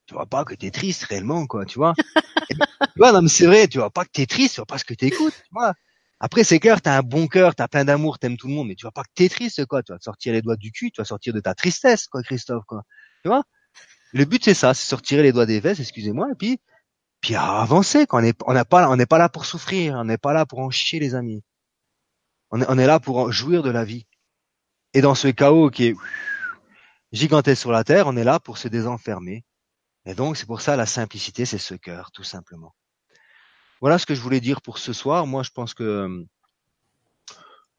[0.06, 1.94] tu vois pas que t'es triste réellement, quoi, tu vois.
[2.50, 4.60] Et puis, tu vois, non, mais c'est vrai, tu vois pas que t'es triste, tu
[4.60, 5.74] vois pas ce que t'écoutes, tu vois.
[6.18, 8.74] Après, c'est clair, t'as un bon cœur, t'as plein d'amour, t'aimes tout le monde, mais
[8.74, 9.82] tu vois pas que t'es triste, quoi.
[9.82, 12.22] Tu vas te sortir les doigts du cul, tu vas sortir de ta tristesse, quoi,
[12.22, 12.82] Christophe, quoi.
[13.22, 13.44] Tu vois?
[14.12, 16.58] Le but, c'est ça, c'est sortir les doigts des vestes, excusez-moi, et puis,
[17.20, 18.20] puis avancer, quoi.
[18.20, 20.32] On n'est on n'est pas là, on n'est pas là pour souffrir, on n'est pas
[20.32, 21.42] là pour en chier, les amis.
[22.50, 24.06] On est, on est là pour en jouir de la vie.
[24.94, 25.96] Et dans ce chaos qui est
[27.12, 29.44] gigantesque sur la terre, on est là pour se désenfermer.
[30.06, 32.74] Et donc, c'est pour ça, la simplicité, c'est ce cœur, tout simplement.
[33.80, 35.26] Voilà ce que je voulais dire pour ce soir.
[35.26, 36.24] Moi, je pense que, euh,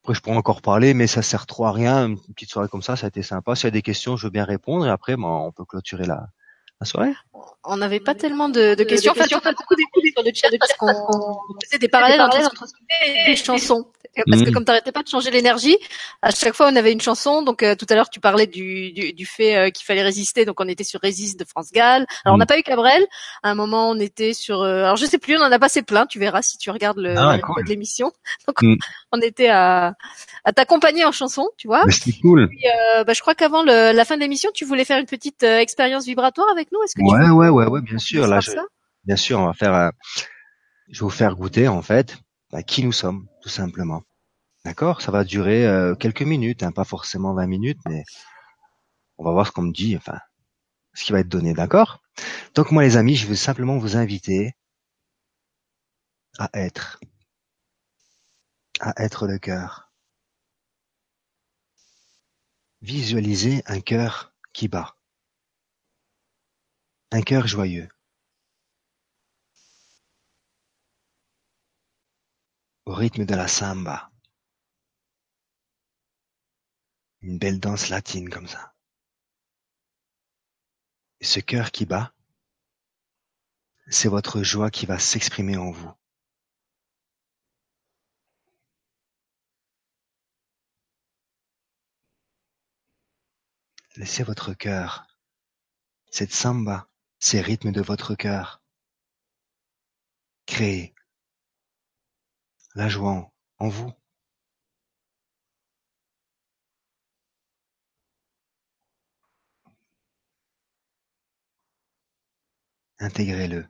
[0.01, 2.07] après, je pourrais encore parler, mais ça sert trop à rien.
[2.07, 3.55] Une petite soirée comme ça, ça a été sympa.
[3.55, 4.85] S'il y a des questions, je veux bien répondre.
[4.85, 6.27] Et après, ben, on peut clôturer la,
[6.79, 7.13] la soirée?
[7.63, 9.11] On n'avait pas tellement de, de questions.
[9.11, 12.41] En fait, on a beaucoup d'écoutes sur le chat parce qu'on faisait des parallèles entre
[12.41, 12.73] ce
[13.05, 13.91] et les chansons.
[14.27, 14.53] Parce que Mhm.
[14.53, 15.77] comme t'arrêtais pas de changer l'énergie,
[16.23, 17.43] à chaque fois on avait une chanson.
[17.43, 20.43] Donc euh, tout à l'heure tu parlais du, du, du fait euh, qu'il fallait résister.
[20.43, 22.07] Donc on était sur Résiste de France Gall.
[22.25, 22.39] Alors on Mhm.
[22.39, 23.05] n'a pas eu Cabrel.
[23.43, 24.61] À un moment on était sur.
[24.61, 25.37] euh, alors je sais plus.
[25.37, 26.07] On en a passé plein.
[26.07, 27.63] Tu verras si tu regardes le Ah, le cool.
[27.63, 28.11] de l'émission.
[28.47, 28.77] Donc Mhm.
[29.11, 29.93] On était à,
[30.43, 31.83] à t'accompagner en chanson, tu vois.
[31.89, 32.47] C'était cool.
[32.49, 35.43] Puis, euh, bah, je crois qu'avant la fin de l'émission, tu voulais faire une petite
[35.43, 36.81] euh, expérience vibratoire avec nous.
[36.83, 38.27] Est-ce que tu Ouais, veux ouais, ouais, ouais, bien sûr.
[38.27, 38.51] Là, je,
[39.05, 39.89] bien sûr, on va faire, euh,
[40.89, 42.17] je vais vous faire goûter, en fait,
[42.51, 44.01] bah, qui nous sommes, tout simplement.
[44.65, 45.01] D'accord?
[45.01, 48.03] Ça va durer euh, quelques minutes, hein, pas forcément 20 minutes, mais
[49.17, 50.17] on va voir ce qu'on me dit, enfin,
[50.93, 51.99] ce qui va être donné, d'accord?
[52.55, 54.53] Donc moi, les amis, je veux simplement vous inviter
[56.39, 56.99] à être,
[58.79, 59.91] à être le cœur.
[62.81, 64.95] Visualisez un cœur qui bat.
[67.11, 67.89] Un cœur joyeux.
[72.85, 74.11] Au rythme de la samba.
[77.21, 78.73] Une belle danse latine comme ça.
[81.21, 82.13] Ce cœur qui bat,
[83.89, 85.91] c'est votre joie qui va s'exprimer en vous.
[93.97, 95.07] Laissez votre cœur,
[96.11, 96.87] cette samba,
[97.17, 98.61] ces rythmes de votre cœur,
[100.45, 100.93] créer
[102.75, 103.91] la joie en vous.
[112.99, 113.67] Intégrez-le.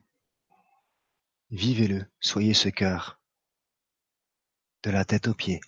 [1.50, 3.18] Vivez-le, soyez ce cœur,
[4.82, 5.62] de la tête aux pieds.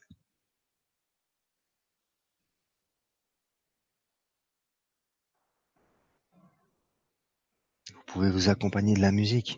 [8.10, 9.56] Vous pouvez vous accompagner de la musique.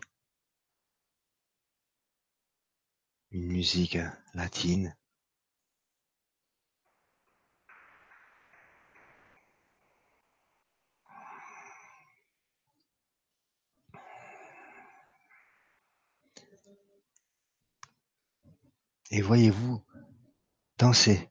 [3.31, 3.97] Une musique
[4.35, 4.95] latine.
[19.09, 19.83] Et voyez-vous
[20.77, 21.27] danser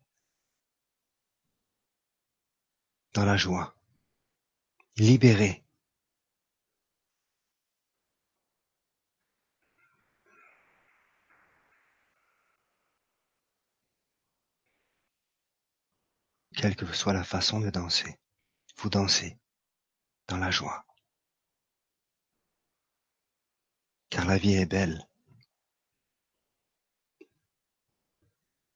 [3.15, 3.77] dans la joie,
[4.97, 5.62] libéré.
[16.55, 18.19] Quelle que soit la façon de danser,
[18.77, 19.39] vous dansez
[20.29, 20.85] dans la joie.
[24.11, 25.07] Car la vie est belle.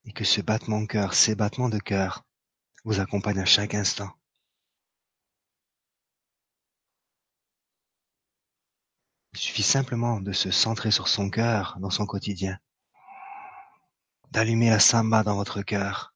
[0.06, 2.24] et que ce battement de cœur, ces battements de cœur
[2.84, 4.10] vous accompagnent à chaque instant.
[9.34, 12.58] Il suffit simplement de se centrer sur son cœur dans son quotidien,
[14.30, 16.14] d'allumer la samba dans votre cœur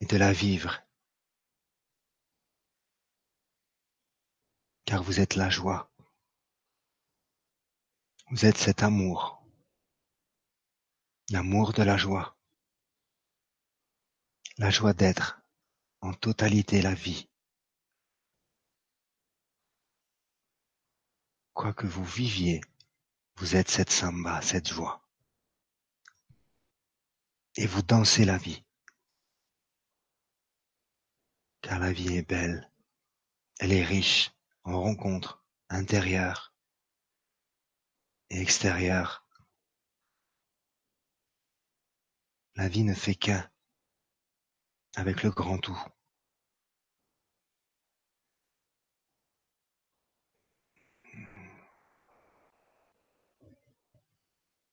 [0.00, 0.82] de la vivre.
[4.84, 5.90] Car vous êtes la joie.
[8.30, 9.42] Vous êtes cet amour.
[11.30, 12.36] L'amour de la joie.
[14.58, 15.40] La joie d'être
[16.00, 17.28] en totalité la vie.
[21.52, 22.60] Quoi que vous viviez,
[23.36, 25.02] vous êtes cette samba, cette joie.
[27.56, 28.65] Et vous dansez la vie.
[31.66, 32.70] Car la vie est belle.
[33.58, 34.30] Elle est riche
[34.62, 36.54] en rencontres intérieures
[38.30, 39.26] et extérieures.
[42.54, 43.50] La vie ne fait qu'un
[44.94, 45.76] avec le grand tout.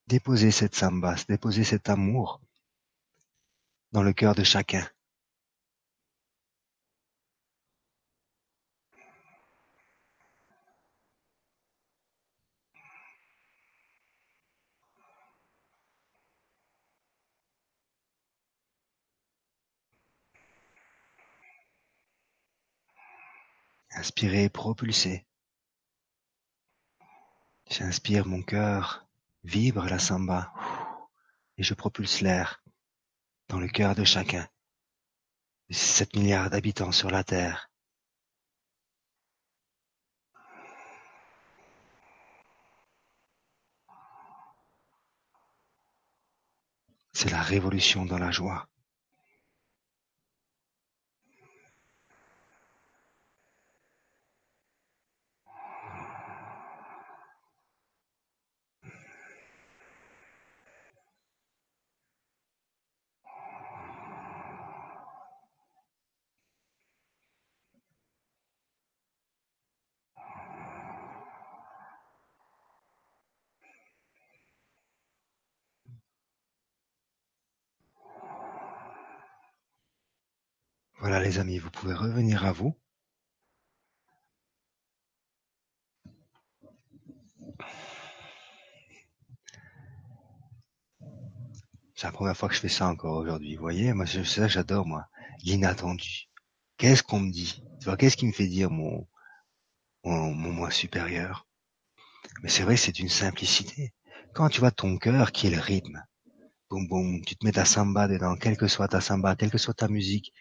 [0.05, 2.39] Déposez cette samba, déposez cet amour
[3.93, 4.87] dans le cœur de chacun.
[23.95, 25.25] Inspirez, propulsez.
[27.69, 29.07] J'inspire, mon cœur
[29.43, 30.51] vibre la samba
[31.57, 32.63] et je propulse l'air
[33.49, 34.47] dans le cœur de chacun.
[35.69, 37.69] 7 milliards d'habitants sur la Terre.
[47.13, 48.67] C'est la révolution dans la joie.
[81.03, 82.77] Voilà les amis, vous pouvez revenir à vous.
[91.95, 93.55] C'est la première fois que je fais ça encore aujourd'hui.
[93.55, 95.07] Vous voyez, moi c'est ça j'adore moi,
[95.43, 96.27] l'inattendu.
[96.77, 97.63] Qu'est-ce qu'on me dit?
[97.79, 99.07] Tu qu'est-ce qui me fait dire mon
[100.03, 101.47] moi supérieur?
[102.41, 103.93] Mais c'est vrai, c'est d'une simplicité.
[104.33, 106.03] Quand tu vois ton cœur qui est le rythme,
[106.69, 109.57] boum boum, tu te mets ta samba dedans, quelle que soit ta samba, quelle que
[109.57, 110.33] soit ta musique,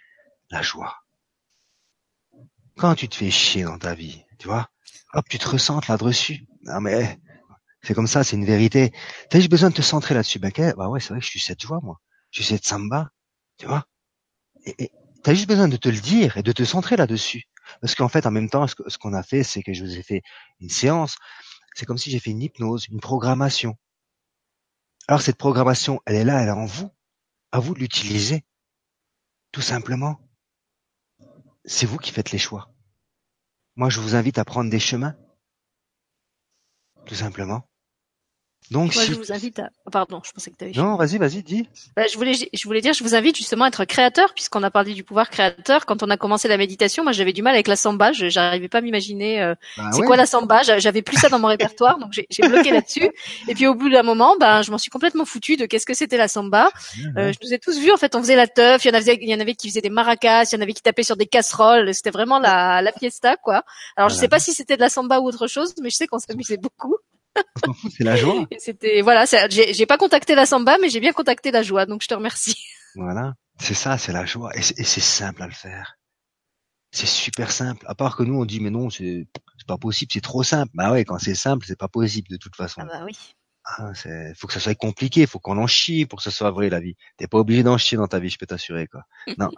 [0.52, 1.02] la joie.
[2.76, 4.70] Quand tu te fais chier dans ta vie, tu vois,
[5.14, 6.46] hop, tu te ressentes là-dessus.
[6.62, 7.18] Non mais
[7.82, 8.92] c'est comme ça, c'est une vérité.
[9.28, 10.38] T'as juste besoin de te centrer là-dessus.
[10.38, 12.00] Ben, bah ouais, c'est vrai que je suis cette joie, moi.
[12.30, 13.10] Je suis cette samba,
[13.56, 13.86] tu vois.
[14.64, 14.92] Et, et
[15.24, 17.44] t'as juste besoin de te le dire et de te centrer là-dessus.
[17.80, 20.02] Parce qu'en fait, en même temps, ce qu'on a fait, c'est que je vous ai
[20.02, 20.22] fait
[20.60, 21.16] une séance.
[21.74, 23.76] C'est comme si j'ai fait une hypnose, une programmation.
[25.08, 26.90] Alors cette programmation, elle est là, elle est en vous.
[27.50, 28.44] À vous de l'utiliser.
[29.50, 30.20] Tout simplement
[31.64, 32.70] c'est vous qui faites les choix.
[33.76, 35.16] Moi, je vous invite à prendre des chemins,
[37.06, 37.68] tout simplement.
[38.70, 39.70] Donc, Moi, je vous invite à.
[39.90, 40.72] Pardon, je pensais que tu avais.
[40.74, 41.68] Non, vas-y, vas-y, dis.
[41.96, 44.70] Bah, je voulais, je voulais dire, je vous invite justement à être créateur, puisqu'on a
[44.70, 45.84] parlé du pouvoir créateur.
[45.84, 48.12] Quand on a commencé la méditation, moi, j'avais du mal avec la samba.
[48.12, 49.42] Je n'arrivais pas à m'imaginer.
[49.42, 52.70] Euh, bah c'est quoi la samba J'avais plus ça dans mon répertoire, donc j'ai bloqué
[52.70, 53.10] là-dessus.
[53.48, 55.94] Et puis au bout d'un moment, ben, je m'en suis complètement foutu de qu'est-ce que
[55.94, 56.70] c'était la samba.
[57.16, 57.92] Euh, je nous ai tous vus.
[57.92, 58.84] En fait, on faisait la teuf.
[58.84, 60.44] Il y en avait, il y en avait qui faisaient des maracas.
[60.44, 61.92] Il y en avait qui tapaient sur des casseroles.
[61.94, 63.64] C'était vraiment la, la fiesta, quoi.
[63.96, 66.06] Alors, je sais pas si c'était de la samba ou autre chose, mais je sais
[66.06, 66.96] qu'on s'amusait beaucoup.
[67.96, 68.46] c'est la joie.
[68.58, 72.08] C'était voilà, j'ai pas contacté la samba, mais j'ai bien contacté la joie, donc je
[72.08, 72.56] te remercie.
[72.94, 75.96] Voilà, c'est ça, c'est la joie, et c'est simple à le faire.
[76.90, 77.86] C'est super simple.
[77.88, 79.26] À part que nous on dit mais non, c'est
[79.66, 80.70] pas possible, c'est trop simple.
[80.74, 82.82] Bah ouais, quand c'est simple, c'est pas possible de toute façon.
[82.82, 83.16] Ah bah oui.
[83.64, 86.50] Ah, c'est, faut que ça soit compliqué, faut qu'on en chie pour que ce soit
[86.50, 86.96] vrai la vie.
[87.16, 89.04] T'es pas obligé d'en chier dans ta vie, je peux t'assurer quoi.
[89.38, 89.50] non,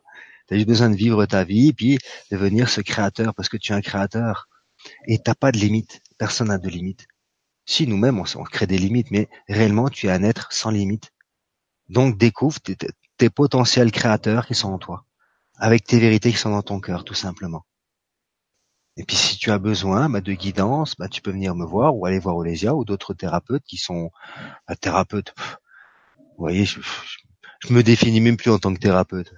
[0.46, 1.98] t'as juste besoin de vivre ta vie, puis
[2.30, 4.48] devenir ce créateur parce que tu es un créateur
[5.08, 6.02] et t'as pas de limite.
[6.18, 7.08] Personne n'a de limite.
[7.66, 11.10] Si nous-mêmes, on, crée des limites, mais réellement, tu es un être sans limite.
[11.88, 15.06] Donc découvre tes, potentiels créateurs qui sont en toi,
[15.56, 17.64] avec tes vérités qui sont dans ton cœur, tout simplement.
[18.96, 21.96] Et puis si tu as besoin bah, de guidance, bah, tu peux venir me voir
[21.96, 24.10] ou aller voir Olesia ou d'autres thérapeutes qui sont
[24.68, 25.34] bah, thérapeutes.
[26.18, 26.80] vous voyez, je,
[27.60, 29.34] je, me définis même plus en tant que thérapeute.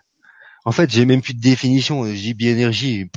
[0.65, 2.05] En fait, j'ai même plus de définition.
[2.05, 3.11] J'ai énergie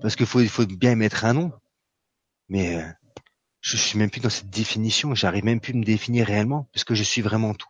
[0.00, 1.52] parce qu'il faut, faut bien mettre un nom.
[2.48, 2.90] Mais euh,
[3.60, 6.84] je suis même plus dans cette définition, j'arrive même plus à me définir réellement, parce
[6.84, 7.68] que je suis vraiment tout.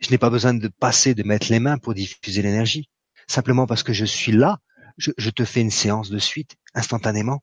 [0.00, 2.88] Je n'ai pas besoin de passer, de mettre les mains pour diffuser l'énergie.
[3.26, 4.60] Simplement parce que je suis là,
[4.98, 7.42] je, te fais une séance de suite, instantanément.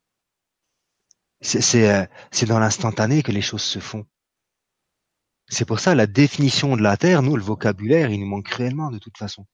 [1.42, 2.06] C'est euh,
[2.48, 4.06] dans l'instantané que les choses se font.
[5.50, 8.92] C'est pour ça la définition de la Terre, nous, le vocabulaire, il nous manque cruellement
[8.92, 9.46] de toute façon.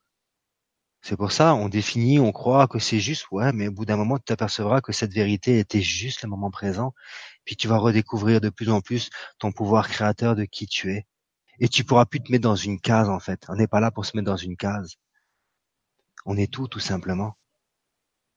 [1.02, 3.96] C'est pour ça, on définit, on croit que c'est juste, ouais, mais au bout d'un
[3.98, 6.94] moment, tu t'apercevras que cette vérité était juste le moment présent,
[7.46, 9.10] puis tu vas redécouvrir de plus en plus
[9.40, 11.08] ton pouvoir créateur de qui tu es.
[11.60, 13.46] Et tu pourras plus te mettre dans une case, en fait.
[13.50, 14.96] On n'est pas là pour se mettre dans une case.
[16.26, 17.36] On est tout, tout simplement.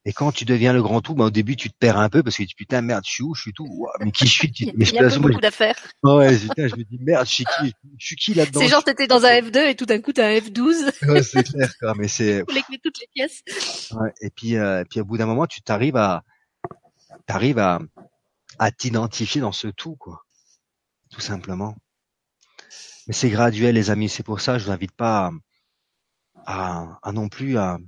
[0.05, 2.25] Et quand tu deviens le grand tout, ben, au début, tu te perds un peu
[2.25, 4.53] parce que tu putain, merde, je suis où, je suis tout, mais qui je suis,
[4.75, 5.79] mais Il y a beaucoup d'affaires.
[6.03, 8.61] Ouais, putain, je me dis, merde, je suis qui, je suis qui là-dedans?
[8.61, 11.09] C'est genre, t'étais dans un F2 et tout d'un coup, t'as un F12.
[11.09, 12.45] Ouais, c'est clair, quoi, mais c'est.
[12.83, 13.43] Toutes les pièces.
[13.93, 16.25] Ouais, et puis, euh, puis au bout d'un moment, tu t'arrives à,
[17.27, 17.79] t'arrives à,
[18.59, 20.25] à t'identifier dans ce tout, quoi.
[21.11, 21.77] Tout simplement.
[23.07, 24.09] Mais c'est graduel, les amis.
[24.09, 25.31] C'est pour ça, je vous invite pas
[26.47, 27.79] à, à, à non plus à,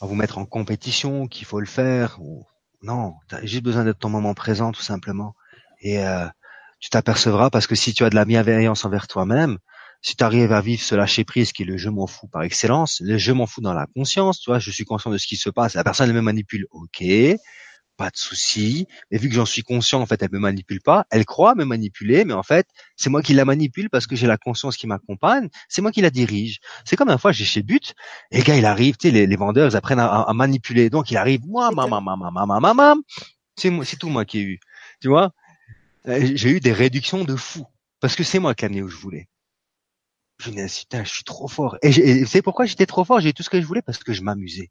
[0.00, 2.18] à vous mettre en compétition, qu'il faut le faire.
[2.20, 2.44] Ou...
[2.82, 5.34] Non, tu juste besoin d'être ton moment présent tout simplement.
[5.80, 6.26] Et euh,
[6.80, 9.58] tu t'apercevras parce que si tu as de la bienveillance envers toi-même,
[10.02, 12.42] si tu arrives à vivre ce lâcher prise qui est le je m'en fous par
[12.42, 15.26] excellence, le je m'en fous dans la conscience, tu vois, je suis conscient de ce
[15.26, 17.02] qui se passe, la personne elle me manipule, ok,
[18.00, 18.86] pas de souci.
[19.10, 21.04] Mais vu que j'en suis conscient, en fait, elle me manipule pas.
[21.10, 22.66] Elle croit me manipuler, mais en fait,
[22.96, 25.50] c'est moi qui la manipule parce que j'ai la conscience qui m'accompagne.
[25.68, 26.60] C'est moi qui la dirige.
[26.86, 27.94] C'est comme une fois, j'ai chez But,
[28.30, 30.88] et le gars, il arrive, tu sais, les, vendeurs, ils apprennent à, manipuler.
[30.88, 32.96] Donc, il arrive, moi, maman, maman, maman, maman,
[33.56, 34.60] c'est moi, c'est tout moi qui ai eu.
[35.02, 35.32] Tu vois,
[36.08, 37.66] euh, j'ai eu des réductions de fou
[38.00, 39.28] parce que c'est moi qui ai amené où je voulais.
[40.38, 41.76] Je me dis, putain, je suis trop fort.
[41.82, 43.20] Et, et c'est pourquoi j'étais trop fort.
[43.20, 44.70] J'ai tout ce que je voulais parce que je m'amusais.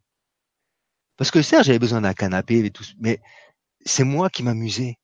[1.19, 3.19] Parce que certes, j'avais besoin d'un canapé et tout, mais
[3.85, 4.95] c'est moi qui m'amusais.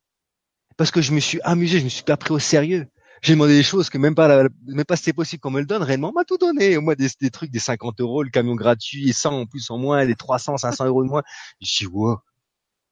[0.78, 2.86] Parce que je me suis amusé, je me suis pas pris au sérieux.
[3.20, 5.82] J'ai demandé des choses que même pas, même pas c'était possible qu'on me le donne.
[5.82, 6.78] Réellement, on m'a tout donné.
[6.78, 10.06] Moi, des, des, trucs, des 50 euros, le camion gratuit, 100 en plus en moins,
[10.06, 11.22] des 300, 500 euros de moins.
[11.60, 12.18] Je dis, wow.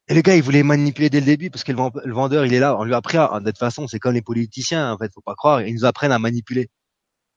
[0.09, 2.61] Et le gars, il voulait manipuler dès le début parce que le, vendeur, il est
[2.61, 2.77] là.
[2.79, 5.35] On lui a appris, de toute façon, c'est comme les politiciens, en fait, faut pas
[5.35, 5.63] croire.
[5.63, 6.69] Ils nous apprennent à manipuler.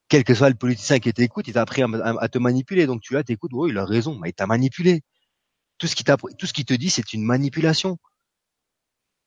[0.10, 2.88] Quel que soit le politicien qui t'écoute, il t'a appris à, te manipuler.
[2.88, 5.02] Donc tu là, t'écoutes, oh, il a raison, mais il t'a manipulé.
[5.78, 7.98] Tout ce qui tout ce qui te dit, c'est une manipulation,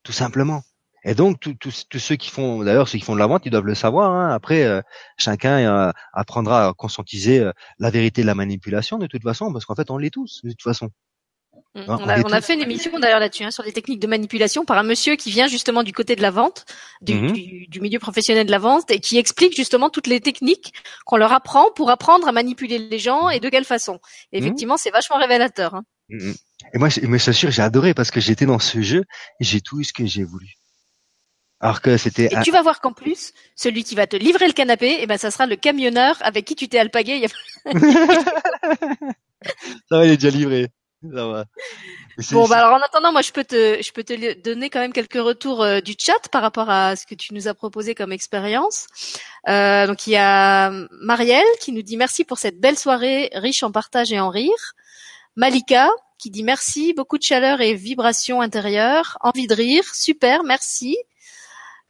[0.03, 0.63] tout simplement.
[1.05, 3.65] Et donc tous ceux qui font, d'ailleurs ceux qui font de la vente, ils doivent
[3.65, 4.11] le savoir.
[4.13, 4.35] Hein.
[4.35, 4.83] Après, euh,
[5.17, 9.65] chacun euh, apprendra à conscientiser euh, la vérité de la manipulation de toute façon, parce
[9.65, 10.91] qu'en fait, on l'est tous de toute façon.
[11.75, 11.85] Mm.
[11.89, 14.83] on, a, fait une émission d'ailleurs là-dessus hein, sur les techniques de manipulation par un
[14.83, 16.65] monsieur qui vient justement du côté de la vente,
[17.01, 17.69] du, mm-hmm.
[17.69, 20.75] du, milieu professionnel de la vente et qui explique justement toutes les techniques
[21.07, 24.01] qu'on leur apprend pour apprendre à manipuler les gens et de quelle façon.
[24.33, 24.43] Et mm-hmm.
[24.43, 25.81] effectivement, c'est vachement révélateur.
[26.13, 26.17] Hein.
[26.17, 26.35] Mm, mm.
[26.75, 29.05] Et moi, je m'assure, j'ai adoré parce que j'étais dans ce jeu
[29.41, 30.55] et j'ai tout eu ce que j'ai voulu.
[31.61, 32.27] Alors que c'était.
[32.27, 35.19] Et tu vas voir qu'en plus, celui qui va te livrer le canapé, eh ben,
[35.19, 37.27] ça sera le camionneur avec qui tu t'es alpagué.
[37.67, 37.75] ça
[39.91, 40.69] va, il est déjà livré.
[41.03, 41.45] Ça va.
[42.33, 44.93] Bon, bah alors en attendant, moi je peux te, je peux te donner quand même
[44.93, 48.13] quelques retours euh, du chat par rapport à ce que tu nous as proposé comme
[48.13, 48.87] expérience.
[49.49, 50.71] Euh, donc il y a
[51.01, 54.75] Marielle qui nous dit merci pour cette belle soirée riche en partage et en rire.
[55.41, 55.89] Malika
[56.19, 60.99] qui dit merci, beaucoup de chaleur et vibration intérieure, envie de rire, super, merci.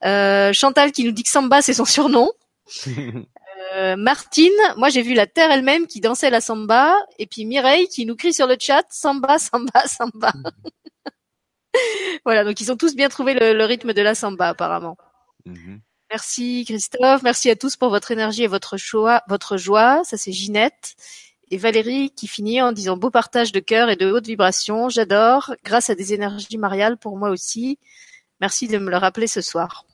[0.04, 2.30] Euh, Chantal qui nous dit que Samba c'est son surnom.
[3.74, 7.88] Euh, Martine, moi j'ai vu la terre elle-même qui dansait la samba, et puis Mireille
[7.88, 10.32] qui nous crie sur le chat samba, samba, samba.
[12.24, 14.96] voilà, donc ils ont tous bien trouvé le, rythme de la samba apparemment.
[15.44, 15.82] Mhm.
[16.10, 19.22] Merci Christophe, merci à tous pour votre énergie et votre joie.
[19.28, 20.96] Votre joie, ça c'est Ginette.
[21.52, 25.54] Et Valérie qui finit en disant beau partage de cœur et de haute vibration, j'adore,
[25.64, 27.78] grâce à des énergies mariales pour moi aussi.
[28.40, 29.84] Merci de me le rappeler ce soir.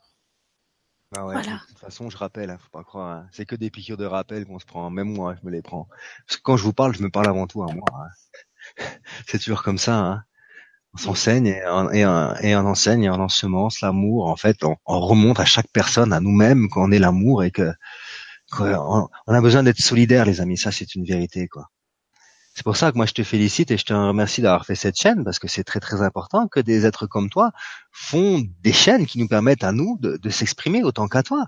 [1.15, 3.09] Ah ouais, De toute façon, je rappelle, hein, faut pas croire.
[3.09, 3.27] Hein.
[3.31, 4.89] C'est que des piqûres de rappel qu'on se prend.
[4.89, 5.87] Même moi, je me les prends.
[6.27, 7.87] Parce que quand je vous parle, je me parle avant tout à moi.
[7.93, 8.83] Hein.
[9.27, 9.97] C'est toujours comme ça.
[9.97, 10.23] Hein.
[10.93, 12.05] On s'enseigne et, on, et,
[12.55, 14.27] on, enseigne et on ensemence l'amour.
[14.27, 17.71] En fait, on, remonte à chaque personne, à nous-mêmes, qu'on est l'amour et que,
[18.59, 20.57] on, a besoin d'être solidaire, les amis.
[20.57, 21.69] Ça, c'est une vérité, quoi.
[22.57, 24.99] C'est pour ça que moi je te félicite et je te remercie d'avoir fait cette
[24.99, 27.51] chaîne parce que c'est très très important que des êtres comme toi
[27.91, 31.45] font des chaînes qui nous permettent à nous de, s'exprimer autant qu'à toi.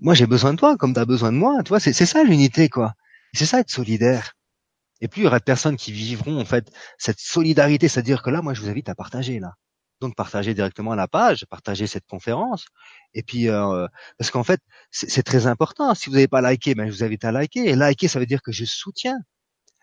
[0.00, 1.62] Moi j'ai besoin de toi comme tu as besoin de moi.
[1.62, 2.94] Toi c'est ça l'unité quoi.
[3.34, 4.32] C'est ça être solidaire.
[5.02, 8.30] Et plus il y aura de personnes qui vivront en fait cette solidarité, c'est-à-dire que
[8.30, 9.56] là moi je vous invite à partager là.
[10.00, 12.66] Donc partager directement la page, partager cette conférence.
[13.14, 13.86] Et puis euh,
[14.18, 14.60] parce qu'en fait
[14.90, 15.94] c'est très important.
[15.94, 17.68] Si vous n'avez pas liké, ben je vous invite à liker.
[17.68, 19.18] Et liker ça veut dire que je soutiens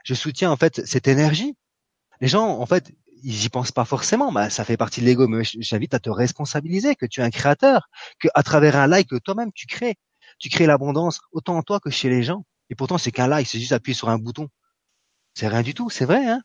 [0.04, 1.56] je soutiens en fait cette énergie.
[2.22, 2.92] Les gens, en fait,
[3.24, 4.32] ils y pensent pas forcément.
[4.32, 7.30] Bah, ça fait partie de l'ego, mais j'invite à te responsabiliser, que tu es un
[7.30, 7.90] créateur,
[8.20, 9.96] que à travers un like, toi-même tu crées,
[10.40, 12.46] tu crées l'abondance autant en toi que chez les gens.
[12.70, 14.48] Et pourtant, c'est qu'un like, c'est juste appuyer sur un bouton.
[15.34, 16.42] C'est rien du tout, c'est vrai, hein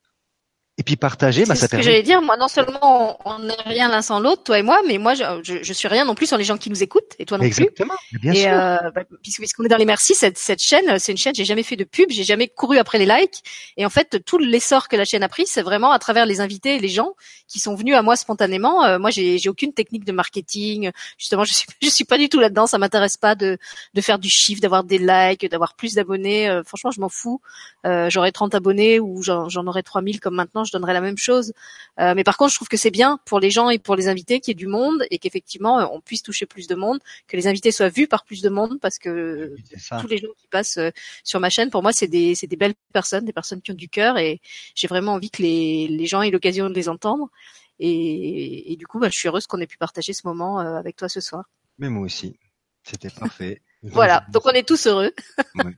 [0.78, 1.82] et puis partager, bah, ça permet.
[1.82, 2.20] ce que j'allais dire.
[2.20, 5.22] Moi, non seulement on n'est rien l'un sans l'autre, toi et moi, mais moi, je,
[5.42, 7.94] je, suis rien non plus sans les gens qui nous écoutent, et toi non Exactement,
[8.10, 8.18] plus.
[8.18, 8.50] Bien et sûr.
[8.50, 11.34] Euh, bah, puisqu'on est dans les merci, cette, cette chaîne, c'est une chaîne.
[11.34, 13.42] J'ai jamais fait de pub, j'ai jamais couru après les likes.
[13.78, 16.40] Et en fait, tout l'essor que la chaîne a pris, c'est vraiment à travers les
[16.40, 17.14] invités et les gens
[17.48, 18.84] qui sont venus à moi spontanément.
[18.84, 20.90] Euh, moi, j'ai, j'ai aucune technique de marketing.
[21.16, 22.66] Justement, je suis, je suis pas du tout là-dedans.
[22.66, 23.56] Ça m'intéresse pas de,
[23.94, 26.50] de faire du chiffre, d'avoir des likes, d'avoir plus d'abonnés.
[26.50, 27.40] Euh, franchement, je m'en fous.
[27.86, 31.16] Euh, j'aurais 30 abonnés ou j'en, j'en aurais 3000 comme maintenant, je donnerais la même
[31.16, 31.52] chose.
[32.00, 34.08] Euh, mais par contre, je trouve que c'est bien pour les gens et pour les
[34.08, 37.36] invités qu'il y ait du monde et qu'effectivement on puisse toucher plus de monde, que
[37.36, 39.56] les invités soient vus par plus de monde parce que
[40.00, 40.90] tous les gens qui passent euh,
[41.24, 43.88] sur ma chaîne, pour moi, c'est des, des belles personnes, des personnes qui ont du
[43.88, 44.40] cœur et
[44.74, 47.30] j'ai vraiment envie que les, les gens aient l'occasion de les entendre.
[47.78, 50.76] Et, et du coup, bah, je suis heureuse qu'on ait pu partager ce moment euh,
[50.76, 51.44] avec toi ce soir.
[51.78, 52.38] Mais moi aussi,
[52.82, 53.62] c'était parfait.
[53.82, 55.12] voilà, donc on est tous heureux.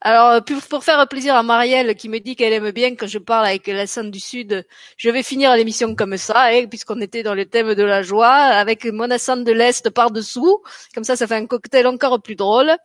[0.00, 3.18] Alors, euh, pour faire plaisir à Marielle qui me dit qu'elle aime bien quand je
[3.18, 4.64] parle avec la scène du Sud,
[4.96, 8.28] je vais finir l'émission comme ça, hein, puisqu'on était dans le thème de la joie,
[8.28, 10.62] avec mon accent de l'Est par-dessous.
[10.94, 12.76] Comme ça, ça fait un cocktail encore plus drôle.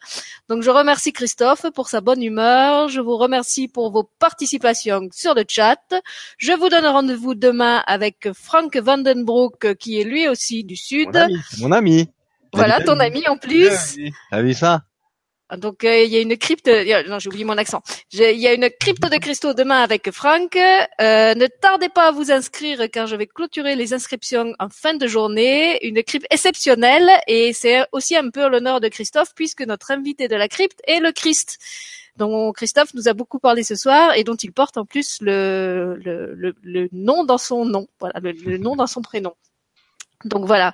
[0.49, 2.89] Donc, je remercie Christophe pour sa bonne humeur.
[2.89, 5.77] Je vous remercie pour vos participations sur le chat.
[6.37, 11.09] Je vous donne rendez-vous demain avec Frank Vandenbroek, qui est lui aussi du Sud.
[11.13, 11.37] Mon ami.
[11.59, 12.09] Mon ami.
[12.53, 13.97] Voilà, ton ami en plus.
[14.31, 14.81] T'as vu ça?
[15.57, 16.67] Donc euh, il y a une crypte,
[17.07, 17.81] non j'ai oublié mon accent.
[18.11, 20.55] Il y a une crypte de cristaux demain avec Franck.
[20.55, 24.93] Euh, ne tardez pas à vous inscrire car je vais clôturer les inscriptions en fin
[24.93, 25.85] de journée.
[25.85, 30.35] Une crypte exceptionnelle et c'est aussi un peu l'honneur de Christophe puisque notre invité de
[30.35, 31.57] la crypte est le Christ
[32.17, 35.99] dont Christophe nous a beaucoup parlé ce soir et dont il porte en plus le,
[36.03, 39.33] le, le, nom dans son nom, voilà, le nom dans son prénom.
[40.25, 40.73] Donc voilà.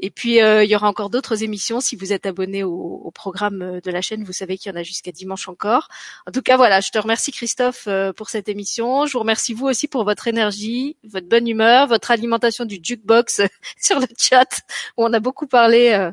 [0.00, 1.80] Et puis euh, il y aura encore d'autres émissions.
[1.80, 4.78] Si vous êtes abonné au, programme euh, de la chaîne, vous savez qu'il y en
[4.78, 5.88] a jusqu'à dimanche encore.
[6.26, 9.06] En tout cas, voilà, je te remercie Christophe euh, pour cette émission.
[9.06, 13.42] Je vous remercie vous aussi pour votre énergie, votre bonne humeur, votre alimentation du jukebox
[13.80, 14.62] sur le chat
[14.96, 16.10] où on a beaucoup parlé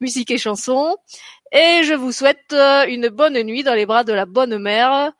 [0.00, 0.96] musique et chansons.
[1.52, 5.12] Et je vous souhaite une bonne nuit dans les bras de la bonne mère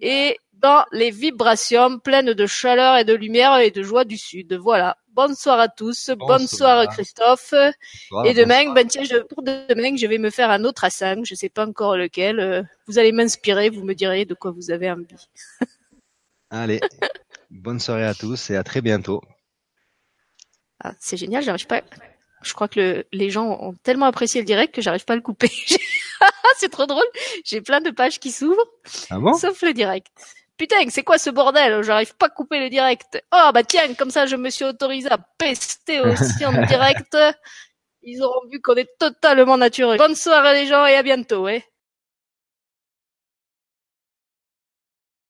[0.00, 4.54] et dans les vibrations pleines de chaleur et de lumière et de joie du sud.
[4.54, 4.96] Voilà.
[5.16, 6.10] Bonne soirée à tous.
[6.10, 7.54] Bonne soirée Christophe.
[8.26, 11.24] et demain, ben tiens, je, pour demain, je vais me faire un autre 5.
[11.24, 12.38] Je sais pas encore lequel.
[12.38, 13.70] Euh, vous allez m'inspirer.
[13.70, 15.28] Vous me direz de quoi vous avez envie.
[16.50, 16.80] Allez.
[17.50, 19.22] Bonne soirée à tous et à très bientôt.
[20.84, 21.42] Ah, c'est génial.
[21.42, 21.82] J'arrive pas.
[22.42, 25.22] Je crois que les gens ont tellement apprécié le direct que j'arrive pas à le
[25.22, 25.50] couper.
[26.58, 27.06] c'est trop drôle.
[27.42, 28.66] J'ai plein de pages qui s'ouvrent.
[29.08, 29.32] Ah bon?
[29.32, 30.12] Sauf le direct.
[30.56, 31.82] Putain, c'est quoi ce bordel?
[31.82, 33.22] J'arrive pas à couper le direct.
[33.32, 37.16] Oh bah tiens, comme ça je me suis autorisé à pester aussi en direct.
[38.02, 39.98] Ils auront vu qu'on est totalement naturel.
[39.98, 41.42] Bonne soirée les gens et à bientôt.
[41.44, 41.64] Ouais.